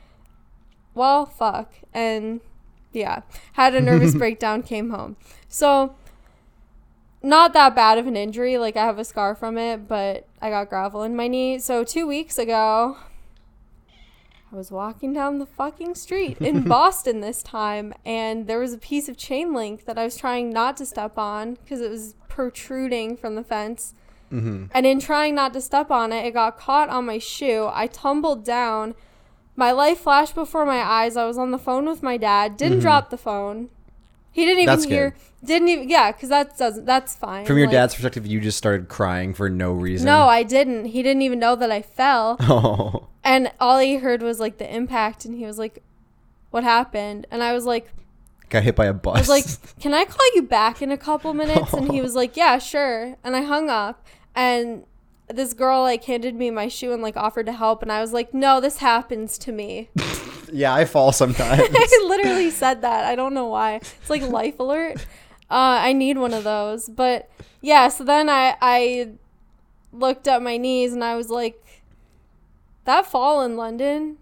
well, 0.94 1.26
fuck. 1.26 1.72
And 1.92 2.40
yeah, 2.92 3.22
had 3.54 3.74
a 3.74 3.80
nervous 3.80 4.14
breakdown, 4.22 4.62
came 4.62 4.90
home. 4.90 5.16
So, 5.48 5.96
not 7.22 7.52
that 7.54 7.74
bad 7.74 7.98
of 7.98 8.06
an 8.06 8.16
injury. 8.16 8.56
Like, 8.56 8.76
I 8.76 8.84
have 8.84 8.98
a 9.00 9.04
scar 9.04 9.34
from 9.34 9.58
it, 9.58 9.88
but 9.88 10.28
I 10.40 10.50
got 10.50 10.68
gravel 10.68 11.02
in 11.02 11.16
my 11.16 11.26
knee. 11.26 11.58
So, 11.58 11.82
two 11.82 12.06
weeks 12.06 12.38
ago, 12.38 12.96
I 14.56 14.58
was 14.58 14.70
walking 14.72 15.12
down 15.12 15.38
the 15.38 15.44
fucking 15.44 15.96
street 15.96 16.38
in 16.38 16.62
Boston 16.66 17.20
this 17.20 17.42
time, 17.42 17.92
and 18.06 18.46
there 18.46 18.58
was 18.58 18.72
a 18.72 18.78
piece 18.78 19.06
of 19.06 19.18
chain 19.18 19.52
link 19.52 19.84
that 19.84 19.98
I 19.98 20.04
was 20.04 20.16
trying 20.16 20.48
not 20.48 20.78
to 20.78 20.86
step 20.86 21.18
on 21.18 21.56
because 21.56 21.82
it 21.82 21.90
was 21.90 22.14
protruding 22.28 23.18
from 23.18 23.34
the 23.34 23.44
fence. 23.44 23.92
hmm 24.30 24.64
And 24.72 24.86
in 24.86 24.98
trying 24.98 25.34
not 25.34 25.52
to 25.52 25.60
step 25.60 25.90
on 25.90 26.10
it, 26.10 26.24
it 26.24 26.32
got 26.32 26.56
caught 26.58 26.88
on 26.88 27.04
my 27.04 27.18
shoe. 27.18 27.68
I 27.70 27.86
tumbled 27.86 28.46
down. 28.46 28.94
My 29.56 29.72
life 29.72 29.98
flashed 30.00 30.34
before 30.34 30.64
my 30.64 30.80
eyes. 30.82 31.18
I 31.18 31.26
was 31.26 31.36
on 31.36 31.50
the 31.50 31.58
phone 31.58 31.84
with 31.84 32.02
my 32.02 32.16
dad. 32.16 32.56
Didn't 32.56 32.78
Mhm. 32.78 32.82
drop 32.82 33.10
the 33.10 33.18
phone. 33.18 33.68
He 34.32 34.46
didn't 34.46 34.60
even 34.62 34.74
That's 34.74 34.84
hear. 34.84 35.14
Didn't 35.44 35.68
even. 35.68 35.88
Yeah, 35.90 36.12
because 36.12 36.30
that 36.30 36.56
doesn't. 36.56 36.84
That's 36.86 37.14
fine. 37.14 37.44
From 37.44 37.56
your 37.58 37.66
Like, 37.66 37.72
dad's 37.74 37.94
perspective, 37.94 38.26
you 38.26 38.40
just 38.40 38.56
started 38.58 38.88
crying 38.88 39.32
for 39.34 39.48
no 39.50 39.72
reason. 39.72 40.06
No, 40.06 40.28
I 40.28 40.42
didn't. 40.42 40.86
He 40.86 41.02
didn't 41.02 41.22
even 41.22 41.38
know 41.38 41.56
that 41.56 41.70
I 41.70 41.82
fell. 41.82 42.38
Oh. 42.48 43.08
And 43.26 43.50
all 43.60 43.80
he 43.80 43.96
heard 43.96 44.22
was 44.22 44.38
like 44.38 44.58
the 44.58 44.72
impact, 44.72 45.24
and 45.24 45.34
he 45.34 45.44
was 45.44 45.58
like, 45.58 45.82
"What 46.50 46.62
happened?" 46.62 47.26
And 47.30 47.42
I 47.42 47.52
was 47.52 47.66
like, 47.66 47.90
Got 48.48 48.62
hit 48.62 48.76
by 48.76 48.86
a 48.86 48.92
bus. 48.92 49.16
I 49.16 49.18
was 49.18 49.28
like, 49.28 49.80
"Can 49.80 49.92
I 49.92 50.04
call 50.04 50.24
you 50.36 50.42
back 50.42 50.80
in 50.80 50.92
a 50.92 50.96
couple 50.96 51.34
minutes?" 51.34 51.72
And 51.72 51.90
he 51.90 52.00
was 52.06 52.14
like, 52.14 52.36
"Yeah, 52.36 52.58
sure." 52.58 53.16
And 53.24 53.34
I 53.34 53.42
hung 53.42 53.68
up, 53.68 54.06
and 54.36 54.84
this 55.28 55.52
girl 55.52 55.82
like 55.82 56.04
handed 56.04 56.36
me 56.36 56.50
my 56.50 56.68
shoe 56.68 56.92
and 56.92 57.02
like 57.02 57.16
offered 57.16 57.46
to 57.46 57.52
help, 57.52 57.82
and 57.82 57.90
I 57.90 58.00
was 58.00 58.12
like, 58.12 58.32
"No, 58.32 58.60
this 58.60 58.78
happens 58.78 59.36
to 59.38 59.50
me." 59.50 59.90
yeah, 60.52 60.72
I 60.72 60.84
fall 60.84 61.10
sometimes. 61.10 61.60
I 61.74 62.04
literally 62.06 62.50
said 62.50 62.82
that. 62.82 63.04
I 63.04 63.16
don't 63.16 63.34
know 63.34 63.46
why. 63.46 63.74
It's 63.74 64.10
like 64.10 64.22
life 64.22 64.60
alert. 64.60 65.04
Uh, 65.50 65.82
I 65.82 65.92
need 65.92 66.16
one 66.16 66.32
of 66.32 66.44
those. 66.44 66.88
But 66.88 67.28
yeah, 67.60 67.88
so 67.88 68.04
then 68.04 68.30
I 68.30 68.56
I 68.62 69.08
looked 69.92 70.28
at 70.28 70.40
my 70.40 70.56
knees 70.56 70.92
and 70.92 71.02
I 71.02 71.16
was 71.16 71.30
like, 71.30 71.60
that 72.86 73.06
fall 73.06 73.42
in 73.42 73.56
London 73.56 74.16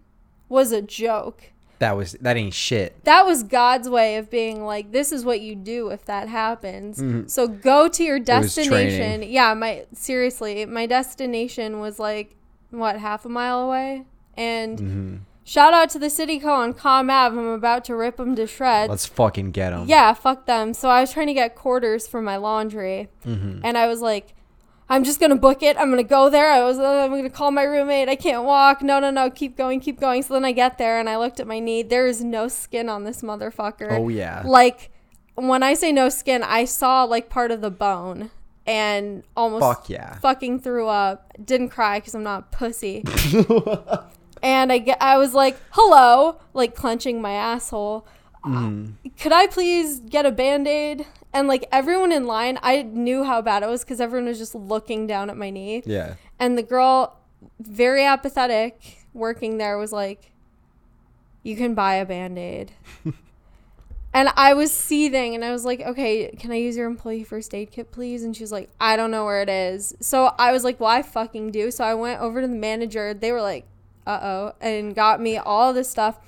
was 0.48 0.72
a 0.72 0.82
joke. 0.82 1.50
that 1.80 1.96
was 1.96 2.12
that 2.20 2.36
ain't 2.36 2.54
shit. 2.54 3.02
That 3.04 3.26
was 3.26 3.42
God's 3.42 3.88
way 3.88 4.16
of 4.16 4.30
being 4.30 4.64
like, 4.64 4.92
this 4.92 5.12
is 5.12 5.24
what 5.24 5.40
you 5.40 5.54
do 5.54 5.88
if 5.88 6.04
that 6.06 6.28
happens. 6.28 6.98
Mhm. 6.98 7.28
So 7.30 7.46
go 7.48 7.88
to 7.88 8.02
your 8.02 8.18
destination. 8.18 9.22
Yeah, 9.22 9.52
my 9.54 9.84
seriously, 9.92 10.64
my 10.66 10.86
destination 10.86 11.80
was 11.80 11.98
like 11.98 12.36
what 12.70 12.98
half 12.98 13.24
a 13.24 13.28
mile 13.28 13.60
away, 13.60 14.04
and 14.36 14.78
hmm 14.80 15.16
shout 15.46 15.74
out 15.74 15.90
to 15.90 15.98
the 15.98 16.08
city 16.08 16.38
co 16.38 16.52
on 16.54 16.72
Comm 16.72 17.10
Ave. 17.10 17.36
I'm 17.38 17.48
about 17.48 17.84
to 17.86 17.94
rip 17.94 18.16
them 18.16 18.34
to 18.36 18.46
shreds. 18.46 18.88
Let's 18.88 19.04
fucking 19.06 19.50
get 19.50 19.70
them. 19.70 19.84
Yeah, 19.86 20.14
fuck 20.14 20.46
them. 20.46 20.72
So 20.74 20.88
I 20.88 21.00
was 21.02 21.12
trying 21.12 21.26
to 21.26 21.34
get 21.34 21.54
quarters 21.54 22.06
for 22.06 22.22
my 22.22 22.36
laundry, 22.36 23.08
hmm 23.24 23.58
and 23.62 23.76
I 23.76 23.86
was 23.88 24.00
like, 24.00 24.33
I'm 24.88 25.02
just 25.04 25.18
gonna 25.20 25.36
book 25.36 25.62
it. 25.62 25.76
I'm 25.78 25.88
gonna 25.90 26.02
go 26.02 26.28
there. 26.28 26.50
I 26.50 26.62
was, 26.62 26.78
uh, 26.78 27.04
I'm 27.04 27.10
gonna 27.10 27.30
call 27.30 27.50
my 27.50 27.62
roommate. 27.62 28.08
I 28.08 28.16
can't 28.16 28.44
walk. 28.44 28.82
No, 28.82 29.00
no, 29.00 29.10
no. 29.10 29.30
Keep 29.30 29.56
going, 29.56 29.80
keep 29.80 29.98
going. 29.98 30.22
So 30.22 30.34
then 30.34 30.44
I 30.44 30.52
get 30.52 30.76
there, 30.78 30.98
and 31.00 31.08
I 31.08 31.16
looked 31.16 31.40
at 31.40 31.46
my 31.46 31.58
knee. 31.58 31.82
There 31.82 32.06
is 32.06 32.22
no 32.22 32.48
skin 32.48 32.88
on 32.88 33.04
this 33.04 33.22
motherfucker. 33.22 33.88
Oh 33.92 34.08
yeah. 34.08 34.42
Like 34.44 34.90
when 35.36 35.62
I 35.62 35.74
say 35.74 35.90
no 35.92 36.08
skin, 36.10 36.42
I 36.42 36.64
saw 36.66 37.04
like 37.04 37.28
part 37.30 37.50
of 37.50 37.60
the 37.62 37.70
bone, 37.70 38.30
and 38.66 39.22
almost 39.36 39.62
Fuck 39.62 39.88
yeah. 39.88 40.18
fucking 40.18 40.60
threw 40.60 40.86
up. 40.88 41.32
Didn't 41.42 41.70
cry 41.70 41.98
because 41.98 42.14
I'm 42.14 42.22
not 42.22 42.52
pussy. 42.52 43.04
and 44.42 44.70
I 44.72 44.78
get, 44.78 44.98
I 45.00 45.16
was 45.18 45.34
like, 45.34 45.56
hello, 45.70 46.40
like 46.52 46.74
clenching 46.74 47.20
my 47.22 47.32
asshole 47.32 48.06
Mhm. 48.44 48.92
could 49.18 49.32
I 49.32 49.46
please 49.46 50.00
get 50.00 50.26
a 50.26 50.30
band 50.30 50.68
aid? 50.68 51.06
And 51.34 51.48
like 51.48 51.66
everyone 51.72 52.12
in 52.12 52.26
line, 52.26 52.58
I 52.62 52.82
knew 52.82 53.24
how 53.24 53.42
bad 53.42 53.62
it 53.62 53.68
was 53.68 53.82
because 53.82 54.00
everyone 54.00 54.28
was 54.28 54.38
just 54.38 54.54
looking 54.54 55.06
down 55.06 55.28
at 55.28 55.36
my 55.36 55.50
knee. 55.50 55.82
Yeah. 55.84 56.14
And 56.38 56.56
the 56.56 56.62
girl, 56.62 57.18
very 57.58 58.04
apathetic, 58.04 58.98
working 59.12 59.58
there, 59.58 59.76
was 59.76 59.92
like, 59.92 60.30
You 61.42 61.56
can 61.56 61.74
buy 61.74 61.96
a 61.96 62.06
band 62.06 62.38
aid. 62.38 62.72
and 64.14 64.28
I 64.36 64.54
was 64.54 64.72
seething 64.72 65.34
and 65.34 65.44
I 65.44 65.50
was 65.50 65.64
like, 65.64 65.80
Okay, 65.80 66.30
can 66.38 66.52
I 66.52 66.56
use 66.56 66.76
your 66.76 66.86
employee 66.86 67.24
first 67.24 67.52
aid 67.52 67.72
kit, 67.72 67.90
please? 67.90 68.22
And 68.22 68.36
she 68.36 68.44
was 68.44 68.52
like, 68.52 68.70
I 68.80 68.96
don't 68.96 69.10
know 69.10 69.24
where 69.24 69.42
it 69.42 69.48
is. 69.48 69.92
So 70.00 70.34
I 70.38 70.52
was 70.52 70.62
like, 70.62 70.78
Well, 70.78 70.90
I 70.90 71.02
fucking 71.02 71.50
do. 71.50 71.72
So 71.72 71.82
I 71.82 71.94
went 71.94 72.20
over 72.20 72.40
to 72.40 72.46
the 72.46 72.54
manager. 72.54 73.12
They 73.12 73.32
were 73.32 73.42
like, 73.42 73.66
uh 74.06 74.20
oh, 74.22 74.52
and 74.60 74.94
got 74.94 75.20
me 75.20 75.36
all 75.38 75.72
this 75.72 75.88
stuff, 75.88 76.18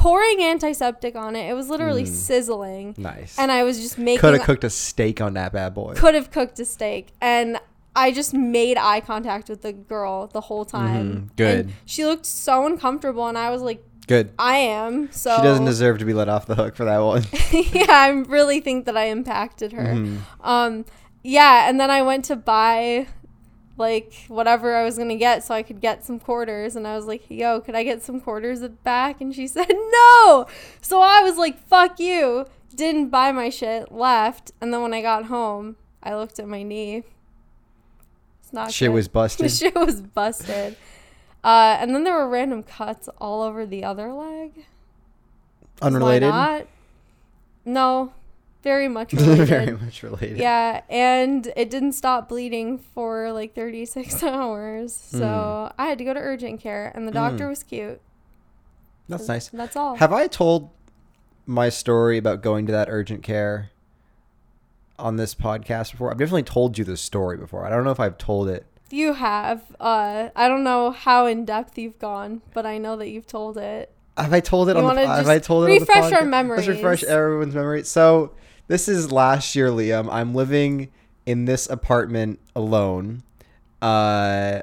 pouring 0.00 0.42
antiseptic 0.42 1.16
on 1.16 1.34
it. 1.36 1.50
It 1.50 1.54
was 1.54 1.68
literally 1.68 2.04
sizzling. 2.06 2.94
Nice. 2.96 3.38
And 3.38 3.50
I 3.50 3.62
was 3.64 3.80
just 3.80 3.98
making 3.98 4.20
Could 4.20 4.34
have 4.34 4.44
cooked 4.44 4.64
a 4.64 4.70
steak 4.70 5.20
on 5.20 5.34
that 5.34 5.52
bad 5.52 5.74
boy. 5.74 5.94
could 5.94 6.14
have 6.14 6.30
cooked 6.30 6.58
a 6.60 6.64
steak 6.64 7.08
and 7.20 7.58
I 7.96 8.12
just 8.12 8.32
made 8.32 8.76
eye 8.78 9.00
contact 9.00 9.48
with 9.48 9.62
the 9.62 9.72
girl 9.72 10.28
the 10.28 10.42
whole 10.42 10.64
time. 10.64 11.30
Mhm, 11.32 11.36
good. 11.36 11.60
And 11.66 11.72
she 11.84 12.04
looked 12.04 12.26
so 12.26 12.64
uncomfortable 12.66 13.26
and 13.26 13.36
I 13.36 13.50
was 13.50 13.60
like, 13.62 13.82
Good. 14.06 14.30
I 14.38 14.56
am. 14.56 15.10
So 15.12 15.36
She 15.36 15.42
doesn't 15.42 15.66
deserve 15.66 15.98
to 15.98 16.04
be 16.06 16.14
let 16.14 16.28
off 16.30 16.46
the 16.46 16.54
hook 16.54 16.76
for 16.76 16.84
that 16.86 16.98
one. 16.98 17.24
yeah, 17.52 17.86
I 17.90 18.08
really 18.08 18.60
think 18.60 18.86
that 18.86 18.96
I 18.96 19.04
impacted 19.06 19.72
her. 19.72 19.82
Mhm. 19.94 20.18
Um 20.42 20.84
yeah, 21.24 21.68
and 21.68 21.78
then 21.80 21.90
I 21.90 22.00
went 22.02 22.24
to 22.26 22.36
buy 22.36 23.08
like 23.78 24.12
whatever 24.28 24.74
I 24.74 24.84
was 24.84 24.98
gonna 24.98 25.16
get 25.16 25.44
so 25.44 25.54
I 25.54 25.62
could 25.62 25.80
get 25.80 26.04
some 26.04 26.18
quarters 26.18 26.76
and 26.76 26.86
I 26.86 26.96
was 26.96 27.06
like, 27.06 27.24
yo, 27.30 27.60
could 27.60 27.74
I 27.74 27.82
get 27.84 28.02
some 28.02 28.20
quarters 28.20 28.60
back? 28.84 29.20
And 29.20 29.34
she 29.34 29.46
said 29.46 29.68
no. 29.70 30.46
So 30.80 31.00
I 31.00 31.22
was 31.22 31.36
like, 31.36 31.58
fuck 31.66 31.98
you. 32.00 32.46
Didn't 32.74 33.08
buy 33.08 33.32
my 33.32 33.48
shit, 33.48 33.90
left, 33.90 34.52
and 34.60 34.72
then 34.72 34.82
when 34.82 34.92
I 34.94 35.00
got 35.00 35.24
home, 35.24 35.76
I 36.02 36.14
looked 36.14 36.38
at 36.38 36.46
my 36.46 36.62
knee. 36.62 37.02
It's 38.42 38.52
not 38.52 38.70
Shit 38.70 38.88
good. 38.88 38.94
was 38.94 39.06
the 39.06 39.12
busted. 39.12 39.50
shit 39.52 39.74
was 39.74 40.00
busted. 40.02 40.76
Uh, 41.42 41.76
and 41.80 41.94
then 41.94 42.04
there 42.04 42.14
were 42.14 42.28
random 42.28 42.62
cuts 42.62 43.08
all 43.18 43.42
over 43.42 43.64
the 43.64 43.84
other 43.84 44.12
leg. 44.12 44.66
Unrelated. 45.80 46.28
not? 46.28 46.66
No, 47.64 48.12
very 48.62 48.88
much 48.88 49.12
related. 49.14 49.46
Very 49.48 49.72
much 49.76 50.02
related. 50.02 50.38
Yeah, 50.38 50.82
and 50.90 51.50
it 51.56 51.70
didn't 51.70 51.92
stop 51.92 52.28
bleeding 52.28 52.78
for 52.78 53.32
like 53.32 53.54
36 53.54 54.22
hours. 54.22 54.92
So 54.92 55.18
Mm. 55.20 55.72
I 55.78 55.86
had 55.86 55.98
to 55.98 56.04
go 56.04 56.12
to 56.14 56.20
urgent 56.20 56.60
care, 56.60 56.90
and 56.94 57.06
the 57.06 57.12
doctor 57.12 57.46
Mm. 57.46 57.50
was 57.50 57.62
cute. 57.62 58.00
That's 59.08 59.26
nice. 59.28 59.48
That's 59.48 59.74
all. 59.76 59.96
Have 59.96 60.12
I 60.12 60.26
told 60.26 60.70
my 61.46 61.68
story 61.70 62.18
about 62.18 62.42
going 62.42 62.66
to 62.66 62.72
that 62.72 62.88
urgent 62.90 63.22
care 63.22 63.70
on 64.98 65.16
this 65.16 65.34
podcast 65.34 65.92
before? 65.92 66.10
I've 66.10 66.18
definitely 66.18 66.42
told 66.42 66.76
you 66.76 66.84
this 66.84 67.00
story 67.00 67.36
before. 67.38 67.64
I 67.64 67.70
don't 67.70 67.84
know 67.84 67.90
if 67.90 68.00
I've 68.00 68.18
told 68.18 68.48
it. 68.48 68.66
you 68.90 69.12
have. 69.14 69.62
Uh, 69.80 70.28
I 70.36 70.48
don't 70.48 70.64
know 70.64 70.90
how 70.90 71.26
in 71.26 71.44
depth 71.44 71.78
you've 71.78 71.98
gone, 71.98 72.40
but 72.54 72.64
I 72.66 72.78
know 72.78 72.96
that 72.96 73.08
you've 73.08 73.26
told 73.26 73.56
it. 73.58 73.92
Have 74.18 74.32
I 74.32 74.40
told 74.40 74.68
it 74.68 74.76
You 74.76 74.82
on 74.82 74.96
the 74.96 75.06
Have 75.06 75.28
I 75.28 75.38
told 75.38 75.68
it 75.68 75.72
refresh 75.72 76.04
on 76.04 76.10
the 76.10 76.16
our 76.16 76.44
podcast? 76.44 76.56
Let's 76.56 76.68
refresh 76.68 77.04
everyone's 77.04 77.54
memory. 77.54 77.84
So 77.84 78.32
this 78.66 78.88
is 78.88 79.12
last 79.12 79.54
year, 79.56 79.68
Liam. 79.68 80.08
I'm 80.10 80.34
living 80.34 80.90
in 81.26 81.44
this 81.44 81.68
apartment 81.68 82.40
alone. 82.56 83.22
Uh, 83.80 84.62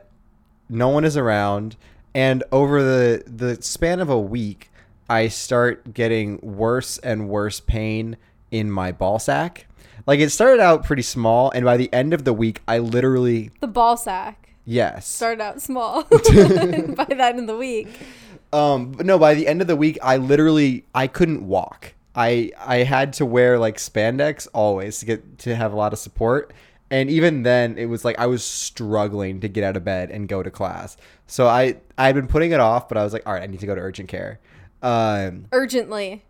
no 0.70 0.90
one 0.90 1.06
is 1.06 1.16
around, 1.16 1.76
and 2.14 2.44
over 2.52 2.84
the 2.84 3.24
the 3.28 3.62
span 3.62 4.00
of 4.00 4.10
a 4.10 4.20
week, 4.20 4.72
I 5.10 5.28
start 5.28 5.94
getting 5.94 6.40
worse 6.42 6.98
and 7.00 7.30
worse 7.30 7.60
pain 7.60 8.18
in 8.52 8.72
my 8.72 8.92
ball 8.92 9.20
sack. 9.20 9.68
Like 10.08 10.20
it 10.20 10.30
started 10.30 10.60
out 10.60 10.84
pretty 10.84 11.02
small, 11.02 11.52
and 11.52 11.66
by 11.66 11.78
the 11.78 11.92
end 11.94 12.14
of 12.14 12.26
the 12.26 12.34
week, 12.34 12.62
I 12.68 12.80
literally 12.80 13.52
The 13.60 13.68
ball 13.68 13.98
sack 13.98 14.50
yes. 14.66 15.08
started 15.08 15.42
out 15.42 15.62
small 15.62 16.04
by 16.12 16.20
the 16.20 17.18
end 17.20 17.40
of 17.40 17.48
the 17.48 17.58
week. 17.58 17.88
Um, 18.56 18.92
but 18.94 19.06
no, 19.06 19.20
by 19.20 19.34
the 19.34 19.48
end 19.48 19.62
of 19.62 19.68
the 19.68 19.76
week, 19.76 19.98
I 20.02 20.18
literally 20.18 20.86
I 20.96 21.08
couldn't 21.08 21.46
walk. 21.48 21.94
I 22.16 22.52
I 22.58 22.78
had 22.78 23.14
to 23.14 23.26
wear 23.26 23.60
like 23.60 23.78
spandex 23.78 24.48
always 24.54 25.00
to 25.00 25.06
get 25.06 25.40
to 25.40 25.56
have 25.56 25.74
a 25.74 25.76
lot 25.76 25.94
of 25.94 26.00
support. 26.00 26.54
And 26.92 27.10
even 27.10 27.44
then, 27.44 27.78
it 27.78 27.86
was 27.88 28.06
like 28.06 28.18
I 28.20 28.28
was 28.28 28.44
struggling 28.44 29.40
to 29.42 29.48
get 29.48 29.64
out 29.64 29.76
of 29.76 29.84
bed 29.84 30.12
and 30.12 30.28
go 30.30 30.42
to 30.44 30.52
class. 30.52 30.96
So 31.28 31.48
I 31.48 31.78
I 31.98 32.06
had 32.06 32.16
been 32.16 32.28
putting 32.28 32.52
it 32.52 32.60
off, 32.60 32.88
but 32.88 32.98
I 32.98 33.04
was 33.04 33.12
like, 33.12 33.24
all 33.28 33.34
right, 33.34 33.44
I 33.44 33.48
need 33.48 33.60
to 33.60 33.66
go 33.66 33.76
to 33.76 33.82
urgent 33.82 34.08
care. 34.08 34.40
Um, 34.84 35.48
Urgently. 35.52 36.24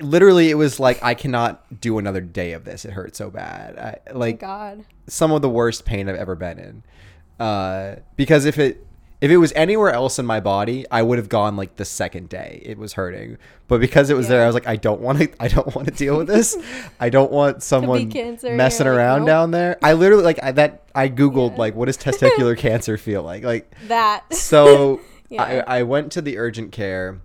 literally, 0.00 0.48
it 0.48 0.54
was 0.54 0.78
like 0.80 1.02
I 1.02 1.14
cannot 1.14 1.80
do 1.80 1.98
another 1.98 2.20
day 2.20 2.52
of 2.52 2.64
this. 2.64 2.84
It 2.84 2.92
hurt 2.92 3.16
so 3.16 3.30
bad. 3.30 3.76
I, 3.78 3.98
Oh 4.14 4.18
like 4.18 4.38
God. 4.38 4.84
some 5.08 5.32
of 5.32 5.42
the 5.42 5.50
worst 5.50 5.84
pain 5.84 6.08
I've 6.08 6.14
ever 6.16 6.36
been 6.36 6.58
in. 6.58 6.82
Uh, 7.44 7.96
because 8.16 8.44
if 8.44 8.58
it 8.58 8.86
if 9.20 9.30
it 9.30 9.36
was 9.36 9.52
anywhere 9.54 9.90
else 9.92 10.18
in 10.18 10.24
my 10.24 10.40
body, 10.40 10.86
I 10.90 11.02
would 11.02 11.18
have 11.18 11.28
gone 11.28 11.54
like 11.56 11.76
the 11.76 11.84
second 11.84 12.28
day. 12.30 12.62
It 12.64 12.78
was 12.78 12.94
hurting, 12.94 13.36
but 13.68 13.78
because 13.80 14.08
it 14.08 14.16
was 14.16 14.28
there, 14.28 14.42
I 14.42 14.46
was 14.46 14.54
like, 14.54 14.66
I 14.66 14.76
don't 14.76 15.00
want 15.00 15.18
to. 15.18 15.30
I 15.40 15.48
don't 15.48 15.74
want 15.74 15.88
to 15.88 15.94
deal 15.94 16.16
with 16.16 16.26
this. 16.26 16.56
I 16.98 17.10
don't 17.10 17.30
want 17.30 17.62
someone 17.72 18.10
cancer, 18.10 18.54
messing 18.54 18.86
like, 18.86 18.96
around 18.96 19.20
nope. 19.20 19.26
down 19.26 19.50
there. 19.50 19.78
I 19.82 19.92
literally 19.92 20.24
like 20.24 20.42
I, 20.42 20.52
that. 20.52 20.84
I 20.94 21.08
googled 21.08 21.52
Yeah. 21.52 21.56
like 21.58 21.74
what 21.74 21.86
does 21.86 21.98
testicular 21.98 22.56
cancer 22.56 22.96
feel 22.96 23.22
like. 23.22 23.44
Like 23.44 23.70
That. 23.88 24.32
so, 24.34 25.00
Yeah. 25.28 25.42
I, 25.66 25.80
I 25.80 25.82
went 25.82 26.12
to 26.12 26.22
the 26.22 26.38
urgent 26.38 26.72
care, 26.72 27.20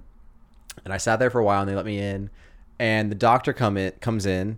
and 0.83 0.93
I 0.93 0.97
sat 0.97 1.19
there 1.19 1.29
for 1.29 1.39
a 1.39 1.45
while, 1.45 1.61
and 1.61 1.69
they 1.69 1.75
let 1.75 1.85
me 1.85 1.97
in, 1.97 2.29
and 2.77 3.09
the 3.09 3.15
doctor 3.15 3.53
come 3.53 3.77
in 3.77 3.93
comes 4.01 4.25
in, 4.25 4.57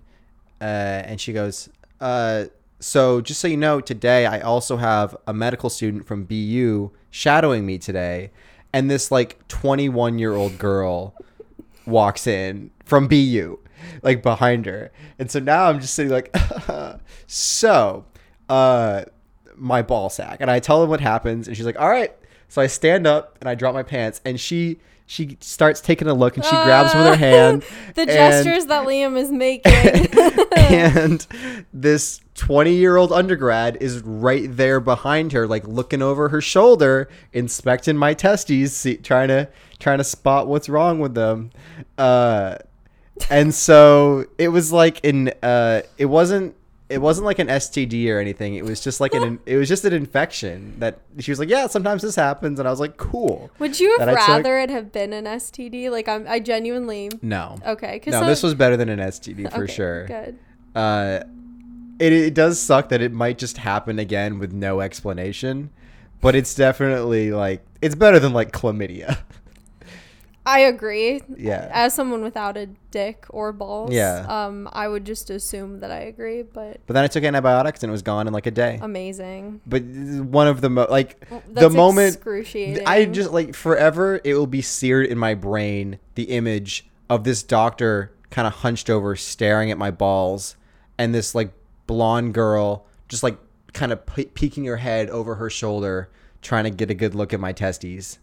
uh, 0.59 0.63
and 0.63 1.21
she 1.21 1.33
goes, 1.33 1.69
uh, 2.01 2.45
"So 2.79 3.21
just 3.21 3.39
so 3.39 3.47
you 3.47 3.57
know, 3.57 3.79
today 3.79 4.25
I 4.25 4.39
also 4.39 4.77
have 4.77 5.15
a 5.27 5.33
medical 5.35 5.69
student 5.69 6.07
from 6.07 6.23
BU 6.23 6.91
shadowing 7.11 7.65
me 7.65 7.77
today, 7.77 8.31
and 8.73 8.89
this 8.89 9.11
like 9.11 9.47
21 9.47 10.19
year 10.19 10.33
old 10.33 10.57
girl 10.57 11.13
walks 11.85 12.27
in 12.27 12.71
from 12.85 13.07
BU." 13.07 13.59
Like 14.01 14.23
behind 14.23 14.65
her, 14.65 14.91
and 15.19 15.29
so 15.29 15.39
now 15.39 15.65
I'm 15.69 15.79
just 15.79 15.93
sitting 15.93 16.11
like, 16.11 16.35
so, 17.27 18.05
uh, 18.49 19.03
my 19.55 19.81
ball 19.83 20.09
sack, 20.09 20.37
and 20.41 20.49
I 20.49 20.59
tell 20.59 20.81
them 20.81 20.89
what 20.89 20.99
happens, 20.99 21.47
and 21.47 21.55
she's 21.55 21.65
like, 21.65 21.79
"All 21.79 21.89
right." 21.89 22.13
So 22.49 22.61
I 22.61 22.67
stand 22.67 23.05
up 23.05 23.37
and 23.39 23.49
I 23.49 23.55
drop 23.55 23.73
my 23.75 23.83
pants, 23.83 24.19
and 24.25 24.39
she 24.39 24.79
she 25.05 25.37
starts 25.39 25.79
taking 25.79 26.07
a 26.07 26.13
look, 26.13 26.35
and 26.35 26.45
she 26.45 26.51
grabs 26.51 26.93
with 26.93 27.05
her 27.05 27.15
hand 27.27 27.63
the 27.95 28.01
and- 28.01 28.09
gestures 28.09 28.65
that 28.65 28.85
Liam 28.85 29.17
is 29.17 29.31
making. 29.31 29.71
and 30.57 31.25
this 31.73 32.21
20 32.37 32.73
year 32.73 32.97
old 32.97 33.11
undergrad 33.11 33.77
is 33.81 34.01
right 34.03 34.45
there 34.55 34.79
behind 34.79 35.31
her 35.31 35.47
like 35.47 35.67
looking 35.67 36.01
over 36.03 36.29
her 36.29 36.39
shoulder 36.39 37.09
inspecting 37.33 37.97
my 37.97 38.13
testes 38.13 38.73
see, 38.73 38.95
trying 38.95 39.27
to 39.27 39.49
trying 39.79 39.97
to 39.97 40.03
spot 40.03 40.47
what's 40.47 40.69
wrong 40.69 40.99
with 40.99 41.15
them 41.15 41.49
uh 41.97 42.55
and 43.31 43.53
so 43.53 44.23
it 44.37 44.49
was 44.49 44.71
like 44.71 45.03
in 45.03 45.33
uh 45.41 45.81
it 45.97 46.05
wasn't 46.05 46.55
it 46.89 47.01
wasn't 47.01 47.25
like 47.25 47.39
an 47.39 47.47
STD 47.47 48.09
or 48.09 48.17
anything. 48.17 48.55
It 48.55 48.63
was 48.63 48.79
just 48.81 49.01
like 49.01 49.13
an 49.13 49.39
it 49.45 49.57
was 49.57 49.67
just 49.67 49.83
an 49.83 49.91
infection 49.91 50.79
that 50.79 50.99
she 51.19 51.31
was 51.31 51.37
like, 51.39 51.49
yeah, 51.49 51.67
sometimes 51.67 52.01
this 52.01 52.15
happens, 52.15 52.59
and 52.59 52.67
I 52.67 52.71
was 52.71 52.79
like, 52.79 52.95
cool. 52.95 53.51
Would 53.59 53.77
you 53.77 53.97
have 53.99 54.07
I 54.07 54.13
took- 54.13 54.27
rather 54.27 54.57
it 54.59 54.69
have 54.69 54.93
been 54.93 55.11
an 55.11 55.25
STD? 55.25 55.91
Like 55.91 56.07
I'm, 56.07 56.25
I 56.29 56.39
genuinely 56.39 57.11
No, 57.21 57.57
okay. 57.65 58.01
No, 58.07 58.25
this 58.25 58.41
was 58.41 58.53
better 58.53 58.77
than 58.77 58.87
an 58.87 58.99
STD 58.99 59.51
for 59.51 59.63
okay, 59.63 59.73
sure. 59.73 60.07
Good. 60.07 60.39
uh, 60.75 61.23
it, 61.99 62.13
it 62.13 62.33
does 62.33 62.59
suck 62.59 62.89
that 62.89 63.01
it 63.01 63.11
might 63.11 63.37
just 63.37 63.57
happen 63.57 63.99
again 63.99 64.39
with 64.39 64.53
no 64.53 64.81
explanation, 64.81 65.69
but 66.21 66.35
it's 66.35 66.53
definitely 66.55 67.31
like 67.31 67.65
it's 67.81 67.95
better 67.95 68.19
than 68.19 68.33
like 68.33 68.51
chlamydia. 68.51 69.17
I 70.45 70.59
agree. 70.61 71.21
Yeah. 71.35 71.69
As 71.73 71.93
someone 71.93 72.23
without 72.23 72.55
a 72.55 72.67
dick 72.89 73.25
or 73.31 73.51
balls, 73.51 73.91
Yeah. 73.91 74.25
Um, 74.29 74.69
I 74.71 74.87
would 74.87 75.03
just 75.05 75.29
assume 75.29 75.81
that 75.81 75.91
I 75.91 75.99
agree, 76.03 76.41
but 76.41 76.79
But 76.87 76.93
then 76.93 77.03
I 77.03 77.07
took 77.07 77.25
antibiotics 77.25 77.83
and 77.83 77.89
it 77.89 77.91
was 77.91 78.01
gone 78.01 78.27
in 78.27 78.33
like 78.33 78.45
a 78.45 78.51
day. 78.51 78.79
amazing. 78.81 79.59
But 79.67 79.83
one 79.83 80.47
of 80.47 80.61
the 80.61 80.69
mo- 80.69 80.87
like 80.89 81.27
the 81.53 81.69
moment 81.69 82.15
excruciating. 82.15 82.87
I 82.87 83.03
just 83.03 83.31
like 83.31 83.55
forever 83.55 84.21
it 84.23 84.35
will 84.35 84.47
be 84.47 84.61
seared 84.61 85.07
in 85.07 85.17
my 85.17 85.33
brain 85.33 85.99
the 86.15 86.23
image 86.23 86.87
of 87.09 87.25
this 87.25 87.43
doctor 87.43 88.13
kind 88.29 88.47
of 88.47 88.53
hunched 88.53 88.89
over 88.89 89.17
staring 89.17 89.69
at 89.69 89.77
my 89.77 89.91
balls 89.91 90.55
and 90.97 91.13
this 91.13 91.35
like 91.35 91.51
blonde 91.87 92.33
girl 92.33 92.85
just 93.09 93.23
like 93.23 93.37
kind 93.73 93.91
of 93.91 94.05
pe- 94.05 94.25
peeking 94.25 94.65
her 94.65 94.77
head 94.77 95.09
over 95.09 95.35
her 95.35 95.49
shoulder 95.49 96.09
trying 96.41 96.65
to 96.65 96.69
get 96.69 96.91
a 96.91 96.93
good 96.93 97.15
look 97.15 97.33
at 97.33 97.39
my 97.39 97.51
testes. 97.51 98.19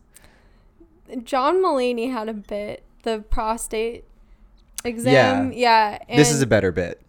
John 1.22 1.56
Mulaney 1.56 2.10
had 2.12 2.28
a 2.28 2.34
bit 2.34 2.82
the 3.02 3.24
prostate 3.30 4.04
exam. 4.84 5.52
Yeah. 5.52 5.98
yeah 6.08 6.16
this 6.16 6.30
is 6.30 6.42
a 6.42 6.46
better 6.46 6.72
bit. 6.72 7.00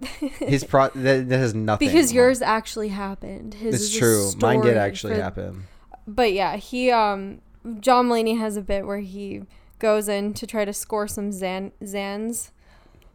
His 0.38 0.64
pro 0.64 0.88
that, 0.88 1.28
that 1.28 1.38
has 1.38 1.54
nothing 1.54 1.88
because 1.88 2.12
yours 2.12 2.42
actually 2.42 2.88
happened. 2.88 3.54
His 3.54 3.74
It's 3.74 3.84
is 3.84 3.98
true. 3.98 4.30
Mine 4.40 4.60
did 4.60 4.76
actually 4.76 5.14
for- 5.14 5.22
happen. 5.22 5.64
But 6.06 6.32
yeah, 6.32 6.56
he 6.56 6.90
um 6.90 7.40
John 7.80 8.08
Mulaney 8.08 8.38
has 8.38 8.56
a 8.56 8.62
bit 8.62 8.86
where 8.86 9.00
he 9.00 9.42
goes 9.78 10.08
in 10.08 10.34
to 10.34 10.46
try 10.46 10.64
to 10.64 10.72
score 10.72 11.08
some 11.08 11.32
Zan 11.32 11.72
Zans 11.82 12.50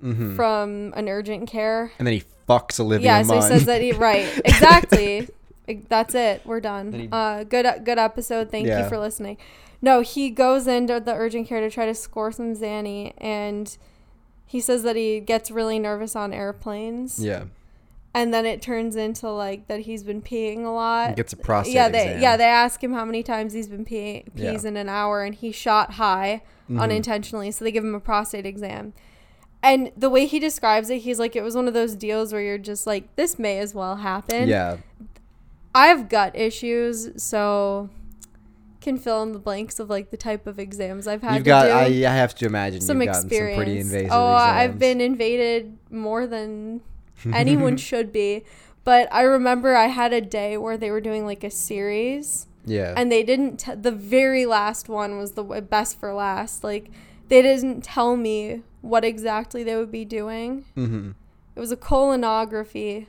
hmm 0.02 0.36
from 0.36 0.93
an 0.96 1.08
urgent 1.10 1.48
care. 1.50 1.91
And 1.98 2.06
then 2.08 2.14
he 2.16 2.24
fucks 2.48 2.80
Olivia 2.80 3.08
yeah, 3.08 3.24
so 3.24 3.36
he 3.36 3.41
says 3.41 3.66
that 3.66 3.82
he 3.82 3.91
right 4.08 4.28
exactly. 4.46 5.28
That's 5.89 6.14
it. 6.14 6.41
We're 6.46 6.60
done. 6.60 6.93
he- 6.93 7.10
Uh, 7.12 7.43
good 7.43 7.66
good 7.84 7.98
episode. 7.98 8.52
Thank 8.52 8.68
Yeah. 8.68 8.84
you 8.84 8.89
for 8.89 8.98
listening. 9.00 9.38
No, 9.82 10.02
he 10.02 10.30
goes 10.30 10.68
into 10.68 11.00
the 11.00 11.14
urgent 11.14 11.48
care 11.48 11.60
to 11.60 11.70
try 11.70 11.86
to 11.86 11.93
score 11.96 12.32
some 12.32 12.56
Zanny, 12.56 13.14
and 13.18 13.76
he 14.46 14.60
says 14.60 14.84
that 14.84 14.96
he 14.96 15.20
gets 15.20 15.50
really 15.52 15.80
nervous 15.80 16.16
on 16.16 16.34
airplanes. 16.34 17.20
yeah. 17.20 17.46
and 18.14 18.34
then 18.34 18.46
it 18.46 18.62
turns 18.62 18.96
into 18.96 19.30
like 19.30 19.68
that 19.68 19.82
he's 19.82 20.02
been 20.04 20.22
peeing 20.22 20.64
a 20.64 20.70
lot. 20.70 21.16
Gets 21.18 21.34
a 21.34 21.38
prostate 21.38 21.74
yeah, 21.76 21.89
they 21.89 22.06
exam. 22.06 22.22
yeah 22.22 22.38
they 22.38 22.46
ask 22.46 22.82
him 22.82 22.93
how 22.93 23.04
many 23.04 23.24
times 23.24 23.52
he's 23.54 23.68
been 23.68 23.84
peeing 23.86 24.34
pees 24.36 24.64
Yeah. 24.64 24.70
in 24.70 24.78
an 24.78 24.88
hour, 24.88 25.24
and 25.24 25.36
he 25.36 25.52
shot 25.52 25.93
high 25.93 26.41
Mhm. 26.72 26.80
unintentionally, 26.80 27.52
so 27.52 27.66
they 27.66 27.72
give 27.74 27.84
him 27.84 27.93
a 27.93 28.00
prostate 28.00 28.46
exam. 28.46 28.93
And 29.66 29.91
the 29.97 30.09
way 30.11 30.28
he 30.28 30.38
describes 30.39 30.89
it, 30.91 30.99
he's 30.99 31.18
like, 31.20 31.36
it 31.36 31.41
was 31.43 31.55
one 31.55 31.68
of 31.68 31.74
those 31.74 31.95
deals 31.95 32.32
where 32.32 32.41
you're 32.41 32.57
just 32.59 32.86
like, 32.86 33.13
this 33.16 33.39
may 33.39 33.57
as 33.57 33.74
well 33.74 33.95
happen. 33.97 34.47
yeah. 34.47 34.78
I 35.74 35.88
have 35.88 36.07
gut 36.07 36.36
issues, 36.38 37.22
so 37.22 37.89
can 38.80 38.97
fill 38.99 39.24
in 39.24 39.32
the 39.34 39.39
blanks 39.39 39.80
of 39.80 39.89
like 39.89 40.11
the 40.11 40.18
type 40.18 40.45
of 40.45 40.59
exams 40.59 41.07
I've 41.07 41.24
had 41.24 41.36
You've 41.36 41.43
got. 41.45 41.70
I, 41.72 41.86
I 41.86 42.13
have 42.13 42.36
to 42.36 42.45
imagine 42.45 42.80
some 42.82 43.01
experience. 43.01 43.57
some 43.57 43.66
pretty 43.66 43.80
invasive 43.82 44.11
oh, 44.13 44.26
I've 44.34 44.78
been 44.78 45.01
invaded 45.01 45.78
more 45.89 46.28
than 46.28 46.82
anyone 47.34 47.76
should 47.78 48.11
be. 48.13 48.43
But 48.84 49.09
I 49.11 49.24
remember 49.24 49.76
I 49.76 49.88
had 49.88 50.13
a 50.13 50.22
day 50.22 50.55
where 50.57 50.78
they 50.78 50.91
were 50.91 51.01
doing 51.01 51.26
like 51.26 51.43
a 51.43 51.49
series, 51.49 52.45
Yeah. 52.66 52.93
and 52.95 53.11
they 53.11 53.24
didn't. 53.24 53.57
T- 53.61 53.74
the 53.74 53.91
very 53.91 54.45
last 54.45 54.88
one 54.88 55.18
was 55.18 55.32
the 55.32 55.43
w- 55.43 55.59
best 55.61 55.99
for 55.99 56.13
last. 56.13 56.63
Like 56.63 56.89
they 57.28 57.42
didn't 57.42 57.84
tell 57.84 58.16
me 58.18 58.62
what 58.82 59.04
exactly 59.06 59.64
they 59.64 59.76
would 59.76 59.92
be 59.92 60.06
doing. 60.06 60.66
mm-hmm. 60.78 61.12
It 61.56 61.60
was 61.60 61.72
a 61.72 61.78
colonography. 61.78 63.08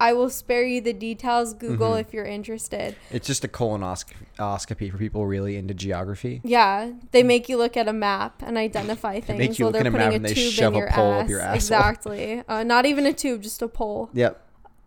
I 0.00 0.12
will 0.12 0.30
spare 0.30 0.64
you 0.64 0.80
the 0.80 0.92
details. 0.92 1.54
Google 1.54 1.92
Mhm. 1.92 2.00
if 2.00 2.12
you're 2.12 2.24
interested. 2.24 2.96
It's 3.10 3.26
just 3.26 3.44
a 3.44 3.48
colonoscopy 3.48 4.90
for 4.90 4.98
people 4.98 5.26
really 5.26 5.56
into 5.56 5.72
geography. 5.74 6.40
Yeah, 6.44 6.90
they 7.12 7.22
make 7.22 7.48
you 7.48 7.56
look 7.56 7.76
at 7.76 7.88
a 7.88 7.92
map 7.92 8.42
and 8.44 8.58
identify 8.58 9.14
make 9.14 9.24
things 9.24 9.58
you 9.58 9.64
while 9.66 9.72
look 9.72 9.82
they're 9.82 9.86
at 9.86 9.86
a 9.86 9.90
putting 9.90 10.06
map 10.06 10.12
a 10.12 10.16
and 10.16 10.24
they 10.24 10.34
tube 10.34 10.52
shove 10.52 10.72
in 10.72 10.76
a 10.76 10.78
your 10.80 10.90
pole 10.90 11.12
ass. 11.14 11.22
up 11.24 11.28
your 11.30 11.40
asshole. 11.40 11.54
Exactly. 11.54 12.42
Uh, 12.48 12.62
not 12.64 12.86
even 12.86 13.06
a 13.06 13.12
tube, 13.12 13.42
just 13.42 13.62
a 13.62 13.68
pole. 13.68 14.10
Yep. 14.12 14.40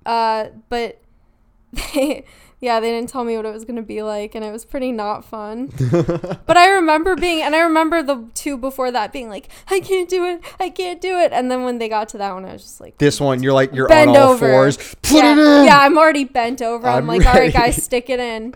Uh, 0.05 0.45
but 0.69 0.99
they, 1.93 2.23
yeah, 2.59 2.79
they 2.79 2.89
didn't 2.89 3.09
tell 3.09 3.23
me 3.23 3.35
what 3.35 3.45
it 3.45 3.53
was 3.53 3.65
gonna 3.65 3.83
be 3.83 4.01
like, 4.01 4.33
and 4.33 4.43
it 4.43 4.51
was 4.51 4.65
pretty 4.65 4.91
not 4.91 5.23
fun. 5.23 5.67
but 6.45 6.57
I 6.57 6.69
remember 6.69 7.15
being, 7.15 7.43
and 7.43 7.55
I 7.55 7.59
remember 7.59 8.01
the 8.01 8.27
two 8.33 8.57
before 8.57 8.91
that 8.91 9.13
being 9.13 9.29
like, 9.29 9.47
I 9.69 9.79
can't 9.79 10.09
do 10.09 10.25
it, 10.25 10.41
I 10.59 10.69
can't 10.69 10.99
do 10.99 11.19
it, 11.19 11.31
and 11.33 11.51
then 11.51 11.63
when 11.63 11.77
they 11.77 11.87
got 11.87 12.09
to 12.09 12.17
that 12.17 12.33
one, 12.33 12.45
I 12.45 12.53
was 12.53 12.63
just 12.63 12.81
like, 12.81 12.97
This 12.97 13.19
one, 13.19 13.43
you're 13.43 13.53
like 13.53 13.73
you're 13.75 13.91
on 13.91 14.09
all 14.09 14.17
over. 14.17 14.49
fours. 14.49 14.77
Put 15.03 15.23
yeah, 15.23 15.33
it 15.33 15.37
in. 15.37 15.65
yeah, 15.65 15.79
I'm 15.81 15.97
already 15.97 16.23
bent 16.23 16.61
over. 16.61 16.87
I'm, 16.87 16.97
I'm 16.97 17.07
like, 17.07 17.25
all 17.27 17.33
right, 17.33 17.53
guys, 17.53 17.81
stick 17.81 18.09
it 18.09 18.19
in. 18.19 18.55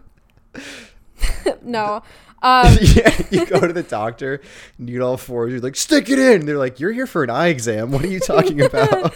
no. 1.61 2.01
Um, 2.43 2.75
yeah, 2.81 3.15
you 3.29 3.45
go 3.45 3.59
to 3.59 3.71
the 3.71 3.83
doctor, 3.83 4.41
need 4.79 4.99
all 4.99 5.17
fours. 5.17 5.51
You're 5.51 5.61
like, 5.61 5.75
stick 5.75 6.09
it 6.09 6.17
in. 6.17 6.47
They're 6.47 6.57
like, 6.57 6.79
you're 6.79 6.91
here 6.91 7.05
for 7.05 7.23
an 7.23 7.29
eye 7.29 7.49
exam. 7.49 7.91
What 7.91 8.03
are 8.03 8.07
you 8.07 8.19
talking 8.19 8.61
about? 8.61 9.13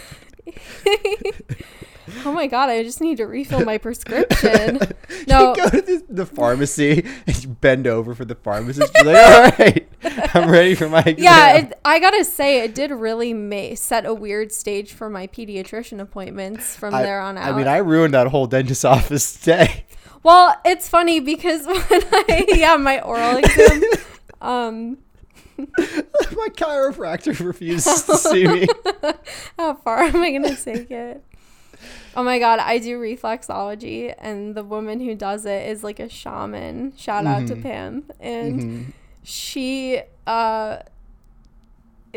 Oh 2.26 2.32
my 2.32 2.48
god, 2.48 2.70
I 2.70 2.84
just 2.84 3.02
need 3.02 3.18
to 3.18 3.26
refill 3.26 3.64
my 3.66 3.78
prescription. 3.86 4.80
No. 5.28 5.50
You 5.50 5.56
go 5.56 5.70
to 5.70 5.82
the, 5.82 6.04
the 6.10 6.26
pharmacy 6.26 7.06
and 7.28 7.44
you 7.44 7.50
bend 7.50 7.88
over 7.88 8.16
for 8.16 8.26
the 8.26 8.36
pharmacist. 8.36 8.92
You're 8.96 9.14
like, 9.14 9.26
all 9.26 9.66
right, 9.66 9.90
I'm 10.34 10.50
ready 10.50 10.76
for 10.76 10.90
my 10.90 11.00
exam. 11.06 11.24
Yeah, 11.24 11.58
it, 11.58 11.80
I 11.84 12.00
gotta 12.00 12.24
say, 12.24 12.60
it 12.62 12.76
did 12.76 12.92
really 12.92 13.76
set 13.76 14.06
a 14.06 14.14
weird 14.14 14.52
stage 14.52 14.94
for 14.94 15.10
my 15.10 15.28
pediatrician 15.28 16.00
appointments 16.00 16.76
from 16.76 16.94
I, 16.94 17.02
there 17.02 17.20
on 17.20 17.38
out. 17.38 17.54
I 17.54 17.58
mean, 17.58 17.68
I 17.68 17.78
ruined 17.78 18.14
that 18.14 18.28
whole 18.28 18.48
dentist 18.48 18.86
office 18.86 19.42
day. 19.42 19.86
well, 20.24 20.56
it's 20.66 20.88
funny 20.88 21.20
because 21.20 21.66
when 21.66 21.78
I 21.82 22.46
yeah 22.50 22.78
my 22.78 23.02
oral 23.02 23.38
exam, 23.38 23.82
um, 24.42 24.98
my 25.58 26.50
chiropractor 26.50 27.40
refuses 27.40 28.04
to 28.04 28.18
see 28.18 28.48
me. 28.48 28.68
how 29.58 29.76
far 29.76 30.00
am 30.04 30.18
I 30.18 30.32
gonna 30.32 30.56
take 30.56 30.92
it? 30.92 31.24
Oh 32.16 32.24
my 32.24 32.40
god, 32.40 32.60
I 32.60 32.78
do 32.80 33.00
reflexology, 33.00 34.14
and 34.18 34.56
the 34.56 34.64
woman 34.64 35.00
who 35.02 35.16
does 35.16 35.46
it 35.46 35.68
is 35.70 35.84
like 35.84 36.00
a 36.00 36.08
shaman. 36.10 36.94
Shout 36.98 37.26
out 37.26 37.48
to 37.48 37.56
Mhm. 37.56 37.62
Pam, 37.64 38.04
and. 38.20 38.62
Mhm. 38.62 38.86
she 39.28 40.02
uh 40.28 40.78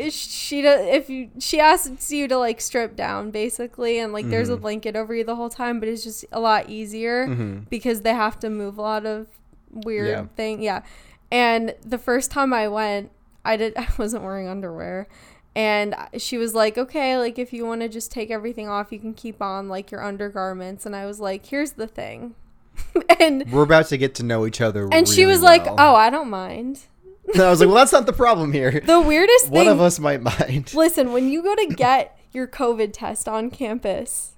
she 0.09 0.61
does 0.61 0.79
if 0.87 1.09
you 1.09 1.29
she 1.39 1.59
asks 1.59 2.11
you 2.11 2.27
to 2.27 2.37
like 2.37 2.61
strip 2.61 2.95
down 2.95 3.31
basically 3.31 3.99
and 3.99 4.13
like 4.13 4.29
there's 4.29 4.47
a 4.49 4.55
Mhm. 4.57 4.61
blanket 4.61 4.95
over 4.95 5.13
you 5.13 5.23
the 5.23 5.35
whole 5.35 5.49
time 5.49 5.79
but 5.79 5.89
it's 5.89 6.03
just 6.03 6.23
a 6.31 6.39
lot 6.39 6.69
easier 6.69 7.27
Mhm. 7.27 7.67
because 7.69 8.01
they 8.01 8.13
have 8.13 8.39
to 8.39 8.49
move 8.49 8.77
a 8.77 8.81
lot 8.81 9.05
of 9.05 9.27
weird 9.71 10.07
Yeah. 10.07 10.25
thing 10.37 10.61
yeah 10.61 10.83
and 11.31 11.75
the 11.85 11.97
first 11.97 12.31
time 12.31 12.53
i 12.53 12.67
went 12.67 13.11
i 13.43 13.57
did 13.57 13.73
i 13.77 13.87
wasn't 13.97 14.23
wearing 14.23 14.47
underwear 14.47 15.07
and 15.55 15.95
she 16.17 16.37
was 16.37 16.53
like 16.53 16.77
okay 16.77 17.17
like 17.17 17.39
if 17.39 17.51
you 17.51 17.65
want 17.65 17.81
to 17.81 17.89
just 17.89 18.11
take 18.11 18.29
everything 18.29 18.67
off 18.69 18.91
you 18.91 18.99
can 18.99 19.13
keep 19.13 19.41
on 19.41 19.67
like 19.67 19.89
your 19.91 20.03
undergarments 20.03 20.85
and 20.85 20.95
i 20.95 21.05
was 21.05 21.19
like 21.19 21.45
here's 21.47 21.71
the 21.73 21.87
thing 21.87 22.35
and 23.19 23.51
We're 23.51 23.63
about 23.63 23.87
to 23.87 23.97
get 23.97 24.15
to 24.15 24.23
know 24.23 24.45
each 24.45 24.61
other. 24.61 24.87
and 24.91 25.07
she 25.07 25.21
really 25.21 25.33
was 25.33 25.41
like 25.41 25.65
oh 25.67 25.95
i 25.95 26.09
don't 26.09 26.29
mind 26.29 26.81
And 27.33 27.43
I 27.43 27.49
was 27.51 27.59
like, 27.59 27.67
well, 27.67 27.75
that's 27.75 27.91
not 27.91 28.07
the 28.07 28.13
problem 28.13 28.53
here. 28.53 28.79
the 28.83 28.99
weirdest 28.99 29.49
One 29.51 29.65
thing 29.65 29.67
of 29.71 29.79
us 29.79 29.99
might 29.99 30.19
mind. 30.19 30.73
Listen, 30.73 31.11
when 31.11 31.29
you 31.29 31.43
go 31.43 31.53
to 31.53 31.67
get 31.67 32.17
your 32.31 32.47
COVID 32.47 32.89
test 32.91 33.27
on 33.29 33.51
campus, 33.51 34.33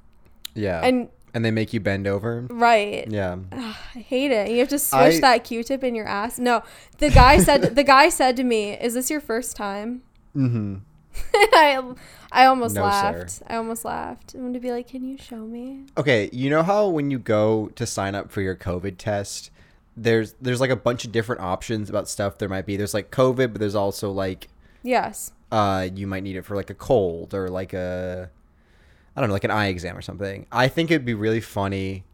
Yeah. 0.55 0.81
and 0.83 1.07
and 1.33 1.45
they 1.45 1.51
make 1.51 1.71
you 1.71 1.79
bend 1.79 2.05
over. 2.05 2.47
right, 2.49 3.07
Yeah. 3.09 3.37
Ugh, 3.53 3.75
I 3.95 3.99
hate 3.99 4.31
it. 4.31 4.49
You 4.51 4.59
have 4.59 4.67
to 4.69 4.79
swish 4.79 5.15
I- 5.17 5.19
that 5.21 5.45
Q-tip 5.45 5.85
in 5.85 5.95
your 5.95 6.05
ass. 6.05 6.37
No, 6.37 6.63
the 6.97 7.09
guy 7.09 7.37
said 7.37 7.75
the 7.77 7.83
guy 7.85 8.09
said 8.09 8.35
to 8.35 8.43
me, 8.43 8.71
"Is 8.73 8.93
this 8.93 9.09
your 9.09 9.21
first 9.21 9.55
time?" 9.55 10.01
Mm-hmm. 10.35 10.75
I 11.33 11.81
I 12.31 12.45
almost 12.45 12.75
No, 12.75 12.83
laughed. 12.83 13.29
sir. 13.31 13.45
I 13.47 13.55
almost 13.55 13.83
laughed. 13.85 14.35
I 14.35 14.39
wanted 14.41 14.53
to 14.55 14.59
be 14.59 14.71
like, 14.71 14.87
"Can 14.87 15.03
you 15.05 15.17
show 15.17 15.37
me?" 15.37 15.85
Okay, 15.97 16.29
you 16.31 16.49
know 16.49 16.63
how 16.63 16.87
when 16.87 17.11
you 17.11 17.19
go 17.19 17.67
to 17.75 17.85
sign 17.85 18.15
up 18.15 18.31
for 18.31 18.41
your 18.41 18.55
COVID 18.55 18.95
test, 18.97 19.51
there's 19.97 20.33
there's 20.41 20.61
like 20.61 20.69
a 20.69 20.75
bunch 20.75 21.03
of 21.05 21.11
different 21.11 21.41
options 21.41 21.89
about 21.89 22.07
stuff 22.07 22.37
there 22.37 22.49
might 22.49 22.65
be. 22.65 22.77
There's 22.77 22.93
like 22.93 23.11
COVID, 23.11 23.51
but 23.53 23.59
there's 23.59 23.75
also 23.75 24.11
like 24.11 24.47
Yes. 24.83 25.31
uh 25.51 25.87
you 25.93 26.07
might 26.07 26.23
need 26.23 26.37
it 26.37 26.45
for 26.45 26.55
like 26.55 26.69
a 26.69 26.73
cold 26.75 27.33
or 27.33 27.49
like 27.49 27.73
a 27.73 28.29
I 29.15 29.19
don't 29.19 29.27
know, 29.29 29.33
like 29.33 29.43
an 29.43 29.51
eye 29.51 29.67
exam 29.67 29.97
or 29.97 30.01
something. 30.01 30.45
I 30.51 30.69
think 30.69 30.89
it'd 30.89 31.05
be 31.05 31.13
really 31.13 31.41
funny 31.41 32.05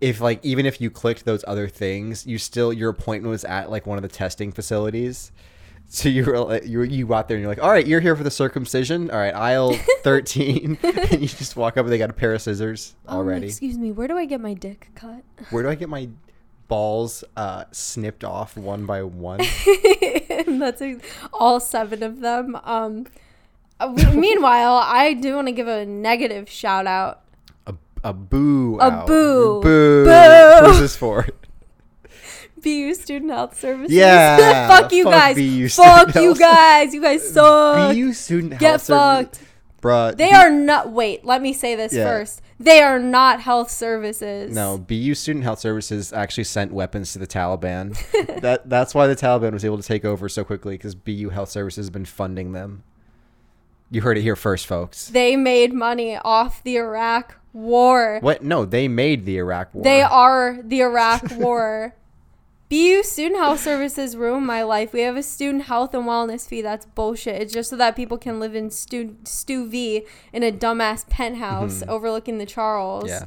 if 0.00 0.20
like 0.20 0.38
even 0.44 0.66
if 0.66 0.80
you 0.80 0.90
clicked 0.90 1.24
those 1.24 1.44
other 1.48 1.66
things, 1.68 2.26
you 2.26 2.38
still 2.38 2.72
your 2.72 2.90
appointment 2.90 3.30
was 3.30 3.44
at 3.44 3.70
like 3.70 3.86
one 3.86 3.98
of 3.98 4.02
the 4.02 4.08
testing 4.08 4.52
facilities. 4.52 5.32
So 5.96 6.08
you 6.08 6.24
were 6.24 6.60
you 6.64 6.82
you 6.82 7.14
out 7.14 7.28
there 7.28 7.36
and 7.36 7.42
you're 7.42 7.50
like, 7.50 7.62
all 7.62 7.70
right, 7.70 7.86
you're 7.86 8.00
here 8.00 8.16
for 8.16 8.24
the 8.24 8.30
circumcision. 8.30 9.08
All 9.10 9.18
right, 9.18 9.32
aisle 9.34 9.72
thirteen, 10.02 10.76
and 10.82 11.12
you 11.22 11.28
just 11.28 11.54
walk 11.56 11.76
up 11.76 11.84
and 11.86 11.92
they 11.92 11.98
got 11.98 12.10
a 12.10 12.12
pair 12.12 12.34
of 12.34 12.42
scissors 12.42 12.96
Um, 13.06 13.18
already. 13.18 13.46
excuse 13.46 13.78
me. 13.78 13.92
Where 13.92 14.08
do 14.08 14.18
I 14.18 14.24
get 14.26 14.40
my 14.40 14.52
dick 14.54 14.90
cut? 14.96 15.22
Where 15.50 15.62
do 15.62 15.68
I 15.68 15.76
get 15.76 15.88
my 15.88 16.08
balls 16.68 17.22
uh, 17.36 17.64
snipped 17.70 18.24
off 18.24 18.56
one 18.56 18.84
by 18.84 19.04
one? 19.04 19.38
that's 20.58 20.82
a, 20.82 20.98
all 21.32 21.60
seven 21.60 22.02
of 22.02 22.20
them. 22.20 22.58
Um, 22.64 23.06
uh, 23.78 23.88
meanwhile, 24.14 24.80
I 24.82 25.12
do 25.14 25.36
want 25.36 25.46
to 25.46 25.52
give 25.52 25.68
a 25.68 25.86
negative 25.86 26.48
shout 26.50 26.88
out. 26.88 27.20
A, 27.68 27.74
a 28.02 28.12
boo. 28.12 28.78
A 28.80 28.90
out. 28.90 29.06
boo. 29.06 29.60
Boo. 29.62 30.04
Boo. 30.04 30.66
Who's 30.66 30.80
this 30.80 30.96
for? 30.96 31.28
BU 32.66 32.94
Student 32.94 33.30
Health 33.30 33.58
Services. 33.58 33.92
Yeah, 33.96 34.68
fuck 34.68 34.92
you 34.92 35.04
fuck 35.04 35.12
guys. 35.12 35.36
BU 35.36 35.68
fuck 35.68 36.14
you 36.14 36.22
Health- 36.22 36.38
guys. 36.38 36.92
You 36.94 37.00
guys 37.00 37.32
suck. 37.32 37.94
BU 37.94 38.12
student 38.12 38.58
Get 38.58 38.62
health 38.62 38.82
service- 38.82 39.38
fucked. 39.38 39.40
Bruh. 39.82 40.16
They 40.16 40.30
B- 40.30 40.34
are 40.34 40.50
not. 40.50 40.90
Wait, 40.90 41.24
let 41.24 41.40
me 41.42 41.52
say 41.52 41.74
this 41.76 41.92
Yeah. 41.92 42.04
first. 42.04 42.42
They 42.58 42.80
are 42.82 42.98
not 42.98 43.40
health 43.42 43.70
services. 43.70 44.52
No, 44.54 44.78
BU 44.78 45.14
Student 45.14 45.44
Health 45.44 45.58
Services 45.60 46.12
actually 46.12 46.44
sent 46.44 46.72
weapons 46.72 47.12
to 47.12 47.18
the 47.18 47.26
Taliban. 47.26 47.94
that 48.40 48.68
that's 48.68 48.94
why 48.94 49.06
the 49.06 49.14
Taliban 49.14 49.52
was 49.52 49.64
able 49.64 49.76
to 49.76 49.82
take 49.86 50.04
over 50.04 50.28
so 50.28 50.42
quickly 50.42 50.74
because 50.74 50.94
BU 50.94 51.28
Health 51.30 51.50
Services 51.50 51.84
has 51.86 51.90
been 51.90 52.06
funding 52.06 52.52
them. 52.52 52.82
You 53.90 54.00
heard 54.00 54.18
it 54.18 54.22
here 54.22 54.34
first, 54.34 54.66
folks. 54.66 55.08
They 55.08 55.36
made 55.36 55.72
money 55.72 56.16
off 56.16 56.62
the 56.64 56.76
Iraq 56.76 57.36
war. 57.52 58.18
What? 58.20 58.42
No, 58.42 58.64
they 58.64 58.88
made 58.88 59.24
the 59.26 59.36
Iraq 59.38 59.72
War. 59.74 59.84
They 59.84 60.00
are 60.02 60.58
the 60.64 60.80
Iraq 60.80 61.30
war. 61.36 61.94
BU 62.68 63.02
Student 63.04 63.36
Health 63.40 63.60
Services 63.60 64.16
ruined 64.16 64.46
my 64.46 64.62
life. 64.64 64.92
We 64.92 65.02
have 65.02 65.16
a 65.16 65.22
student 65.22 65.64
health 65.64 65.94
and 65.94 66.04
wellness 66.04 66.48
fee. 66.48 66.62
That's 66.62 66.84
bullshit. 66.84 67.40
It's 67.40 67.52
just 67.52 67.70
so 67.70 67.76
that 67.76 67.94
people 67.94 68.18
can 68.18 68.40
live 68.40 68.56
in 68.56 68.70
Stu, 68.70 69.16
Stu 69.24 69.68
V 69.68 70.04
in 70.32 70.42
a 70.42 70.50
dumbass 70.50 71.08
penthouse 71.08 71.82
Mhm. 71.84 71.88
overlooking 71.88 72.38
the 72.38 72.46
Charles. 72.46 73.08
Yeah. 73.08 73.26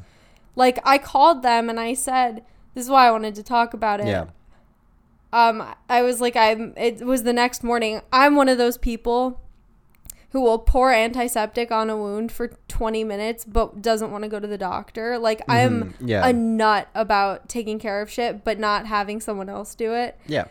Like, 0.57 0.79
I 0.83 0.97
called 0.97 1.41
them 1.41 1.69
and 1.69 1.79
I 1.79 1.93
said, 1.93 2.43
this 2.73 2.83
is 2.83 2.89
why 2.89 3.07
I 3.07 3.11
wanted 3.11 3.33
to 3.35 3.43
talk 3.43 3.73
about 3.73 4.01
it. 4.01 4.07
Yeah. 4.07 4.25
um 5.31 5.63
i 5.87 6.01
was 6.01 6.19
like 6.19 6.35
i'm 6.35 6.73
it 6.75 7.05
was 7.05 7.21
the 7.21 7.31
next 7.31 7.63
morning 7.63 8.01
i'm 8.11 8.35
one 8.35 8.49
of 8.49 8.57
those 8.57 8.79
people 8.79 9.39
who 10.31 10.41
will 10.41 10.59
pour 10.59 10.91
antiseptic 10.93 11.71
on 11.71 11.89
a 11.89 11.97
wound 11.97 12.31
for 12.31 12.51
20 12.67 13.03
minutes 13.03 13.45
but 13.45 13.81
doesn't 13.81 14.11
want 14.11 14.23
to 14.23 14.27
go 14.29 14.39
to 14.39 14.47
the 14.47 14.57
doctor 14.57 15.17
like 15.17 15.41
i'm 15.47 15.83
Mhm. 15.83 15.93
Yeah. 16.01 16.27
a 16.27 16.33
nut 16.33 16.87
about 16.95 17.49
taking 17.49 17.79
care 17.79 18.01
of 18.01 18.09
shit 18.11 18.43
but 18.43 18.59
not 18.59 18.85
having 18.85 19.19
someone 19.21 19.49
else 19.49 19.73
do 19.75 19.93
it 19.93 20.17
Yeah. 20.27 20.45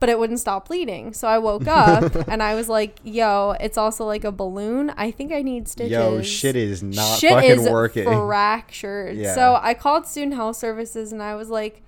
but 0.00 0.08
it 0.10 0.18
wouldn't 0.18 0.38
stop 0.40 0.68
bleeding. 0.68 1.14
So 1.14 1.26
I 1.28 1.38
woke 1.38 1.66
up 1.66 2.14
and 2.28 2.42
I 2.42 2.54
was 2.54 2.68
like, 2.68 2.98
"Yo, 3.04 3.54
it's 3.58 3.78
also 3.78 4.04
like 4.04 4.22
a 4.24 4.32
balloon. 4.32 4.90
I 4.98 5.10
think 5.10 5.32
I 5.32 5.40
need 5.40 5.66
stitches." 5.66 5.92
Yo, 5.92 6.20
shit 6.20 6.56
is 6.56 6.82
not 6.82 7.18
Shit 7.18 7.30
fucking 7.30 7.50
is 7.50 7.70
working. 7.70 8.04
fractured. 8.04 9.16
Yeah. 9.16 9.34
So 9.34 9.58
I 9.62 9.72
called 9.72 10.06
student 10.06 10.34
health 10.34 10.56
services 10.56 11.10
and 11.10 11.22
I 11.22 11.34
was 11.36 11.48
like, 11.48 11.80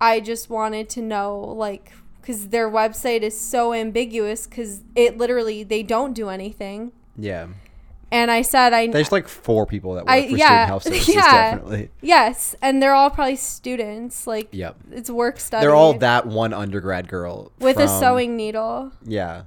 I 0.00 0.18
just 0.18 0.50
wanted 0.50 0.88
to 0.90 1.02
know, 1.02 1.38
like, 1.38 1.92
because 2.20 2.48
their 2.48 2.70
website 2.70 3.22
is 3.22 3.38
so 3.38 3.72
ambiguous 3.72 4.46
because 4.46 4.82
it 4.94 5.16
literally 5.18 5.62
they 5.64 5.82
don't 5.82 6.12
do 6.14 6.28
anything. 6.28 6.92
yeah. 7.16 7.46
And 8.12 8.28
I 8.28 8.42
said, 8.42 8.72
I 8.72 8.88
There's 8.88 9.12
like 9.12 9.28
four 9.28 9.66
people 9.66 9.94
that 9.94 10.04
work 10.04 10.10
I- 10.12 10.28
for 10.28 10.36
yeah, 10.36 10.46
student 10.46 10.66
health 10.66 10.82
services, 10.84 11.14
yeah. 11.14 11.22
definitely. 11.52 11.90
yes, 12.00 12.56
and 12.60 12.82
they're 12.82 12.92
all 12.92 13.08
probably 13.08 13.36
students. 13.36 14.26
Like, 14.26 14.48
Yep. 14.50 14.76
it's 14.90 15.08
work 15.10 15.38
study. 15.38 15.64
They're 15.64 15.76
all 15.76 15.94
that 15.98 16.26
one 16.26 16.52
undergrad 16.52 17.06
girl 17.06 17.52
with 17.60 17.76
a 17.78 17.86
sewing 17.86 18.36
needle 18.36 18.90
Yeah. 19.04 19.42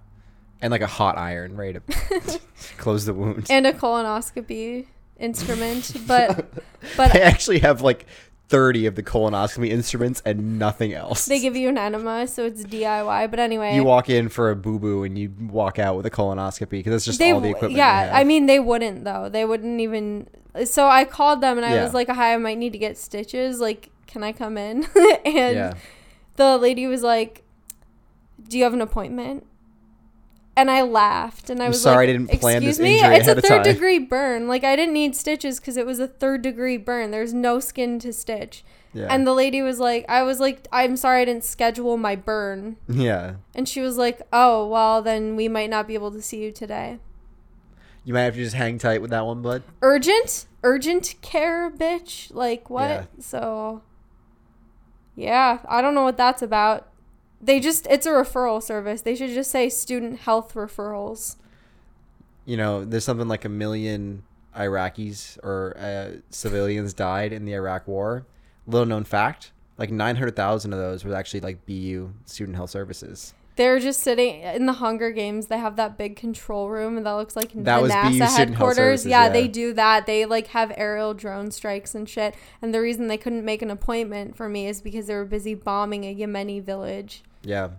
And 0.62 0.72
like 0.72 0.80
a 0.80 0.88
hot 0.88 1.18
iron 1.18 1.58
right? 1.58 1.76
to 1.76 2.40
close 2.78 3.04
the 3.06 3.14
wound. 3.14 3.48
and 3.50 3.68
a 3.68 3.74
colonoscopy 3.74 4.88
instrument, 5.20 5.94
but 6.08 6.48
but 6.96 7.12
they 7.12 7.22
actually 7.22 7.60
have 7.60 7.82
like 7.82 8.06
30 8.54 8.86
of 8.86 8.94
the 8.94 9.02
colonoscopy 9.02 9.70
instruments 9.70 10.22
and 10.28 10.60
nothing 10.60 10.94
else. 10.94 11.26
they 11.26 11.40
give 11.40 11.56
you 11.56 11.70
an 11.70 11.78
enema, 11.80 12.28
so 12.28 12.46
it's 12.46 12.64
DIY. 12.64 13.32
But 13.32 13.40
anyway, 13.40 13.74
you 13.76 13.84
walk 13.84 14.12
in 14.12 14.30
for 14.30 14.52
a 14.52 14.56
boo 14.56 14.78
boo 14.78 15.02
and 15.04 15.18
you 15.18 15.34
walk 15.40 15.80
out 15.80 15.96
with 15.98 16.06
a 16.06 16.12
colonoscopy 16.12 16.70
because 16.70 16.92
that's 16.92 17.06
just 17.06 17.18
they 17.18 17.32
all 17.32 17.40
the 17.40 17.50
equipment. 17.50 17.74
yeah 17.74 18.12
i 18.14 18.24
mean 18.24 18.46
they 18.46 18.60
wouldn't 18.60 19.04
though 19.06 19.28
they 19.28 19.44
wouldn't 19.44 19.80
even 19.82 20.28
so 20.66 20.88
i 20.88 21.04
called 21.04 21.42
them 21.42 21.58
and 21.58 21.66
i 21.66 21.74
Yeah. 21.74 21.84
was 21.84 21.96
like 21.96 22.08
hi 22.10 22.36
i 22.36 22.38
might 22.38 22.60
need 22.60 22.74
to 22.74 22.78
get 22.78 22.96
stitches 22.96 23.60
like 23.60 23.90
can 24.06 24.24
i 24.24 24.32
come 24.32 24.56
in 24.58 24.84
and 25.26 25.56
yeah. 25.56 25.74
the 26.36 26.58
lady 26.60 26.86
was 26.86 27.02
like 27.02 27.42
do 28.48 28.58
you 28.60 28.64
have 28.66 28.74
an 28.74 28.82
appointment 28.82 29.48
and 30.56 30.70
I 30.70 30.82
laughed, 30.82 31.50
and 31.50 31.62
I 31.62 31.68
was 31.68 31.82
sorry 31.82 32.08
I 32.08 32.12
like, 32.12 32.28
didn't 32.28 32.40
plan 32.42 32.58
"Excuse 32.58 32.78
this 32.78 32.84
me, 32.84 33.00
injury 33.00 33.16
it's 33.16 33.28
a 33.28 33.36
third 33.36 33.48
time." 33.48 33.64
degree 33.64 34.00
burn. 34.00 34.48
Like 34.48 34.64
I 34.64 34.76
didn't 34.76 34.94
need 34.94 35.16
stitches 35.16 35.60
because 35.60 35.78
it 35.78 35.86
was 35.86 36.00
a 36.00 36.08
third 36.08 36.42
degree 36.42 36.78
burn. 36.78 37.12
There's 37.12 37.34
no 37.34 37.60
skin 37.60 38.00
to 38.00 38.14
stitch." 38.14 38.64
Yeah. 38.94 39.08
And 39.10 39.26
the 39.26 39.34
lady 39.34 39.62
was 39.64 39.80
like, 39.80 40.06
"I 40.08 40.22
was 40.22 40.40
like, 40.40 40.68
I'm 40.72 40.96
sorry 40.96 41.22
I 41.22 41.26
didn't 41.26 41.44
schedule 41.44 41.98
my 41.98 42.16
burn." 42.16 42.78
yeah. 42.88 43.36
And 43.56 43.68
she 43.68 43.82
was 43.82 43.98
like, 43.98 44.22
"Oh, 44.32 44.68
well, 44.68 45.02
then 45.02 45.36
we 45.36 45.48
might 45.48 45.70
not 45.70 45.88
be 45.88 45.96
able 45.96 46.12
to 46.12 46.22
see 46.22 46.44
you 46.44 46.52
today." 46.52 47.00
You 48.06 48.14
might 48.14 48.24
have 48.24 48.36
to 48.36 48.44
just 48.44 48.56
hang 48.56 48.78
tight 48.78 49.02
with 49.02 49.12
that 49.12 49.26
one, 49.26 49.42
bud. 49.42 49.64
Urgent, 49.82 50.46
urgent 50.62 51.16
care, 51.22 51.72
bitch. 51.72 52.34
Like 52.34 52.70
what? 52.70 52.90
Yeah. 52.90 53.06
So, 53.20 53.82
yeah, 55.16 55.60
I 55.68 55.82
don't 55.82 55.96
know 55.96 56.04
what 56.04 56.18
that's 56.18 56.42
about. 56.42 56.88
They 57.44 57.60
just 57.60 57.88
it's 57.88 58.06
a 58.06 58.12
referral 58.12 58.64
service. 58.64 59.02
They 59.02 59.16
should 59.16 59.32
just 59.32 59.52
say 59.52 59.68
student 59.68 60.20
health 60.20 60.54
referrals. 60.54 61.36
You 62.46 62.58
know, 62.58 62.86
there's 62.86 63.04
something 63.04 63.28
like 63.28 63.44
a 63.44 63.50
million 63.50 64.24
Iraqis 64.56 65.38
or 65.44 65.76
uh, 65.78 66.20
civilians 66.30 66.94
died 66.94 67.34
in 67.34 67.46
the 67.46 67.54
Iraq 67.54 67.88
War. 67.88 68.26
Little 68.66 68.86
known 68.86 69.04
fact: 69.04 69.52
like 69.78 69.92
900,000 69.92 70.72
of 70.72 70.80
those 70.80 71.04
were 71.04 71.14
actually 71.14 71.42
like 71.42 71.66
BU 71.66 72.14
student 72.26 72.56
health 72.56 72.70
services. 72.70 73.34
They're 73.56 73.80
just 73.80 74.00
sitting 74.00 74.42
in 74.42 74.66
the 74.66 74.74
Hunger 74.74 75.12
Games. 75.12 75.46
They 75.48 75.60
have 75.60 75.76
that 75.76 75.98
big 75.98 76.16
control 76.16 76.70
room, 76.70 76.98
and 76.98 77.06
that 77.06 77.12
looks 77.12 77.36
like 77.36 77.52
That 77.54 77.82
the 77.82 77.90
NASA 77.90 78.36
headquarters. 78.36 78.78
Services, 78.78 79.06
yeah, 79.06 79.26
yeah. 79.26 79.30
they 79.30 79.48
do 79.48 79.74
that. 79.74 80.06
They 80.06 80.26
like 80.26 80.48
have 80.48 80.72
aerial 80.76 81.14
drone 81.14 81.52
strikes 81.52 81.94
and 81.94 82.10
shit. 82.10 82.36
And 82.62 82.74
the 82.74 82.82
reason 82.82 83.08
they 83.08 83.18
couldn't 83.18 83.46
make 83.46 83.62
an 83.62 83.70
appointment 83.70 84.36
for 84.36 84.50
me 84.50 84.68
is 84.68 84.82
because 84.82 85.08
they 85.08 85.14
were 85.14 85.26
busy 85.26 85.54
bombing 85.54 86.04
a 86.06 86.16
Yemeni 86.16 86.64
village. 86.64 87.22
Yeah. 87.44 87.70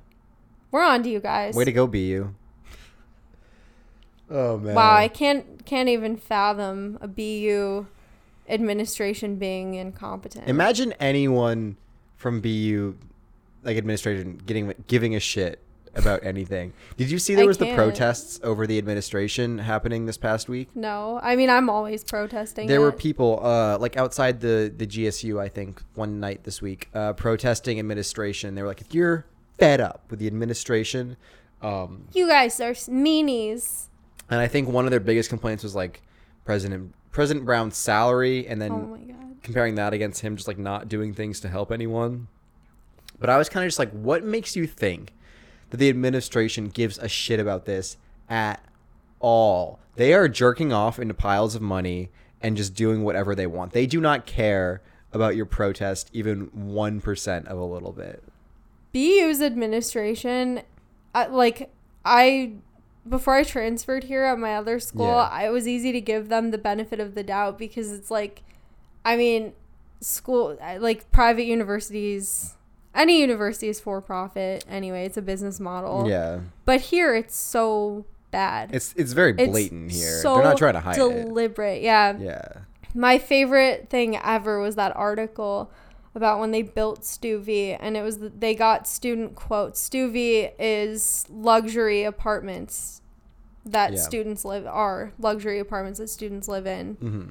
We're 0.70 0.82
on 0.84 1.02
to 1.04 1.08
you 1.08 1.20
guys. 1.20 1.54
Way 1.54 1.64
to 1.64 1.72
go, 1.72 1.86
BU. 1.86 2.34
Oh 4.30 4.58
man. 4.58 4.74
Wow, 4.74 4.96
I 4.96 5.08
can't 5.08 5.64
can't 5.64 5.88
even 5.88 6.16
fathom 6.16 6.98
a 7.00 7.08
BU 7.08 7.86
administration 8.48 9.36
being 9.36 9.74
incompetent. 9.74 10.48
Imagine 10.48 10.92
anyone 10.98 11.76
from 12.16 12.40
BU, 12.40 12.96
like 13.62 13.76
administration, 13.76 14.40
getting 14.46 14.74
giving 14.86 15.14
a 15.14 15.20
shit 15.20 15.60
about 15.94 16.24
anything. 16.24 16.72
Did 16.96 17.10
you 17.10 17.18
see 17.18 17.34
there 17.34 17.46
was 17.46 17.58
the 17.58 17.74
protests 17.74 18.40
over 18.42 18.66
the 18.66 18.78
administration 18.78 19.58
happening 19.58 20.06
this 20.06 20.16
past 20.16 20.48
week? 20.48 20.68
no, 20.74 21.20
I 21.22 21.36
mean 21.36 21.50
I'm 21.50 21.68
always 21.68 22.02
protesting. 22.02 22.66
There 22.66 22.80
were 22.80 22.92
people, 22.92 23.40
uh, 23.44 23.78
like 23.78 23.96
outside 23.96 24.40
the 24.40 24.72
the 24.74 24.86
GSU, 24.86 25.40
I 25.40 25.48
think, 25.48 25.82
one 25.94 26.18
night 26.18 26.44
this 26.44 26.60
week, 26.62 26.88
uh, 26.94 27.12
protesting 27.12 27.78
administration. 27.78 28.54
They 28.54 28.62
were 28.62 28.68
like, 28.68 28.80
if 28.80 28.94
you're 28.94 29.26
fed 29.58 29.80
up 29.80 30.02
with 30.10 30.18
the 30.18 30.26
administration, 30.26 31.16
um, 31.62 32.06
you 32.12 32.26
guys 32.28 32.60
are 32.60 32.72
meanies. 32.72 33.88
and 34.30 34.40
I 34.40 34.48
think 34.48 34.68
one 34.68 34.84
of 34.84 34.90
their 34.90 35.00
biggest 35.00 35.28
complaints 35.28 35.62
was 35.62 35.74
like 35.74 36.02
President 36.44 36.94
President 37.10 37.46
Brown's 37.46 37.76
salary, 37.76 38.46
and 38.48 38.60
then 38.60 38.72
Oh 38.72 38.86
my 38.86 38.98
god. 38.98 39.36
comparing 39.42 39.76
that 39.76 39.92
against 39.94 40.20
him 40.20 40.34
just 40.36 40.48
like 40.48 40.58
not 40.58 40.88
doing 40.88 41.14
things 41.14 41.40
to 41.40 41.48
help 41.48 41.70
anyone. 41.70 42.26
But 43.20 43.30
I 43.30 43.38
was 43.38 43.48
kind 43.48 43.64
of 43.64 43.68
just 43.68 43.78
like, 43.78 43.92
what 43.92 44.24
makes 44.24 44.56
you 44.56 44.66
think 44.66 45.14
that 45.70 45.76
the 45.76 45.88
administration 45.88 46.68
gives 46.68 46.98
a 46.98 47.08
shit 47.08 47.38
about 47.38 47.64
this 47.64 47.96
at 48.28 48.62
all? 49.20 49.78
They 49.94 50.12
are 50.12 50.28
jerking 50.28 50.72
off 50.72 50.98
into 50.98 51.14
piles 51.14 51.54
of 51.54 51.62
money 51.62 52.10
and 52.42 52.56
just 52.56 52.74
doing 52.74 53.04
whatever 53.04 53.34
they 53.36 53.46
want. 53.46 53.72
They 53.72 53.86
do 53.86 54.00
not 54.00 54.26
care 54.26 54.82
about 55.12 55.36
your 55.36 55.46
protest 55.46 56.10
even 56.12 56.48
1% 56.48 57.46
of 57.46 57.56
a 57.58 57.64
little 57.64 57.92
bit. 57.92 58.24
BU's 58.94 59.42
administration, 59.42 60.62
I, 61.14 61.26
like 61.26 61.70
I, 62.04 62.52
before 63.06 63.34
I 63.34 63.42
transferred 63.42 64.04
here 64.04 64.24
at 64.24 64.38
my 64.38 64.54
other 64.56 64.78
school, 64.80 65.06
Yeah. 65.08 65.28
I, 65.30 65.46
it 65.48 65.50
was 65.50 65.68
easy 65.68 65.92
to 65.92 66.00
give 66.00 66.28
them 66.30 66.50
the 66.52 66.58
benefit 66.58 67.00
of 67.00 67.14
the 67.14 67.22
doubt 67.22 67.58
because 67.58 67.92
it's 67.92 68.10
like, 68.10 68.42
I 69.04 69.16
mean, 69.16 69.52
school 70.00 70.56
like 70.78 71.10
private 71.12 71.44
universities. 71.44 72.54
Any 72.94 73.20
university 73.20 73.68
is 73.68 73.80
for 73.80 74.00
profit 74.00 74.64
anyway. 74.68 75.04
It's 75.04 75.16
a 75.16 75.22
business 75.22 75.58
model. 75.58 76.08
Yeah. 76.08 76.40
But 76.64 76.80
here 76.80 77.14
it's 77.14 77.36
so 77.36 78.04
bad. 78.30 78.72
It's 78.74 78.94
it's 78.96 79.12
very 79.12 79.34
It's 79.36 79.50
blatant 79.50 79.90
here. 79.90 80.20
So 80.22 80.34
They're 80.36 80.44
not 80.44 80.56
trying 80.58 80.74
to 80.74 80.80
hide 80.80 80.96
it. 80.96 80.98
deliberate. 80.98 81.82
Yeah. 81.82 82.16
Yeah. 82.18 82.44
My 82.94 83.18
favorite 83.18 83.88
thing 83.90 84.16
ever 84.16 84.60
was 84.60 84.76
that 84.76 84.94
article 84.96 85.70
about 86.14 86.38
when 86.40 86.50
they 86.52 86.62
built 86.62 87.02
Stuvi, 87.02 87.76
and 87.78 87.96
it 87.96 88.02
was 88.02 88.18
th- 88.18 88.32
they 88.38 88.54
got 88.54 88.86
student 88.86 89.34
quotes. 89.34 89.86
Stuvi 89.88 90.52
is 90.58 91.24
luxury 91.28 92.04
apartments 92.04 93.00
that 93.66 93.92
Yeah. 93.94 93.98
students 94.00 94.44
live 94.44 94.66
are 94.66 95.12
luxury 95.18 95.58
apartments 95.58 95.98
that 95.98 96.08
students 96.08 96.48
live 96.48 96.66
in. 96.66 96.94
hmm 96.94 97.22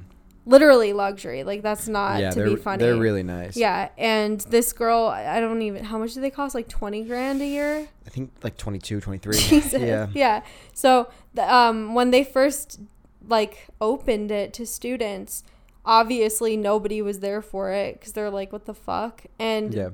Literally 0.46 0.92
luxury. 0.92 1.46
Like 1.46 1.62
that's 1.62 1.88
not 1.88 2.20
yeah, 2.20 2.32
to 2.32 2.44
be 2.44 2.58
funny. 2.58 2.84
they're 2.84 2.98
really 2.98 3.24
nice. 3.24 3.56
yeah, 3.56 3.88
and 3.98 4.42
this 4.42 4.74
girl, 4.74 5.06
I 5.08 5.40
don't 5.40 5.62
even 5.62 5.86
how 5.86 5.98
much 5.98 6.16
do 6.16 6.20
they 6.20 6.30
cost? 6.30 6.54
Like 6.54 6.68
twenty 6.68 7.06
grand 7.06 7.42
a 7.42 7.46
year. 7.48 7.88
I 8.06 8.10
think 8.10 8.30
like 8.44 8.58
22, 8.58 9.00
23. 9.00 9.38
Jesus. 9.38 9.82
Yeah. 9.82 10.08
Yeah. 10.14 10.44
So 10.74 11.08
the, 11.34 11.44
um, 11.56 11.94
when 11.94 12.12
they 12.12 12.26
first 12.26 12.82
like 13.26 13.68
opened 13.80 14.32
it 14.32 14.52
to 14.56 14.66
students, 14.66 15.46
obviously 15.86 16.56
nobody 16.58 17.02
was 17.02 17.20
there 17.20 17.42
for 17.42 17.72
it 17.72 18.00
because 18.00 18.14
they're 18.14 18.30
like, 18.30 18.52
"What 18.52 18.66
the 18.66 18.74
fuck?" 18.74 19.24
And 19.40 19.74
Yeah. 19.74 19.90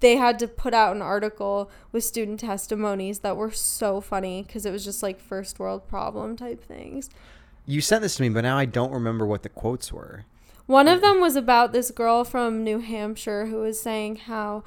they 0.00 0.16
had 0.16 0.38
to 0.40 0.48
put 0.48 0.74
out 0.74 0.94
an 0.94 1.02
article 1.02 1.70
with 1.92 2.04
student 2.04 2.40
testimonies 2.40 3.20
that 3.20 3.36
were 3.36 3.50
so 3.50 4.00
funny 4.00 4.42
because 4.46 4.66
it 4.66 4.70
was 4.70 4.84
just 4.84 5.02
like 5.02 5.20
first 5.20 5.58
world 5.58 5.86
problem 5.88 6.36
type 6.36 6.62
things. 6.64 7.08
You 7.66 7.80
sent 7.80 8.02
this 8.02 8.14
to 8.16 8.22
me, 8.22 8.28
but 8.28 8.42
now 8.42 8.56
I 8.58 8.64
don't 8.64 8.92
remember 8.92 9.26
what 9.26 9.42
the 9.42 9.48
quotes 9.48 9.92
were. 9.92 10.24
One 10.66 10.88
of 10.88 11.00
them 11.00 11.20
was 11.20 11.36
about 11.36 11.72
this 11.72 11.90
girl 11.90 12.24
from 12.24 12.64
New 12.64 12.80
Hampshire 12.80 13.46
who 13.46 13.58
was 13.58 13.80
saying 13.80 14.16
how 14.16 14.64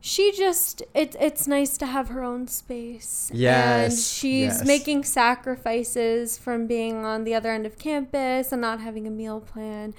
she 0.00 0.32
just 0.32 0.82
it, 0.94 1.16
it's 1.20 1.46
nice 1.46 1.76
to 1.78 1.86
have 1.86 2.08
her 2.08 2.22
own 2.22 2.46
space. 2.48 3.30
and 3.84 3.92
she's 3.92 4.58
yes. 4.58 4.66
making 4.66 5.04
sacrifices 5.04 6.38
from 6.38 6.66
being 6.66 7.04
on 7.04 7.24
the 7.24 7.34
other 7.34 7.50
end 7.50 7.66
of 7.66 7.78
campus 7.78 8.52
and 8.52 8.60
not 8.60 8.80
having 8.80 9.06
a 9.06 9.10
meal 9.10 9.40
plan. 9.40 9.94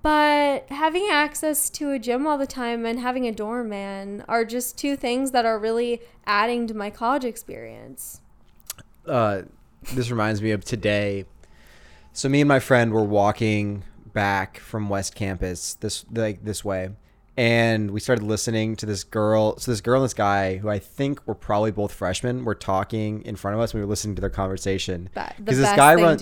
But 0.00 0.68
having 0.70 1.08
access 1.10 1.68
to 1.70 1.90
a 1.90 1.98
gym 1.98 2.26
all 2.26 2.38
the 2.38 2.46
time 2.46 2.86
and 2.86 3.00
having 3.00 3.26
a 3.26 3.32
doorman 3.32 4.24
are 4.28 4.44
just 4.44 4.78
two 4.78 4.96
things 4.96 5.32
that 5.32 5.44
are 5.44 5.58
really 5.58 6.00
adding 6.24 6.66
to 6.68 6.74
my 6.74 6.88
college 6.88 7.24
experience. 7.24 8.20
uh, 9.08 9.42
this 9.94 10.10
reminds 10.10 10.42
me 10.42 10.50
of 10.52 10.64
today. 10.64 11.24
So 12.12 12.28
me 12.28 12.40
and 12.40 12.48
my 12.48 12.60
friend 12.60 12.92
were 12.92 13.04
walking 13.04 13.84
back 14.12 14.58
from 14.58 14.88
West 14.88 15.14
Campus 15.14 15.74
this 15.74 16.04
like 16.12 16.44
this 16.44 16.64
way, 16.64 16.90
and 17.38 17.92
we 17.92 18.00
started 18.00 18.24
listening 18.24 18.74
to 18.74 18.84
this 18.84 19.04
girl. 19.04 19.56
So 19.58 19.70
this 19.70 19.80
girl 19.80 20.00
and 20.00 20.04
this 20.06 20.12
guy, 20.12 20.56
who 20.56 20.68
I 20.68 20.80
think 20.80 21.24
were 21.24 21.36
probably 21.36 21.70
both 21.70 21.92
freshmen, 21.92 22.44
were 22.44 22.56
talking 22.56 23.22
in 23.22 23.36
front 23.36 23.54
of 23.54 23.60
us. 23.60 23.70
And 23.72 23.78
We 23.80 23.84
were 23.84 23.90
listening 23.90 24.16
to 24.16 24.20
their 24.20 24.28
conversation 24.28 25.08
because 25.38 25.58
this 25.58 25.68
guy 25.76 25.94
runs. 25.94 26.20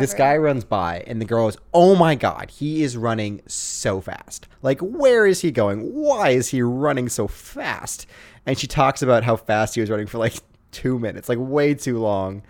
This 0.00 0.12
guy 0.12 0.36
runs 0.36 0.64
by, 0.64 1.04
and 1.06 1.20
the 1.20 1.24
girl 1.24 1.46
is, 1.46 1.56
"Oh 1.72 1.94
my 1.94 2.16
god, 2.16 2.50
he 2.50 2.82
is 2.82 2.96
running 2.96 3.42
so 3.46 4.00
fast! 4.00 4.48
Like, 4.60 4.80
where 4.80 5.24
is 5.24 5.40
he 5.40 5.52
going? 5.52 5.94
Why 5.94 6.30
is 6.30 6.48
he 6.48 6.62
running 6.62 7.08
so 7.08 7.28
fast?" 7.28 8.06
and 8.44 8.58
she 8.58 8.66
talks 8.66 9.02
about 9.02 9.22
how 9.24 9.36
fast 9.36 9.76
he 9.76 9.80
was 9.80 9.90
running 9.90 10.06
for 10.06 10.18
like 10.18 10.34
two 10.72 10.98
minutes, 10.98 11.28
like 11.28 11.38
way 11.40 11.74
too 11.74 11.98
long. 11.98 12.42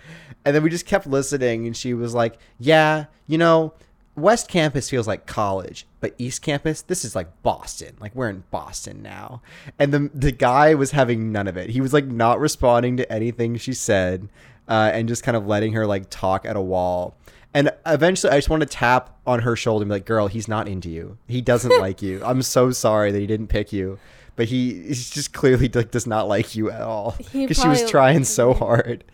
And 0.46 0.54
then 0.54 0.62
we 0.62 0.70
just 0.70 0.86
kept 0.86 1.06
listening, 1.06 1.66
and 1.66 1.76
she 1.76 1.92
was 1.92 2.14
like, 2.14 2.38
"Yeah, 2.58 3.06
you 3.26 3.36
know, 3.36 3.74
West 4.16 4.48
Campus 4.48 4.88
feels 4.88 5.06
like 5.06 5.26
college, 5.26 5.86
but 6.00 6.14
East 6.16 6.40
Campus, 6.40 6.82
this 6.82 7.04
is 7.04 7.14
like 7.14 7.42
Boston. 7.42 7.96
Like 8.00 8.14
we're 8.14 8.30
in 8.30 8.44
Boston 8.50 9.02
now." 9.02 9.42
And 9.78 9.92
the 9.92 10.10
the 10.14 10.32
guy 10.32 10.74
was 10.74 10.92
having 10.92 11.30
none 11.30 11.46
of 11.46 11.56
it. 11.56 11.70
He 11.70 11.80
was 11.80 11.92
like 11.92 12.06
not 12.06 12.40
responding 12.40 12.96
to 12.96 13.12
anything 13.12 13.56
she 13.56 13.74
said, 13.74 14.28
uh, 14.68 14.90
and 14.92 15.06
just 15.06 15.22
kind 15.22 15.36
of 15.36 15.46
letting 15.46 15.74
her 15.74 15.86
like 15.86 16.08
talk 16.08 16.46
at 16.46 16.56
a 16.56 16.60
wall. 16.60 17.14
And 17.52 17.70
eventually, 17.86 18.32
I 18.32 18.36
just 18.36 18.50
want 18.50 18.62
to 18.62 18.68
tap 18.68 19.18
on 19.26 19.40
her 19.40 19.54
shoulder 19.54 19.82
and 19.82 19.90
be 19.90 19.94
like, 19.94 20.06
"Girl, 20.06 20.28
he's 20.28 20.48
not 20.48 20.66
into 20.66 20.88
you. 20.88 21.18
He 21.28 21.40
doesn't 21.40 21.78
like 21.80 22.00
you. 22.02 22.22
I'm 22.24 22.42
so 22.42 22.70
sorry 22.70 23.12
that 23.12 23.18
he 23.18 23.26
didn't 23.26 23.48
pick 23.48 23.72
you." 23.72 23.98
But 24.34 24.46
he 24.48 24.82
he's 24.82 25.10
just 25.10 25.32
clearly 25.32 25.68
like 25.68 25.90
does 25.90 26.06
not 26.06 26.26
like 26.28 26.54
you 26.54 26.70
at 26.70 26.82
all 26.82 27.16
because 27.32 27.58
she 27.58 27.68
was 27.68 27.88
trying 27.90 28.24
so 28.24 28.52
hard. 28.64 29.04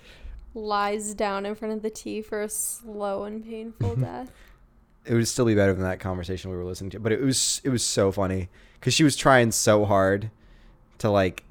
Lies 0.55 1.15
down 1.15 1.47
in 1.47 1.55
front 1.55 1.75
of 1.75 1.83
the 1.83 1.91
T 1.91 2.21
for 2.21 2.43
a 2.43 2.49
slow 2.49 3.25
and 3.25 3.45
painful 3.45 3.97
death. 3.97 4.31
It 5.05 5.15
would 5.15 5.27
still 5.27 5.45
be 5.47 5.55
better 5.55 5.73
than 5.75 5.83
that 5.83 5.99
conversation 6.01 6.51
we 6.51 6.57
were 6.57 6.65
listening 6.65 6.91
to. 6.91 7.01
But 7.01 7.13
it 7.13 7.21
was 7.21 7.61
it 7.65 7.71
was 7.71 7.83
so 7.85 8.13
funny 8.13 8.49
because 8.75 8.95
she 8.95 9.05
was 9.05 9.17
trying 9.17 9.51
so 9.53 9.85
hard 9.85 10.31
to 10.99 11.11
like 11.11 11.45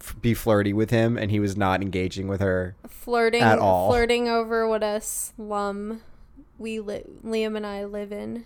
f- 0.00 0.14
be 0.20 0.34
flirty 0.34 0.72
with 0.72 0.90
him, 0.90 1.16
and 1.16 1.30
he 1.30 1.40
was 1.40 1.56
not 1.56 1.80
engaging 1.82 2.28
with 2.28 2.40
her. 2.40 2.76
Flirting 2.88 3.42
At 3.42 3.58
all. 3.58 3.88
flirting 3.90 4.28
over 4.28 4.68
what 4.68 4.82
a 4.82 5.00
slum 5.00 6.02
we 6.58 6.80
li- 6.80 7.04
Liam 7.24 7.56
and 7.56 7.66
I 7.66 7.84
live 7.84 8.12
in 8.12 8.44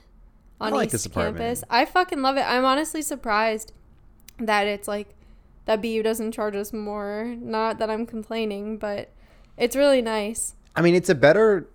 I 0.60 0.66
on 0.66 0.72
like 0.74 0.86
East 0.86 0.92
this 0.92 1.06
apartment. 1.06 1.38
Campus. 1.38 1.64
I 1.68 1.84
fucking 1.84 2.22
love 2.22 2.36
it. 2.36 2.42
I'm 2.42 2.64
honestly 2.64 3.02
surprised 3.02 3.72
that 4.38 4.66
it's 4.66 4.86
like 4.86 5.08
that 5.64 5.82
BU 5.82 6.02
doesn't 6.02 6.32
charge 6.32 6.54
us 6.54 6.72
more. 6.72 7.34
Not 7.40 7.78
that 7.78 7.90
I'm 7.90 8.06
complaining, 8.06 8.78
but 8.78 9.10
it's 9.56 9.74
really 9.74 10.00
nice. 10.02 10.54
I 10.76 10.82
mean, 10.82 10.94
it's 10.94 11.08
a 11.08 11.14
better 11.14 11.66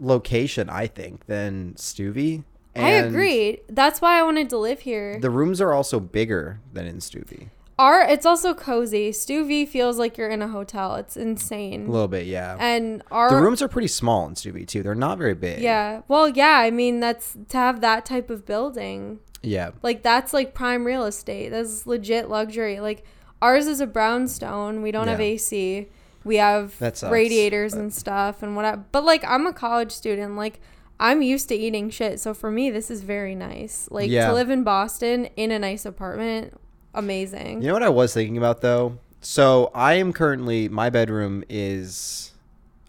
location, 0.00 0.68
I 0.68 0.86
think, 0.86 1.26
than 1.26 1.74
Stuvie. 1.74 2.44
I 2.74 2.90
and 2.90 3.06
agree. 3.06 3.60
That's 3.68 4.00
why 4.00 4.18
I 4.18 4.22
wanted 4.22 4.50
to 4.50 4.58
live 4.58 4.80
here. 4.80 5.18
The 5.18 5.30
rooms 5.30 5.60
are 5.60 5.72
also 5.72 5.98
bigger 5.98 6.60
than 6.72 6.86
in 6.86 6.98
Stuvie. 6.98 7.48
Our 7.78 8.00
it's 8.00 8.24
also 8.24 8.54
cozy. 8.54 9.12
Stu 9.12 9.46
V 9.46 9.66
feels 9.66 9.98
like 9.98 10.16
you're 10.16 10.30
in 10.30 10.40
a 10.40 10.48
hotel. 10.48 10.94
It's 10.96 11.14
insane. 11.14 11.86
A 11.86 11.90
little 11.90 12.08
bit, 12.08 12.26
yeah. 12.26 12.56
and 12.58 13.02
our 13.10 13.28
the 13.28 13.36
rooms 13.36 13.60
are 13.60 13.68
pretty 13.68 13.88
small 13.88 14.26
in 14.26 14.34
Stuvie 14.34 14.66
too. 14.66 14.82
They're 14.82 14.94
not 14.94 15.18
very 15.18 15.34
big. 15.34 15.60
yeah. 15.60 16.00
Well, 16.08 16.26
yeah. 16.28 16.58
I 16.58 16.70
mean, 16.70 17.00
that's 17.00 17.36
to 17.48 17.56
have 17.58 17.82
that 17.82 18.06
type 18.06 18.30
of 18.30 18.46
building. 18.46 19.20
Yeah. 19.42 19.72
Like 19.82 20.02
that's 20.02 20.32
like 20.32 20.54
prime 20.54 20.84
real 20.84 21.04
estate. 21.04 21.50
That's 21.50 21.86
legit 21.86 22.30
luxury. 22.30 22.80
Like 22.80 23.04
ours 23.42 23.66
is 23.66 23.80
a 23.80 23.86
brownstone. 23.86 24.80
We 24.80 24.90
don't 24.90 25.08
have 25.08 25.20
AC. 25.20 25.88
We 26.26 26.36
have 26.36 26.78
That 26.80 26.96
sucks, 26.98 27.12
radiators 27.12 27.72
but- 27.72 27.80
and 27.80 27.94
stuff 27.94 28.42
and 28.42 28.56
whatever. 28.56 28.84
But 28.92 29.04
like 29.04 29.24
I'm 29.26 29.46
a 29.46 29.52
college 29.52 29.92
student. 29.92 30.36
Like 30.36 30.60
I'm 30.98 31.22
used 31.22 31.48
to 31.50 31.54
eating 31.54 31.88
shit. 31.90 32.20
So 32.20 32.34
for 32.34 32.50
me, 32.50 32.70
this 32.70 32.90
is 32.90 33.02
very 33.02 33.34
nice. 33.34 33.88
Like 33.90 34.10
Yeah. 34.10 34.26
to 34.28 34.34
live 34.34 34.50
in 34.50 34.62
Boston 34.64 35.26
in 35.36 35.50
a 35.50 35.58
nice 35.58 35.84
apartment, 35.86 36.54
amazing. 36.94 37.62
You 37.62 37.68
know 37.68 37.74
what 37.74 37.82
I 37.82 37.88
was 37.90 38.12
thinking 38.12 38.36
about 38.36 38.60
though? 38.60 38.98
So 39.20 39.70
I 39.74 39.94
am 39.94 40.12
currently 40.12 40.68
my 40.68 40.90
bedroom 40.90 41.44
is 41.48 42.32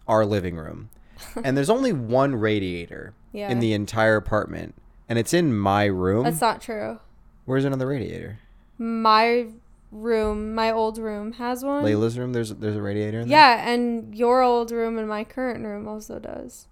our 0.06 0.24
living 0.26 0.56
room. 0.56 0.90
and 1.44 1.56
there's 1.56 1.70
only 1.70 1.92
one 1.92 2.34
radiator 2.36 3.12
Yeah. 3.32 3.50
in 3.50 3.60
the 3.60 3.72
entire 3.72 4.16
apartment. 4.16 4.74
And 5.08 5.18
it's 5.18 5.32
in 5.32 5.56
my 5.56 5.84
room. 5.84 6.24
That's 6.24 6.40
not 6.40 6.60
true. 6.60 6.98
Where's 7.44 7.64
another 7.64 7.86
radiator? 7.86 8.38
My 8.78 9.46
room, 9.90 10.54
my 10.54 10.70
old 10.70 10.98
room 10.98 11.32
has 11.34 11.64
one. 11.64 11.84
Layla's 11.84 12.18
room, 12.18 12.32
there's 12.32 12.50
there's 12.54 12.76
a 12.76 12.82
radiator 12.82 13.20
in 13.20 13.28
there? 13.28 13.38
Yeah, 13.38 13.70
and 13.70 14.14
your 14.14 14.42
old 14.42 14.70
room 14.70 14.98
and 14.98 15.08
my 15.08 15.24
current 15.24 15.64
room 15.64 15.88
also 15.88 16.18
does. 16.18 16.66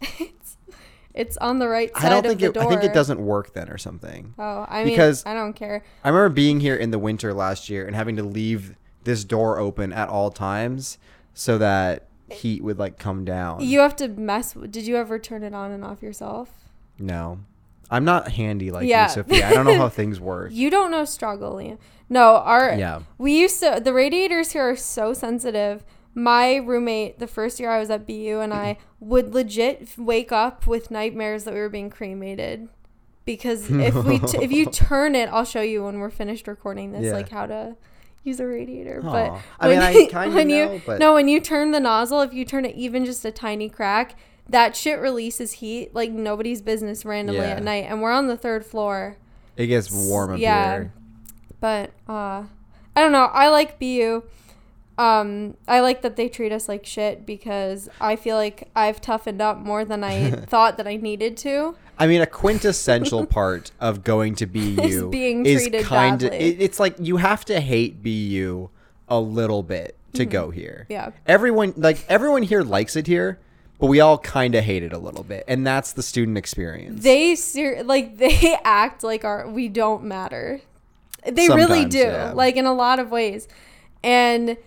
it's 0.00 0.56
it's 1.14 1.36
on 1.38 1.58
the 1.60 1.68
right 1.68 1.94
side 1.96 2.06
I 2.06 2.08
don't 2.08 2.18
of 2.18 2.24
think 2.30 2.40
the 2.40 2.46
it 2.46 2.54
door. 2.54 2.64
I 2.64 2.68
think 2.68 2.84
it 2.84 2.92
doesn't 2.92 3.20
work 3.20 3.54
then 3.54 3.68
or 3.70 3.78
something. 3.78 4.34
Oh, 4.38 4.66
I 4.68 4.84
mean, 4.84 4.92
because- 4.94 5.24
I 5.24 5.34
don't 5.34 5.54
care. 5.54 5.84
I 6.02 6.08
remember 6.08 6.28
being 6.34 6.60
here 6.60 6.76
in 6.76 6.90
the 6.90 6.98
winter 6.98 7.32
last 7.32 7.68
year 7.68 7.86
and 7.86 7.94
having 7.94 8.16
to 8.16 8.22
leave 8.24 8.76
this 9.04 9.24
door 9.24 9.58
open 9.58 9.92
at 9.92 10.08
all 10.08 10.30
times 10.30 10.98
so 11.34 11.58
that 11.58 12.08
heat 12.30 12.62
would 12.64 12.78
like 12.78 12.98
come 12.98 13.24
down. 13.24 13.60
You 13.60 13.80
have 13.80 13.94
to 13.96 14.08
mess. 14.08 14.54
Did 14.54 14.86
you 14.86 14.96
ever 14.96 15.18
turn 15.18 15.42
it 15.44 15.54
on 15.54 15.70
and 15.70 15.84
off 15.84 16.02
yourself? 16.02 16.50
no. 16.98 17.40
I'm 17.90 18.04
not 18.04 18.28
handy 18.32 18.70
like 18.70 18.86
Yeah. 18.88 19.04
you, 19.06 19.10
Sophia. 19.14 19.48
I 19.48 19.52
don't 19.52 19.64
know 19.66 19.76
how 19.76 19.88
things 20.00 20.20
work. 20.20 20.50
You 20.52 20.70
don't 20.70 20.90
know 20.90 21.04
struggle, 21.04 21.54
Liam. 21.54 21.78
No, 22.08 22.36
our 22.36 22.74
Yeah. 22.74 23.00
we 23.18 23.38
used 23.38 23.60
to 23.60 23.80
the 23.82 23.92
radiators 23.92 24.52
here 24.52 24.68
are 24.68 24.76
so 24.76 25.12
sensitive. 25.12 25.84
My 26.14 26.56
roommate, 26.56 27.18
the 27.18 27.26
first 27.26 27.58
year 27.58 27.70
I 27.70 27.78
was 27.80 27.90
at 27.90 28.06
BU, 28.06 28.38
and 28.40 28.54
I 28.54 28.78
would 29.00 29.34
legit 29.34 29.88
wake 29.98 30.30
up 30.32 30.66
with 30.66 30.90
nightmares 30.90 31.44
that 31.44 31.54
we 31.54 31.60
were 31.60 31.68
being 31.68 31.90
cremated. 31.90 32.68
Because 33.24 33.70
if 33.70 33.94
we 33.94 34.18
t- 34.18 34.38
if 34.42 34.52
you 34.52 34.66
turn 34.66 35.14
it, 35.14 35.28
I'll 35.30 35.44
show 35.46 35.62
you 35.62 35.84
when 35.84 35.98
we're 35.98 36.10
finished 36.10 36.46
recording 36.46 36.92
this, 36.92 37.04
Yeah. 37.06 37.12
like 37.14 37.30
how 37.30 37.46
to 37.46 37.76
use 38.22 38.38
a 38.38 38.46
radiator. 38.46 39.00
Aw. 39.04 39.12
But 39.12 39.40
I 39.60 39.68
mean, 39.68 39.78
I 40.14 40.28
when 40.34 40.50
you 40.50 40.66
know, 40.66 40.80
but- 40.86 40.98
no, 41.00 41.14
when 41.14 41.26
you 41.28 41.40
turn 41.40 41.70
the 41.72 41.80
nozzle, 41.80 42.20
if 42.20 42.32
you 42.34 42.44
turn 42.44 42.64
it 42.64 42.76
even 42.76 43.04
just 43.04 43.24
a 43.24 43.30
tiny 43.32 43.68
crack, 43.68 44.14
that 44.48 44.76
shit 44.76 44.98
releases 45.00 45.52
heat 45.52 45.94
like 45.94 46.10
nobody's 46.10 46.60
business 46.62 47.04
randomly 47.04 47.40
Yeah. 47.42 47.56
at 47.56 47.62
night. 47.62 47.86
And 47.88 48.02
we're 48.02 48.12
on 48.12 48.26
the 48.28 48.36
third 48.36 48.64
floor. 48.66 49.16
It 49.56 49.66
gets 49.68 49.90
warm 49.90 50.32
up 50.32 50.38
Yeah. 50.38 50.72
here. 50.72 50.92
But 51.60 51.90
uh 52.08 52.44
I 52.96 53.00
don't 53.00 53.12
know. 53.12 53.30
I 53.32 53.48
like 53.48 53.78
BU. 53.78 54.22
Um 54.96 55.56
I 55.66 55.80
like 55.80 56.02
that 56.02 56.16
they 56.16 56.28
treat 56.28 56.52
us 56.52 56.68
like 56.68 56.86
shit 56.86 57.26
because 57.26 57.88
I 58.00 58.16
feel 58.16 58.36
like 58.36 58.68
I've 58.76 59.00
toughened 59.00 59.40
up 59.42 59.58
more 59.58 59.84
than 59.84 60.04
I 60.04 60.30
thought 60.46 60.76
that 60.76 60.86
I 60.86 60.96
needed 60.96 61.36
to. 61.38 61.74
I 61.98 62.06
mean, 62.06 62.20
a 62.20 62.26
quintessential 62.26 63.24
part 63.40 63.70
of 63.80 64.04
going 64.04 64.34
to 64.36 64.46
BU 64.46 65.10
being 65.10 65.46
is 65.46 65.62
treated 65.62 65.84
kind 65.84 66.22
of. 66.22 66.30
badly. 66.30 66.46
It, 66.48 66.60
it's 66.62 66.78
like 66.80 66.96
you 66.98 67.16
have 67.16 67.44
to 67.46 67.60
hate 67.60 68.02
BU 68.02 68.68
a 69.08 69.20
little 69.20 69.62
bit 69.62 69.96
to 70.14 70.24
go 70.24 70.50
here. 70.50 70.82
Mm-hmm. 70.84 70.92
Yeah. 70.92 71.10
Everyone 71.26 71.72
like 71.76 72.04
everyone 72.08 72.42
here 72.44 72.62
likes 72.62 72.94
it 72.94 73.06
here, 73.08 73.38
but 73.78 73.86
we 73.86 74.00
all 74.00 74.18
kind 74.18 74.54
of 74.54 74.64
hate 74.64 74.82
it 74.82 74.92
a 74.92 74.98
little 74.98 75.24
bit, 75.24 75.44
and 75.48 75.66
that's 75.66 75.92
the 75.92 76.02
student 76.02 76.38
experience. 76.38 77.02
They 77.02 77.34
ser- 77.34 77.82
like 77.84 78.16
they 78.18 78.56
act 78.64 79.02
like 79.02 79.24
our 79.24 79.48
we 79.48 79.68
don't 79.68 80.04
matter. 80.04 80.60
They 81.26 81.48
really 81.48 81.84
do. 81.84 81.98
yeah. 81.98 82.32
Like 82.32 82.56
in 82.56 82.66
a 82.66 82.74
lot 82.74 82.98
of 82.98 83.10
ways. 83.10 83.48
And 84.02 84.58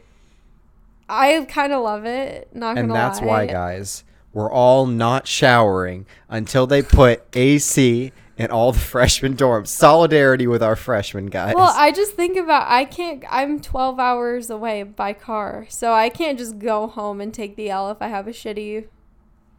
I 1.07 1.45
kind 1.47 1.71
of 1.71 1.83
love 1.83 2.05
it, 2.05 2.49
not 2.53 2.77
and 2.77 2.91
that's 2.91 3.21
lie. 3.21 3.27
why, 3.27 3.45
guys, 3.45 4.03
we're 4.33 4.51
all 4.51 4.87
not 4.87 5.27
showering 5.27 6.05
until 6.27 6.65
they 6.67 6.81
put 6.81 7.23
AC 7.33 8.11
in 8.37 8.51
all 8.51 8.71
the 8.71 8.79
freshman 8.93 9.35
dorms. 9.35 9.67
Solidarity 9.67 10.47
with 10.47 10.63
our 10.63 10.75
freshman 10.75 11.27
guys. 11.27 11.53
Well, 11.55 11.73
I 11.75 11.91
just 11.91 12.13
think 12.13 12.35
about 12.37 12.65
I 12.67 12.85
can't. 12.85 13.23
I'm 13.29 13.61
12 13.61 13.99
hours 13.99 14.49
away 14.49 14.83
by 14.83 15.13
car, 15.13 15.67
so 15.69 15.93
I 15.93 16.09
can't 16.09 16.37
just 16.37 16.59
go 16.59 16.87
home 16.87 17.21
and 17.21 17.33
take 17.33 17.55
the 17.55 17.69
L 17.69 17.89
if 17.91 18.01
I 18.01 18.07
have 18.07 18.27
a 18.27 18.31
shitty 18.31 18.87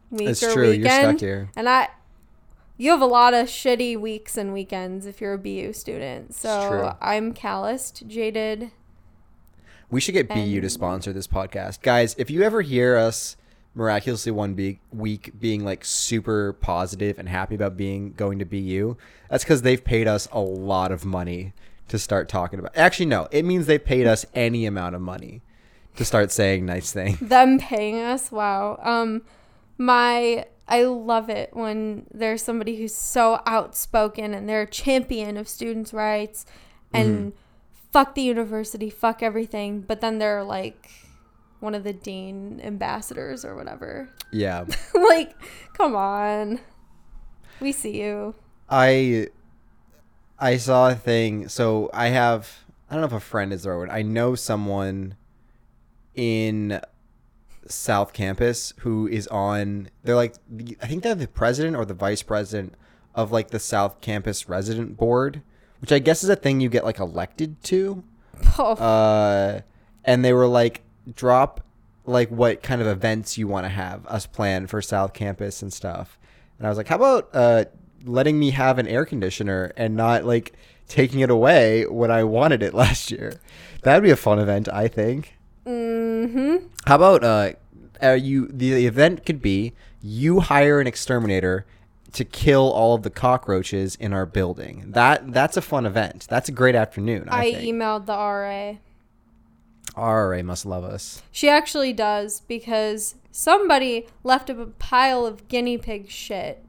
week 0.09 0.29
it's 0.29 0.43
or 0.43 0.53
true. 0.53 0.69
weekend. 0.69 0.83
You're 0.85 1.11
stuck 1.11 1.19
here. 1.19 1.49
And 1.55 1.69
I, 1.69 1.89
you 2.77 2.91
have 2.91 3.01
a 3.01 3.05
lot 3.05 3.33
of 3.33 3.47
shitty 3.47 3.99
weeks 3.99 4.37
and 4.37 4.53
weekends 4.53 5.05
if 5.05 5.21
you're 5.21 5.33
a 5.33 5.37
BU 5.37 5.73
student. 5.73 6.33
So. 6.33 6.95
I'm 7.01 7.33
calloused, 7.33 8.07
jaded. 8.07 8.71
We 9.91 9.99
should 9.99 10.13
get 10.13 10.29
BU 10.29 10.61
to 10.61 10.69
sponsor 10.69 11.11
this 11.11 11.27
podcast. 11.27 11.81
Guys, 11.81 12.15
if 12.17 12.29
you 12.29 12.43
ever 12.43 12.61
hear 12.61 12.95
us 12.95 13.35
miraculously 13.73 14.31
one 14.31 14.53
be- 14.53 14.79
week 14.91 15.31
being 15.39 15.63
like 15.63 15.83
super 15.83 16.53
positive 16.53 17.17
and 17.17 17.27
happy 17.27 17.55
about 17.55 17.75
being 17.75 18.13
going 18.13 18.39
to 18.39 18.45
BU, 18.45 18.97
that's 19.29 19.43
because 19.43 19.63
they've 19.63 19.83
paid 19.83 20.07
us 20.07 20.27
a 20.31 20.39
lot 20.39 20.91
of 20.91 21.05
money 21.05 21.53
to 21.87 21.97
start 21.97 22.29
talking 22.29 22.59
about. 22.59 22.75
Actually, 22.77 23.07
no, 23.07 23.27
it 23.31 23.43
means 23.43 23.65
they 23.65 23.79
paid 23.79 24.05
us 24.05 24.25
any 24.33 24.65
amount 24.65 24.95
of 24.95 25.01
money 25.01 25.41
to 25.95 26.05
start 26.05 26.31
saying 26.31 26.65
nice 26.65 26.91
things. 26.91 27.19
Them 27.19 27.59
paying 27.59 27.99
us, 27.99 28.31
wow. 28.31 28.79
Um, 28.83 29.23
my 29.79 30.45
I 30.67 30.83
love 30.83 31.29
it 31.29 31.49
when 31.53 32.05
there's 32.13 32.43
somebody 32.43 32.75
who's 32.75 32.93
so 32.93 33.41
outspoken 33.47 34.35
and 34.35 34.47
they're 34.47 34.61
a 34.61 34.69
champion 34.69 35.35
of 35.35 35.47
students' 35.47 35.93
rights 35.93 36.45
and 36.93 37.17
mm-hmm. 37.17 37.29
fuck 37.91 38.13
the 38.13 38.21
university, 38.21 38.91
fuck 38.91 39.23
everything, 39.23 39.81
but 39.81 40.01
then 40.01 40.19
they're 40.19 40.43
like 40.43 40.91
one 41.59 41.73
of 41.73 41.83
the 41.83 41.93
dean 41.93 42.61
ambassadors 42.63 43.43
or 43.43 43.55
whatever. 43.55 44.09
Yeah. 44.31 44.65
like, 44.93 45.33
come 45.73 45.95
on. 45.95 46.59
We 47.59 47.71
see 47.71 47.99
you. 47.99 48.35
I 48.69 49.29
I 50.37 50.57
saw 50.57 50.89
a 50.89 50.95
thing. 50.95 51.47
So 51.49 51.89
I 51.93 52.09
have 52.09 52.59
I 52.89 52.93
don't 52.93 53.01
know 53.01 53.07
if 53.07 53.13
a 53.13 53.19
friend 53.19 53.51
is 53.51 53.63
the 53.63 53.71
right 53.71 53.77
word. 53.77 53.89
I 53.89 54.03
know 54.03 54.35
someone 54.35 55.15
in 56.13 56.79
South 57.67 58.13
Campus 58.13 58.73
who 58.79 59.07
is 59.07 59.27
on. 59.27 59.89
They're 60.03 60.15
like 60.15 60.35
I 60.81 60.87
think 60.87 61.03
they're 61.03 61.15
the 61.15 61.27
president 61.27 61.75
or 61.75 61.85
the 61.85 61.93
vice 61.93 62.23
president 62.23 62.75
of 63.15 63.31
like 63.31 63.49
the 63.49 63.59
South 63.59 64.01
Campus 64.01 64.47
resident 64.47 64.97
board, 64.97 65.41
which 65.81 65.91
I 65.91 65.99
guess 65.99 66.23
is 66.23 66.29
a 66.29 66.35
thing 66.35 66.59
you 66.59 66.69
get 66.69 66.85
like 66.85 66.99
elected 66.99 67.61
to. 67.65 68.03
Oh, 68.57 68.71
uh, 68.75 69.61
and 70.05 70.23
they 70.23 70.31
were 70.31 70.47
like, 70.47 70.81
drop 71.13 71.61
like 72.05 72.29
what 72.29 72.63
kind 72.63 72.81
of 72.81 72.87
events 72.87 73.37
you 73.37 73.47
want 73.47 73.65
to 73.65 73.69
have 73.69 74.05
us 74.07 74.25
plan 74.25 74.67
for 74.67 74.81
South 74.81 75.13
Campus 75.13 75.61
and 75.61 75.71
stuff. 75.71 76.17
And 76.57 76.65
I 76.65 76.69
was 76.69 76.77
like, 76.77 76.87
how 76.87 76.95
about 76.95 77.29
uh, 77.33 77.65
letting 78.05 78.39
me 78.39 78.51
have 78.51 78.79
an 78.79 78.87
air 78.87 79.05
conditioner 79.05 79.71
and 79.77 79.95
not 79.95 80.25
like 80.25 80.53
taking 80.87 81.19
it 81.19 81.29
away 81.29 81.85
when 81.85 82.11
I 82.11 82.23
wanted 82.23 82.63
it 82.63 82.73
last 82.73 83.11
year? 83.11 83.39
That'd 83.83 84.03
be 84.03 84.09
a 84.09 84.15
fun 84.15 84.39
event, 84.39 84.67
I 84.71 84.87
think. 84.87 85.37
Mm-hmm. 85.65 86.67
How 86.85 86.95
about 86.95 87.23
uh, 87.23 87.51
uh 88.01 88.11
you? 88.11 88.47
The 88.47 88.85
event 88.85 89.25
could 89.25 89.41
be 89.41 89.73
you 90.01 90.39
hire 90.39 90.79
an 90.79 90.87
exterminator 90.87 91.65
to 92.13 92.25
kill 92.25 92.71
all 92.71 92.95
of 92.95 93.03
the 93.03 93.09
cockroaches 93.09 93.95
in 93.95 94.13
our 94.13 94.25
building. 94.25 94.91
That 94.91 95.31
that's 95.31 95.57
a 95.57 95.61
fun 95.61 95.85
event. 95.85 96.27
That's 96.29 96.49
a 96.49 96.51
great 96.51 96.75
afternoon. 96.75 97.27
I, 97.29 97.47
I 97.47 97.53
emailed 97.53 98.05
the 98.05 98.13
RA. 98.13 98.77
RA 99.97 100.41
must 100.43 100.65
love 100.65 100.83
us. 100.83 101.21
She 101.31 101.49
actually 101.49 101.93
does 101.93 102.41
because 102.41 103.15
somebody 103.31 104.07
left 104.23 104.49
a 104.49 104.65
pile 104.79 105.25
of 105.25 105.47
guinea 105.47 105.77
pig 105.77 106.09
shit. 106.09 106.63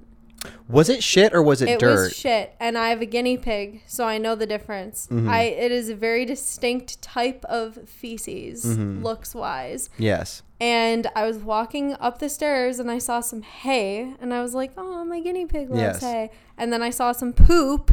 Was 0.68 0.88
it 0.88 1.02
shit 1.02 1.34
or 1.34 1.42
was 1.42 1.60
it, 1.60 1.68
It 1.68 1.80
dirt? 1.80 2.04
was 2.04 2.16
shit, 2.16 2.54
and 2.60 2.78
I 2.78 2.88
have 2.90 3.02
a 3.02 3.06
guinea 3.06 3.36
pig, 3.36 3.82
so 3.86 4.04
I 4.06 4.18
know 4.18 4.34
the 4.34 4.46
difference. 4.46 5.06
Mm-hmm. 5.10 5.28
I 5.28 5.42
it 5.42 5.70
is 5.72 5.88
a 5.88 5.94
very 5.94 6.24
distinct 6.24 7.02
type 7.02 7.44
of 7.46 7.78
feces, 7.88 8.64
Mm-hmm. 8.64 9.02
looks 9.04 9.34
wise. 9.34 9.90
yes. 9.98 10.42
And 10.62 11.06
I 11.16 11.26
was 11.26 11.38
walking 11.38 11.94
up 11.94 12.18
the 12.18 12.28
stairs 12.28 12.78
and 12.78 12.90
I 12.90 12.98
saw 12.98 13.20
some 13.20 13.40
hay, 13.42 14.14
and 14.20 14.32
I 14.34 14.42
was 14.42 14.54
like, 14.54 14.72
"Oh, 14.76 15.04
my 15.06 15.20
guinea 15.20 15.46
pig 15.46 15.70
loves 15.70 15.80
Yes. 15.80 16.00
hay." 16.02 16.30
And 16.58 16.70
then 16.72 16.82
I 16.82 16.90
saw 16.90 17.12
some 17.12 17.32
poop, 17.32 17.92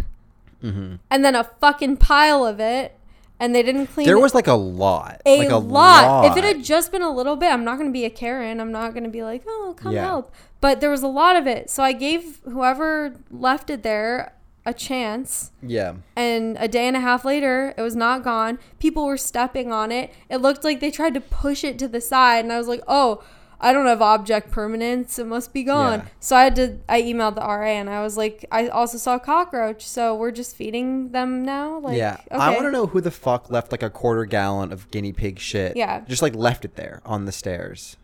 hmm 0.62 0.95
and 1.10 1.24
then 1.24 1.34
a 1.36 1.45
fucking 1.45 1.98
pile 1.98 2.45
of 2.45 2.60
it, 2.60 2.97
and 3.39 3.53
they 3.53 3.63
didn't 3.63 3.88
clean. 3.88 4.05
It. 4.05 4.09
There 4.09 4.19
was 4.19 4.33
like 4.33 4.47
a 4.47 4.53
lot. 4.53 5.21
a, 5.25 5.38
like 5.39 5.49
a 5.49 5.57
lot. 5.57 6.25
If 6.31 6.38
it 6.38 6.43
had 6.43 6.63
just 6.63 6.91
been 6.91 7.01
a 7.01 7.11
little 7.13 7.35
bit, 7.35 7.51
I'm 7.51 7.63
not 7.63 7.77
going 7.77 7.89
to 7.89 7.93
be 7.93 8.05
a 8.05 8.09
Karen. 8.09 8.59
I'm 8.59 8.71
not 8.71 8.93
going 8.93 9.03
to 9.03 9.09
be 9.09 9.23
like, 9.23 9.43
oh, 9.47 9.75
come 9.77 9.93
Yeah. 9.93 10.05
help. 10.05 10.33
But 10.59 10.81
there 10.81 10.89
was 10.89 11.03
a 11.03 11.07
lot 11.07 11.35
of 11.35 11.45
it. 11.45 11.69
So 11.69 11.83
I 11.83 11.93
gave 11.93 12.39
whoever 12.45 13.15
left 13.29 13.69
it 13.69 13.83
there 13.83 14.33
a 14.65 14.73
chance. 14.73 15.51
yeah. 15.61 15.93
And 16.15 16.57
a 16.59 16.67
day 16.67 16.88
and 16.88 16.97
a 16.97 16.99
half 16.99 17.23
later, 17.23 17.73
it 17.77 17.81
was 17.81 17.95
not 17.95 18.21
gone. 18.23 18.59
People 18.79 19.05
were 19.05 19.17
stepping 19.17 19.71
on 19.71 19.91
it. 19.93 20.13
It 20.29 20.38
looked 20.38 20.63
like 20.65 20.81
they 20.81 20.91
tried 20.91 21.13
to 21.13 21.21
push 21.21 21.63
it 21.63 21.79
to 21.79 21.88
the 21.88 22.01
side. 22.01 22.43
And 22.43 22.51
I 22.51 22.57
was 22.57 22.67
like, 22.67 22.81
oh, 22.88 23.23
I 23.60 23.74
don't 23.74 23.88
have 23.88 24.01
object 24.01 24.51
permanence. 24.51 25.18
It 25.18 25.26
must 25.26 25.51
be 25.51 25.64
gone. 25.64 25.99
Yeah. 25.99 26.05
So 26.20 26.36
I 26.36 26.43
had 26.43 26.55
to, 26.58 26.78
I 26.88 27.01
emailed 27.01 27.36
the 27.36 27.41
RA 27.41 27.66
and 27.66 27.89
I 27.89 28.03
was 28.03 28.16
like, 28.16 28.45
I 28.51 28.68
also 28.68 28.97
saw 28.99 29.16
a 29.16 29.20
cockroach. 29.20 29.86
So 29.86 30.14
we're 30.14 30.32
just 30.32 30.55
feeding 30.55 31.12
them 31.12 31.43
now? 31.43 31.80
Like, 31.80 31.97
yeah. 31.97 32.18
okay. 32.32 32.36
I 32.36 32.51
want 32.51 32.64
to 32.64 32.72
know 32.72 32.86
who 32.86 33.01
the 33.01 33.10
fuck 33.12 33.49
left 33.49 33.72
like 33.72 33.82
a 33.82 33.89
quarter 33.89 34.26
gallon 34.26 34.72
of 34.72 34.89
guinea 34.91 35.12
pig 35.12 35.39
shit. 35.39 35.76
Yeah. 35.76 36.01
Just 36.01 36.22
like 36.22 36.36
left 36.36 36.66
it 36.66 36.76
there 36.76 37.01
on 37.03 37.26
the 37.26 37.32
stairs. 37.32 37.97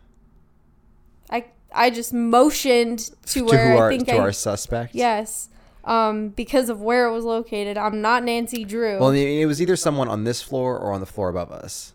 I 1.30 1.46
I 1.72 1.90
just 1.90 2.12
motioned 2.12 3.10
to 3.26 3.34
to 3.34 3.44
where 3.44 3.74
I 3.74 3.76
our, 3.76 3.90
think 3.90 4.06
to 4.06 4.14
I 4.14 4.18
our 4.18 4.32
suspect. 4.32 4.94
yes, 4.94 5.48
um, 5.84 6.28
because 6.28 6.68
of 6.68 6.80
where 6.80 7.06
it 7.06 7.12
was 7.12 7.24
located. 7.24 7.78
I'm 7.78 8.00
not 8.00 8.24
Nancy 8.24 8.64
Drew. 8.64 8.98
Well, 8.98 9.10
it 9.10 9.46
was 9.46 9.60
either 9.62 9.76
someone 9.76 10.08
on 10.08 10.24
this 10.24 10.42
floor 10.42 10.78
or 10.78 10.92
on 10.92 11.00
the 11.00 11.06
floor 11.06 11.28
above 11.28 11.50
us. 11.50 11.94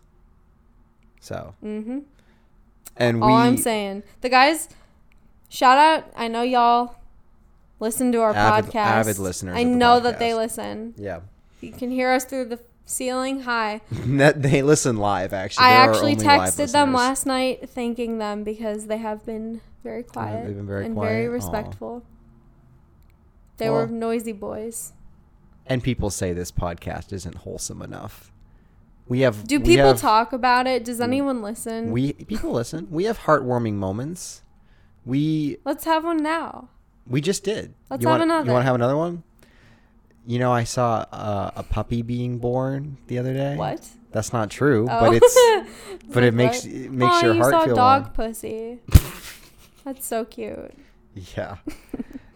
So. 1.20 1.54
mm-hmm. 1.62 2.00
And 2.96 3.22
All 3.22 3.28
we. 3.28 3.34
I'm 3.34 3.56
saying, 3.56 4.02
the 4.20 4.28
guys, 4.28 4.68
shout 5.48 5.78
out. 5.78 6.10
I 6.16 6.28
know 6.28 6.42
y'all 6.42 6.96
listen 7.78 8.12
to 8.12 8.18
our 8.20 8.34
Avid- 8.34 8.70
podcast. 8.72 8.74
avid 8.84 9.18
listeners 9.18 9.56
I 9.56 9.62
know 9.62 10.00
that 10.00 10.18
they 10.18 10.34
listen. 10.34 10.94
Yeah. 10.96 11.20
You 11.60 11.72
can 11.72 11.90
hear 11.90 12.10
us 12.10 12.24
through 12.24 12.46
the 12.46 12.60
ceiling. 12.84 13.42
Hi. 13.42 13.80
They 13.90 14.62
listen 14.62 14.96
live. 14.96 15.32
Actually, 15.32 15.64
I 15.66 15.70
They're 15.70 15.90
actually 15.94 16.16
texted 16.16 16.72
them 16.72 16.92
last 16.92 17.24
night, 17.26 17.68
thanking 17.70 18.18
them 18.18 18.44
because 18.44 18.86
they 18.86 18.98
have 18.98 19.24
been 19.24 19.60
very 19.82 20.02
quiet 20.02 20.46
they've 20.46 20.56
been 20.56 20.66
very 20.66 20.84
and 20.86 20.94
quiet? 20.94 21.08
very 21.10 21.28
respectful. 21.28 22.02
They 23.56 23.70
Well- 23.70 23.80
were 23.82 23.86
noisy 23.86 24.32
boys. 24.32 24.92
And 25.66 25.82
people 25.84 26.10
say 26.10 26.32
this 26.32 26.50
podcast 26.50 27.12
isn't 27.12 27.36
wholesome 27.36 27.80
enough. 27.80 28.32
We 29.10 29.20
have. 29.22 29.44
Do 29.44 29.58
people 29.58 29.88
have- 29.88 30.00
talk 30.00 30.32
about 30.32 30.68
it? 30.68 30.84
Does 30.84 31.00
anyone 31.00 31.42
listen? 31.42 31.90
We 31.90 32.12
people 32.12 32.52
listen. 32.52 32.86
We 32.92 33.04
have 33.04 33.18
heartwarming 33.18 33.74
moments. 33.74 34.42
We 35.04 35.56
Let's 35.64 35.84
have 35.84 36.04
one 36.04 36.22
now. 36.22 36.68
we 37.08 37.20
just 37.20 37.42
did. 37.42 37.74
Let's 37.90 38.02
you 38.04 38.08
have 38.08 38.20
want, 38.20 38.30
another. 38.30 38.46
You 38.46 38.52
want 38.52 38.62
to 38.62 38.66
have 38.66 38.74
another 38.76 38.96
one? 38.96 39.24
You 40.26 40.38
know, 40.38 40.52
I 40.52 40.62
saw 40.62 41.06
uh, 41.10 41.50
a 41.56 41.64
puppy 41.64 42.02
being 42.02 42.38
born 42.38 42.98
the 43.08 43.18
other 43.18 43.34
day. 43.34 43.56
What? 43.56 43.84
That's 44.12 44.32
not 44.32 44.48
true, 44.48 44.86
Oh. 44.88 45.00
but 45.00 45.14
it's 45.14 45.68
but 46.12 46.22
it 46.22 46.32
makes 46.32 46.64
what? 46.64 46.72
it 46.72 46.92
makes 46.92 47.14
oh, 47.16 47.24
your 47.26 47.34
you 47.34 47.40
heart 47.40 47.52
saw 47.52 47.64
feel 47.64 47.74
dog 47.74 48.02
warm. 48.02 48.12
pussy. 48.14 48.78
That's 49.84 50.06
so 50.06 50.24
cute. 50.24 50.72
Yeah. 51.36 51.56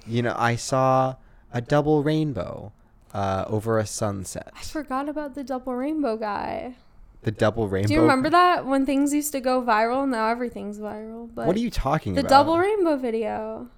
you 0.09 0.23
know, 0.23 0.35
I 0.37 0.57
saw 0.57 1.15
a 1.53 1.61
double 1.61 2.03
rainbow 2.03 2.73
uh, 3.15 3.45
over 3.49 3.79
a 3.79 3.87
sunset. 3.87 4.53
I 4.55 4.63
forgot 4.63 5.09
about 5.09 5.35
the 5.35 5.45
double 5.45 5.75
rainbow 5.75 6.17
guy. 6.17 6.75
The 7.23 7.31
double 7.31 7.69
rainbow. 7.69 7.89
Do 7.89 7.95
you 7.95 8.01
remember 8.03 8.29
that 8.29 8.67
when 8.67 8.85
things 8.85 9.15
used 9.15 9.33
to 9.33 9.41
go 9.41 9.63
viral? 9.63 10.07
Now 10.07 10.29
everything's 10.29 10.79
viral. 10.79 11.31
But 11.35 11.47
What 11.47 11.57
are 11.57 11.61
you 11.61 11.71
talking 11.71 12.15
the 12.15 12.21
about? 12.21 12.29
The 12.29 12.35
double 12.35 12.59
rainbow 12.59 12.97
video. 12.97 13.71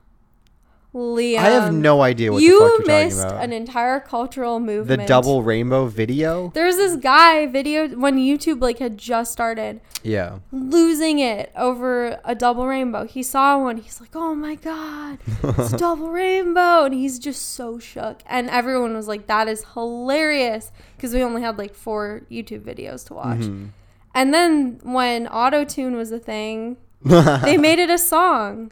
Liam, 0.95 1.39
I 1.39 1.51
have 1.51 1.75
no 1.75 2.01
idea 2.01 2.33
what 2.33 2.39
the 2.39 2.45
you 2.45 2.59
fuck 2.59 2.69
you're 2.71 2.79
talking 2.87 3.05
missed 3.09 3.23
about. 3.27 3.43
an 3.45 3.53
entire 3.53 4.01
cultural 4.01 4.61
movement. 4.61 5.03
the 5.03 5.07
double 5.07 5.43
rainbow 5.43 5.87
video? 5.87 6.51
There's 6.55 6.77
this 6.77 6.97
guy 6.97 7.45
video 7.47 7.89
when 7.89 8.17
YouTube 8.17 8.63
like 8.63 8.79
had 8.79 8.97
just 8.97 9.31
started. 9.33 9.81
Yeah. 10.03 10.39
losing 10.53 11.19
it 11.19 11.53
over 11.57 12.19
a 12.25 12.35
double 12.35 12.67
rainbow. 12.67 13.07
He 13.07 13.23
saw 13.25 13.59
one. 13.63 13.77
He's 13.79 14.01
like, 14.01 14.15
"Oh 14.15 14.35
my 14.35 14.55
god, 14.55 15.19
it's 15.43 15.73
a 15.73 15.77
double 15.87 16.11
rainbow!" 16.11 16.85
And 16.85 16.95
he's 16.95 17.19
just 17.19 17.43
so 17.55 17.79
shook. 17.79 18.23
And 18.27 18.49
everyone 18.49 18.95
was 18.95 19.09
like, 19.09 19.27
"That 19.27 19.49
is 19.49 19.65
hilarious," 19.75 20.71
because 20.97 21.13
we 21.13 21.23
only 21.23 21.43
had 21.43 21.59
like 21.59 21.75
four 21.75 22.23
YouTube 22.31 22.61
videos 22.63 23.05
to 23.09 23.15
watch. 23.15 23.41
Mhm. 23.41 23.69
And 24.15 24.33
then 24.33 24.79
when 24.83 25.27
auto 25.27 25.65
tune 25.65 25.97
was 25.97 26.11
a 26.13 26.19
thing, 26.21 26.77
they 27.03 27.59
made 27.59 27.79
it 27.81 27.91
a 27.91 27.99
song. 27.99 28.71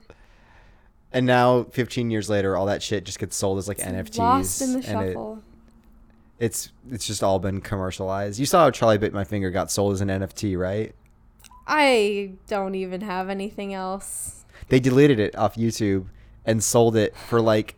And 1.14 1.24
now 1.26 1.62
15 1.64 2.10
years 2.10 2.28
later 2.28 2.56
all 2.56 2.66
that 2.66 2.82
shit 2.82 3.04
just 3.04 3.18
gets 3.18 3.34
sold 3.36 3.56
as 3.58 3.68
like 3.68 3.78
It's 3.78 3.86
NFTs 3.86 4.18
lost 4.18 4.60
in 4.62 4.72
the 4.80 4.88
and 4.88 5.00
it, 5.02 5.08
shuffle. 5.12 5.42
it's 6.38 6.70
it's 6.90 7.06
just 7.06 7.22
all 7.22 7.38
been 7.38 7.60
commercialized. 7.62 8.38
You 8.38 8.46
saw 8.46 8.64
how 8.64 8.70
Charlie 8.70 8.98
Bit 8.98 9.12
My 9.14 9.24
Finger 9.24 9.50
got 9.50 9.70
sold 9.70 9.94
as 9.94 10.00
an 10.02 10.08
NFT, 10.08 10.58
right? 10.58 10.94
I 11.66 12.32
don't 12.48 12.74
even 12.74 13.00
have 13.00 13.30
anything 13.30 13.72
else. 13.72 14.44
They 14.68 14.80
deleted 14.80 15.18
it 15.18 15.34
off 15.36 15.54
YouTube 15.56 16.06
and 16.44 16.62
sold 16.62 16.94
it 16.96 17.16
for 17.16 17.40
like 17.40 17.76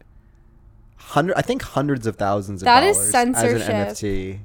hundred 0.96 1.36
I 1.36 1.42
think 1.42 1.62
hundreds 1.62 2.06
of 2.06 2.16
thousands 2.16 2.62
of 2.62 2.64
That 2.64 2.82
is 2.82 2.96
dollars 2.96 3.10
censorship. 3.36 3.68
as 3.68 4.02
an 4.02 4.08
NFT. 4.10 4.38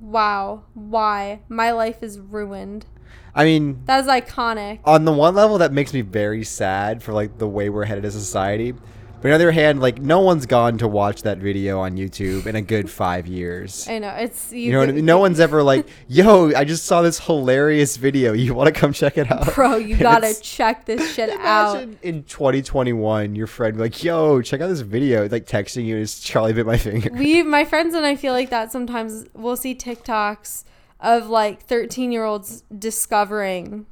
Wow, 0.00 0.62
why? 0.72 1.40
My 1.48 1.72
life 1.72 2.02
is 2.02 2.18
ruined. 2.18 2.86
I 3.34 3.44
mean, 3.44 3.82
That 3.86 4.00
is 4.00 4.06
iconic. 4.06 4.80
on 4.84 5.04
the 5.04 5.12
one 5.12 5.34
level 5.34 5.58
that 5.58 5.72
makes 5.72 5.92
me 5.94 6.00
very 6.00 6.44
sad 6.44 7.02
for 7.02 7.12
like 7.12 7.38
the 7.38 7.46
way 7.48 7.68
we're 7.70 7.84
headed 7.84 8.04
as 8.04 8.14
a 8.16 8.20
society 8.20 8.72
but 8.72 9.26
on 9.26 9.32
the 9.32 9.34
other 9.34 9.52
hand 9.52 9.80
like 9.82 10.00
no 10.00 10.20
one's 10.20 10.46
gone 10.46 10.78
to 10.78 10.88
watch 10.88 11.22
that 11.24 11.36
video 11.36 11.78
on 11.78 11.94
youtube 11.94 12.46
in 12.46 12.56
a 12.56 12.62
good 12.62 12.88
five 12.90 13.26
years 13.26 13.86
I 13.86 13.98
know 13.98 14.08
it's 14.08 14.50
you 14.50 14.72
know 14.72 14.78
what 14.78 14.88
I 14.88 14.92
mean? 14.92 15.04
no 15.04 15.18
one's 15.18 15.38
ever 15.40 15.62
like 15.62 15.86
yo 16.08 16.50
i 16.56 16.64
just 16.64 16.86
saw 16.86 17.02
this 17.02 17.20
hilarious 17.20 17.98
video 17.98 18.32
you 18.32 18.54
want 18.54 18.74
to 18.74 18.80
come 18.80 18.94
check 18.94 19.18
it 19.18 19.30
out 19.30 19.54
Bro, 19.54 19.76
you 19.76 19.92
And 19.96 20.00
gotta 20.10 20.34
check 20.40 20.86
this 20.86 21.14
shit 21.14 21.28
out. 21.38 21.86
In 22.02 22.24
2021 22.24 23.34
your 23.36 23.46
friend 23.46 23.76
be 23.76 23.82
like 23.82 24.02
yo 24.02 24.40
check 24.42 24.60
out 24.62 24.68
this 24.68 24.80
video 24.80 25.28
like 25.28 25.44
texting 25.46 25.84
you 25.84 25.98
is 25.98 26.18
charlie 26.20 26.52
bit 26.54 26.64
my 26.66 26.78
finger 26.78 27.10
We, 27.12 27.42
my 27.42 27.64
friends 27.72 27.94
and 27.94 28.06
I 28.06 28.16
feel 28.16 28.32
like 28.32 28.48
that 28.50 28.72
sometimes 28.72 29.26
we'll 29.34 29.56
see 29.58 29.74
TikToks 29.74 30.64
of 31.02 31.28
like 31.28 31.62
13 31.62 32.12
year 32.12 32.24
olds 32.24 32.62
discovering 32.76 33.86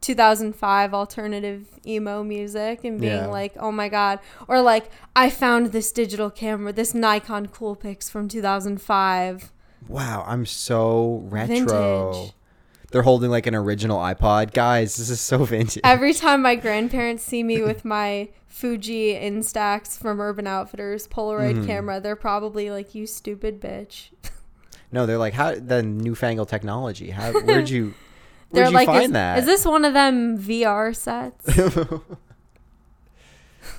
2005 0.00 0.94
alternative 0.94 1.78
emo 1.86 2.24
music 2.24 2.82
and 2.84 3.00
being 3.00 3.12
Yeah. 3.12 3.26
like, 3.26 3.52
oh 3.58 3.70
my 3.70 3.88
God. 3.88 4.18
Or 4.48 4.60
like, 4.60 4.90
I 5.14 5.30
found 5.30 5.66
this 5.68 5.92
digital 5.92 6.28
camera, 6.30 6.72
this 6.72 6.92
Nikon 6.94 7.46
Coolpix 7.48 8.10
from 8.10 8.28
2005. 8.28 9.52
wow 9.88 10.24
i'm 10.28 10.46
so 10.46 11.22
retro 11.28 12.12
Vintage. 12.12 12.32
they're 12.92 13.02
holding 13.02 13.30
like 13.32 13.48
an 13.48 13.54
original 13.56 13.98
ipod 13.98 14.52
guys 14.52 14.94
this 14.96 15.10
is 15.10 15.20
so 15.20 15.38
vintage 15.44 15.80
Every 15.82 16.14
time 16.14 16.40
my 16.42 16.54
grandparents 16.54 17.24
see 17.24 17.42
me 17.42 17.60
with 17.62 17.84
my 17.84 18.28
Fuji 18.46 19.14
Instax 19.14 19.98
from 19.98 20.20
Urban 20.20 20.46
Outfitters 20.46 21.08
Polaroid 21.08 21.62
Mhm. 21.62 21.66
camera, 21.66 22.00
they're 22.00 22.14
probably 22.16 22.70
like, 22.70 22.94
you 22.94 23.06
stupid 23.06 23.60
bitch. 23.60 24.10
No, 24.92 25.06
they're 25.06 25.18
like, 25.18 25.34
how 25.34 25.54
the 25.54 25.82
newfangled 25.82 26.48
technology? 26.48 27.10
How 27.10 27.32
where'd 27.40 27.68
you 27.70 27.94
They're 28.52 28.64
where'd 28.64 28.72
you 28.72 28.74
like, 28.74 28.86
find 28.86 29.04
is, 29.04 29.10
that? 29.12 29.38
is 29.38 29.46
this 29.46 29.64
one 29.64 29.84
of 29.84 29.94
them 29.94 30.38
VR 30.38 30.94
sets? 30.94 31.58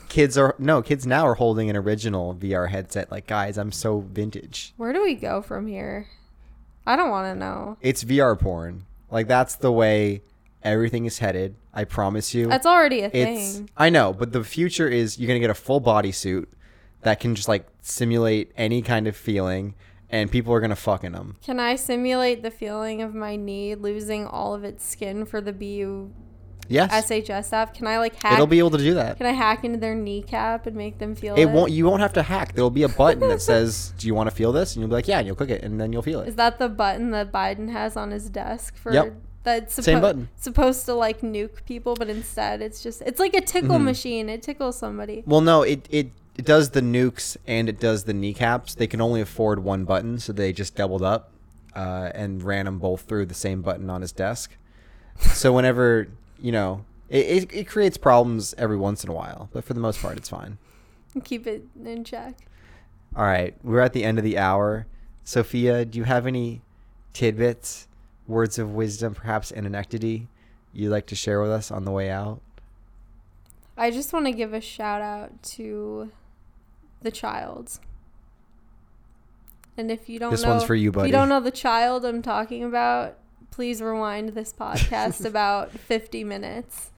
kids 0.10 0.38
are 0.38 0.56
no 0.60 0.82
kids 0.82 1.08
now 1.08 1.26
are 1.26 1.36
holding 1.36 1.70
an 1.70 1.76
original 1.76 2.36
VR 2.36 2.70
headset. 2.70 3.12
Like, 3.12 3.28
guys, 3.28 3.58
I'm 3.58 3.72
so 3.72 4.02
vintage. 4.02 4.74
Where 4.78 4.94
do 4.94 5.02
we 5.04 5.16
go 5.16 5.42
from 5.42 5.68
here? 5.68 6.08
I 6.86 6.96
don't 6.96 7.10
want 7.10 7.34
to 7.34 7.40
know. 7.40 7.78
It's 7.82 8.04
VR 8.04 8.40
porn. 8.40 8.86
Like 9.10 9.28
that's 9.28 9.56
the 9.56 9.72
way 9.72 10.22
everything 10.64 11.06
is 11.06 11.20
headed. 11.20 11.56
I 11.74 11.84
promise 11.86 12.34
you. 12.34 12.48
That's 12.48 12.66
already 12.66 13.02
a 13.02 13.06
it's 13.06 13.58
thing. 13.58 13.70
I 13.78 13.90
know, 13.90 14.14
but 14.14 14.32
the 14.32 14.44
future 14.44 14.88
is 14.88 15.18
you're 15.18 15.28
gonna 15.28 15.40
get 15.40 15.50
a 15.50 15.56
full 15.56 15.80
body 15.80 16.12
suit 16.12 16.52
that 17.02 17.20
can 17.20 17.36
just 17.36 17.48
like 17.48 17.68
simulate 17.82 18.52
any 18.58 18.82
kind 18.82 19.08
of 19.08 19.16
feeling, 19.16 19.76
and 20.14 20.32
people 20.32 20.54
are 20.54 20.62
gonna 20.62 20.76
fucking 20.76 21.12
them. 21.12 21.36
Can 21.44 21.60
I 21.60 21.76
simulate 21.76 22.44
the 22.44 22.52
feeling 22.52 23.02
of 23.02 23.14
my 23.16 23.36
knee 23.36 23.74
losing 23.76 24.26
all 24.28 24.54
of 24.54 24.64
its 24.64 24.86
skin 24.86 25.26
for 25.26 25.42
the 25.42 25.52
BU 25.52 26.12
Yes, 26.70 26.92
SHS 27.10 27.52
app? 27.52 27.74
Can 27.74 27.88
I 27.88 27.98
like 27.98 28.16
hack? 28.16 28.34
it'll 28.34 28.48
be 28.48 28.60
able 28.60 28.72
to 28.72 28.78
do 28.78 28.94
that. 28.94 29.18
Can 29.18 29.26
I 29.26 29.32
hack 29.32 29.66
into 29.66 29.78
their 29.80 29.96
kneecap 29.96 30.66
and 30.66 30.76
make 30.78 30.98
them 31.00 31.14
feel 31.16 31.36
It 31.36 31.46
won't. 31.46 31.72
You 31.72 31.86
won't 31.86 32.02
have 32.02 32.14
to 32.14 32.24
hack. 32.24 32.54
There'll 32.54 32.70
be 32.70 32.84
a 32.84 32.90
button 32.90 33.28
that 33.28 33.42
says, 33.52 33.94
"Do 33.98 34.08
you 34.08 34.16
want 34.16 34.30
to 34.30 34.36
feel 34.36 34.52
this?" 34.54 34.74
And 34.76 34.82
you'll 34.82 34.90
be 34.90 34.94
like, 34.96 35.08
"Yeah," 35.08 35.18
and 35.18 35.28
you'll 35.28 35.36
click 35.36 35.50
it, 35.50 35.62
and 35.64 35.82
then 35.82 35.92
you'll 35.92 36.02
feel 36.04 36.22
it. 36.22 36.30
Is 36.30 36.36
that 36.36 36.60
the 36.60 36.70
button 36.70 37.12
that 37.12 37.32
Biden 37.34 37.70
has 37.72 37.98
on 37.98 38.12
his 38.12 38.30
desk 38.30 38.78
for? 38.78 38.94
Yep. 38.94 39.14
That's 39.44 39.78
suppo- 39.78 39.84
Same 39.84 40.00
button. 40.02 40.30
supposed 40.38 40.86
to 40.86 40.94
like 40.94 41.20
nuke 41.20 41.66
people, 41.66 41.96
but 41.96 42.08
instead 42.08 42.62
it's 42.62 42.82
just 42.82 43.02
it's 43.02 43.20
like 43.20 43.34
a 43.34 43.42
tickle 43.42 43.78
Mhm. 43.78 43.84
machine. 43.84 44.30
It 44.30 44.42
tickles 44.42 44.78
somebody. 44.78 45.24
Well, 45.26 45.42
no, 45.42 45.64
it, 45.64 45.86
it 45.90 46.12
it 46.36 46.46
does 46.46 46.72
the 46.72 46.82
nukes 46.82 47.38
and 47.48 47.70
it 47.70 47.80
does 47.80 48.04
the 48.06 48.14
kneecaps. 48.14 48.76
They 48.76 48.88
can 48.88 49.02
only 49.02 49.22
afford 49.22 49.64
one 49.64 49.86
button, 49.86 50.20
so 50.20 50.34
they 50.34 50.54
just 50.54 50.76
doubled 50.76 51.04
up 51.04 51.32
uh, 51.76 52.12
and 52.14 52.42
ran 52.44 52.66
them 52.66 52.80
both 52.80 53.02
through 53.02 53.28
the 53.28 53.34
same 53.34 53.62
button 53.62 53.90
on 53.90 54.02
his 54.02 54.12
desk. 54.12 54.56
So 55.34 55.54
whenever 55.54 56.08
you 56.44 56.52
know, 56.52 56.86
it, 57.10 57.26
it, 57.26 57.54
it 57.54 57.68
creates 57.68 57.98
problems 57.98 58.54
every 58.58 58.78
once 58.78 59.04
in 59.04 59.10
a 59.10 59.14
while, 59.14 59.50
but 59.54 59.64
for 59.64 59.74
the 59.74 59.80
most 59.80 60.02
part, 60.02 60.18
it's 60.18 60.30
fine. 60.30 60.58
Keep 61.24 61.48
it 61.48 61.64
in 61.84 62.04
check. 62.04 62.36
All 63.16 63.24
right, 63.24 63.56
we're 63.64 63.80
at 63.80 63.94
the 63.94 64.04
end 64.04 64.18
of 64.18 64.24
the 64.24 64.38
hour. 64.38 64.86
Sophia, 65.24 65.86
do 65.86 65.98
you 65.98 66.04
have 66.04 66.28
any 66.28 66.62
tidbits, 67.14 67.88
words 68.28 68.60
of 68.60 68.74
wisdom, 68.74 69.16
perhaps 69.16 69.52
an 69.52 69.66
anecdote 69.66 70.28
you'd 70.74 70.90
like 70.90 71.06
to 71.08 71.16
share 71.16 71.42
with 71.42 71.52
us 71.52 71.72
on 71.72 71.86
the 71.86 71.92
way 71.92 72.10
out? 72.10 72.42
I 73.78 73.90
just 73.90 74.12
want 74.12 74.26
to 74.26 74.32
give 74.32 74.54
a 74.54 74.62
shout 74.62 75.02
out 75.02 75.42
to 75.44 76.12
the 77.04 77.12
child. 77.12 77.80
And 79.78 79.90
if 79.92 80.08
you 80.10 80.20
don't 80.20 80.32
This 80.32 80.44
know, 80.44 80.50
one's 80.50 80.64
for 80.64 80.76
you, 80.76 80.90
if 80.90 80.96
buddy. 80.96 81.10
you 81.10 81.14
don't 81.14 81.30
know 81.30 81.40
the 81.40 81.52
child 81.52 82.06
I'm 82.06 82.22
talking 82.22 82.64
about, 82.64 83.18
please 83.52 83.82
rewind 83.82 84.30
this 84.30 84.54
podcast 84.60 85.26
about 85.26 85.72
50 85.72 86.24
minutes. 86.24 86.92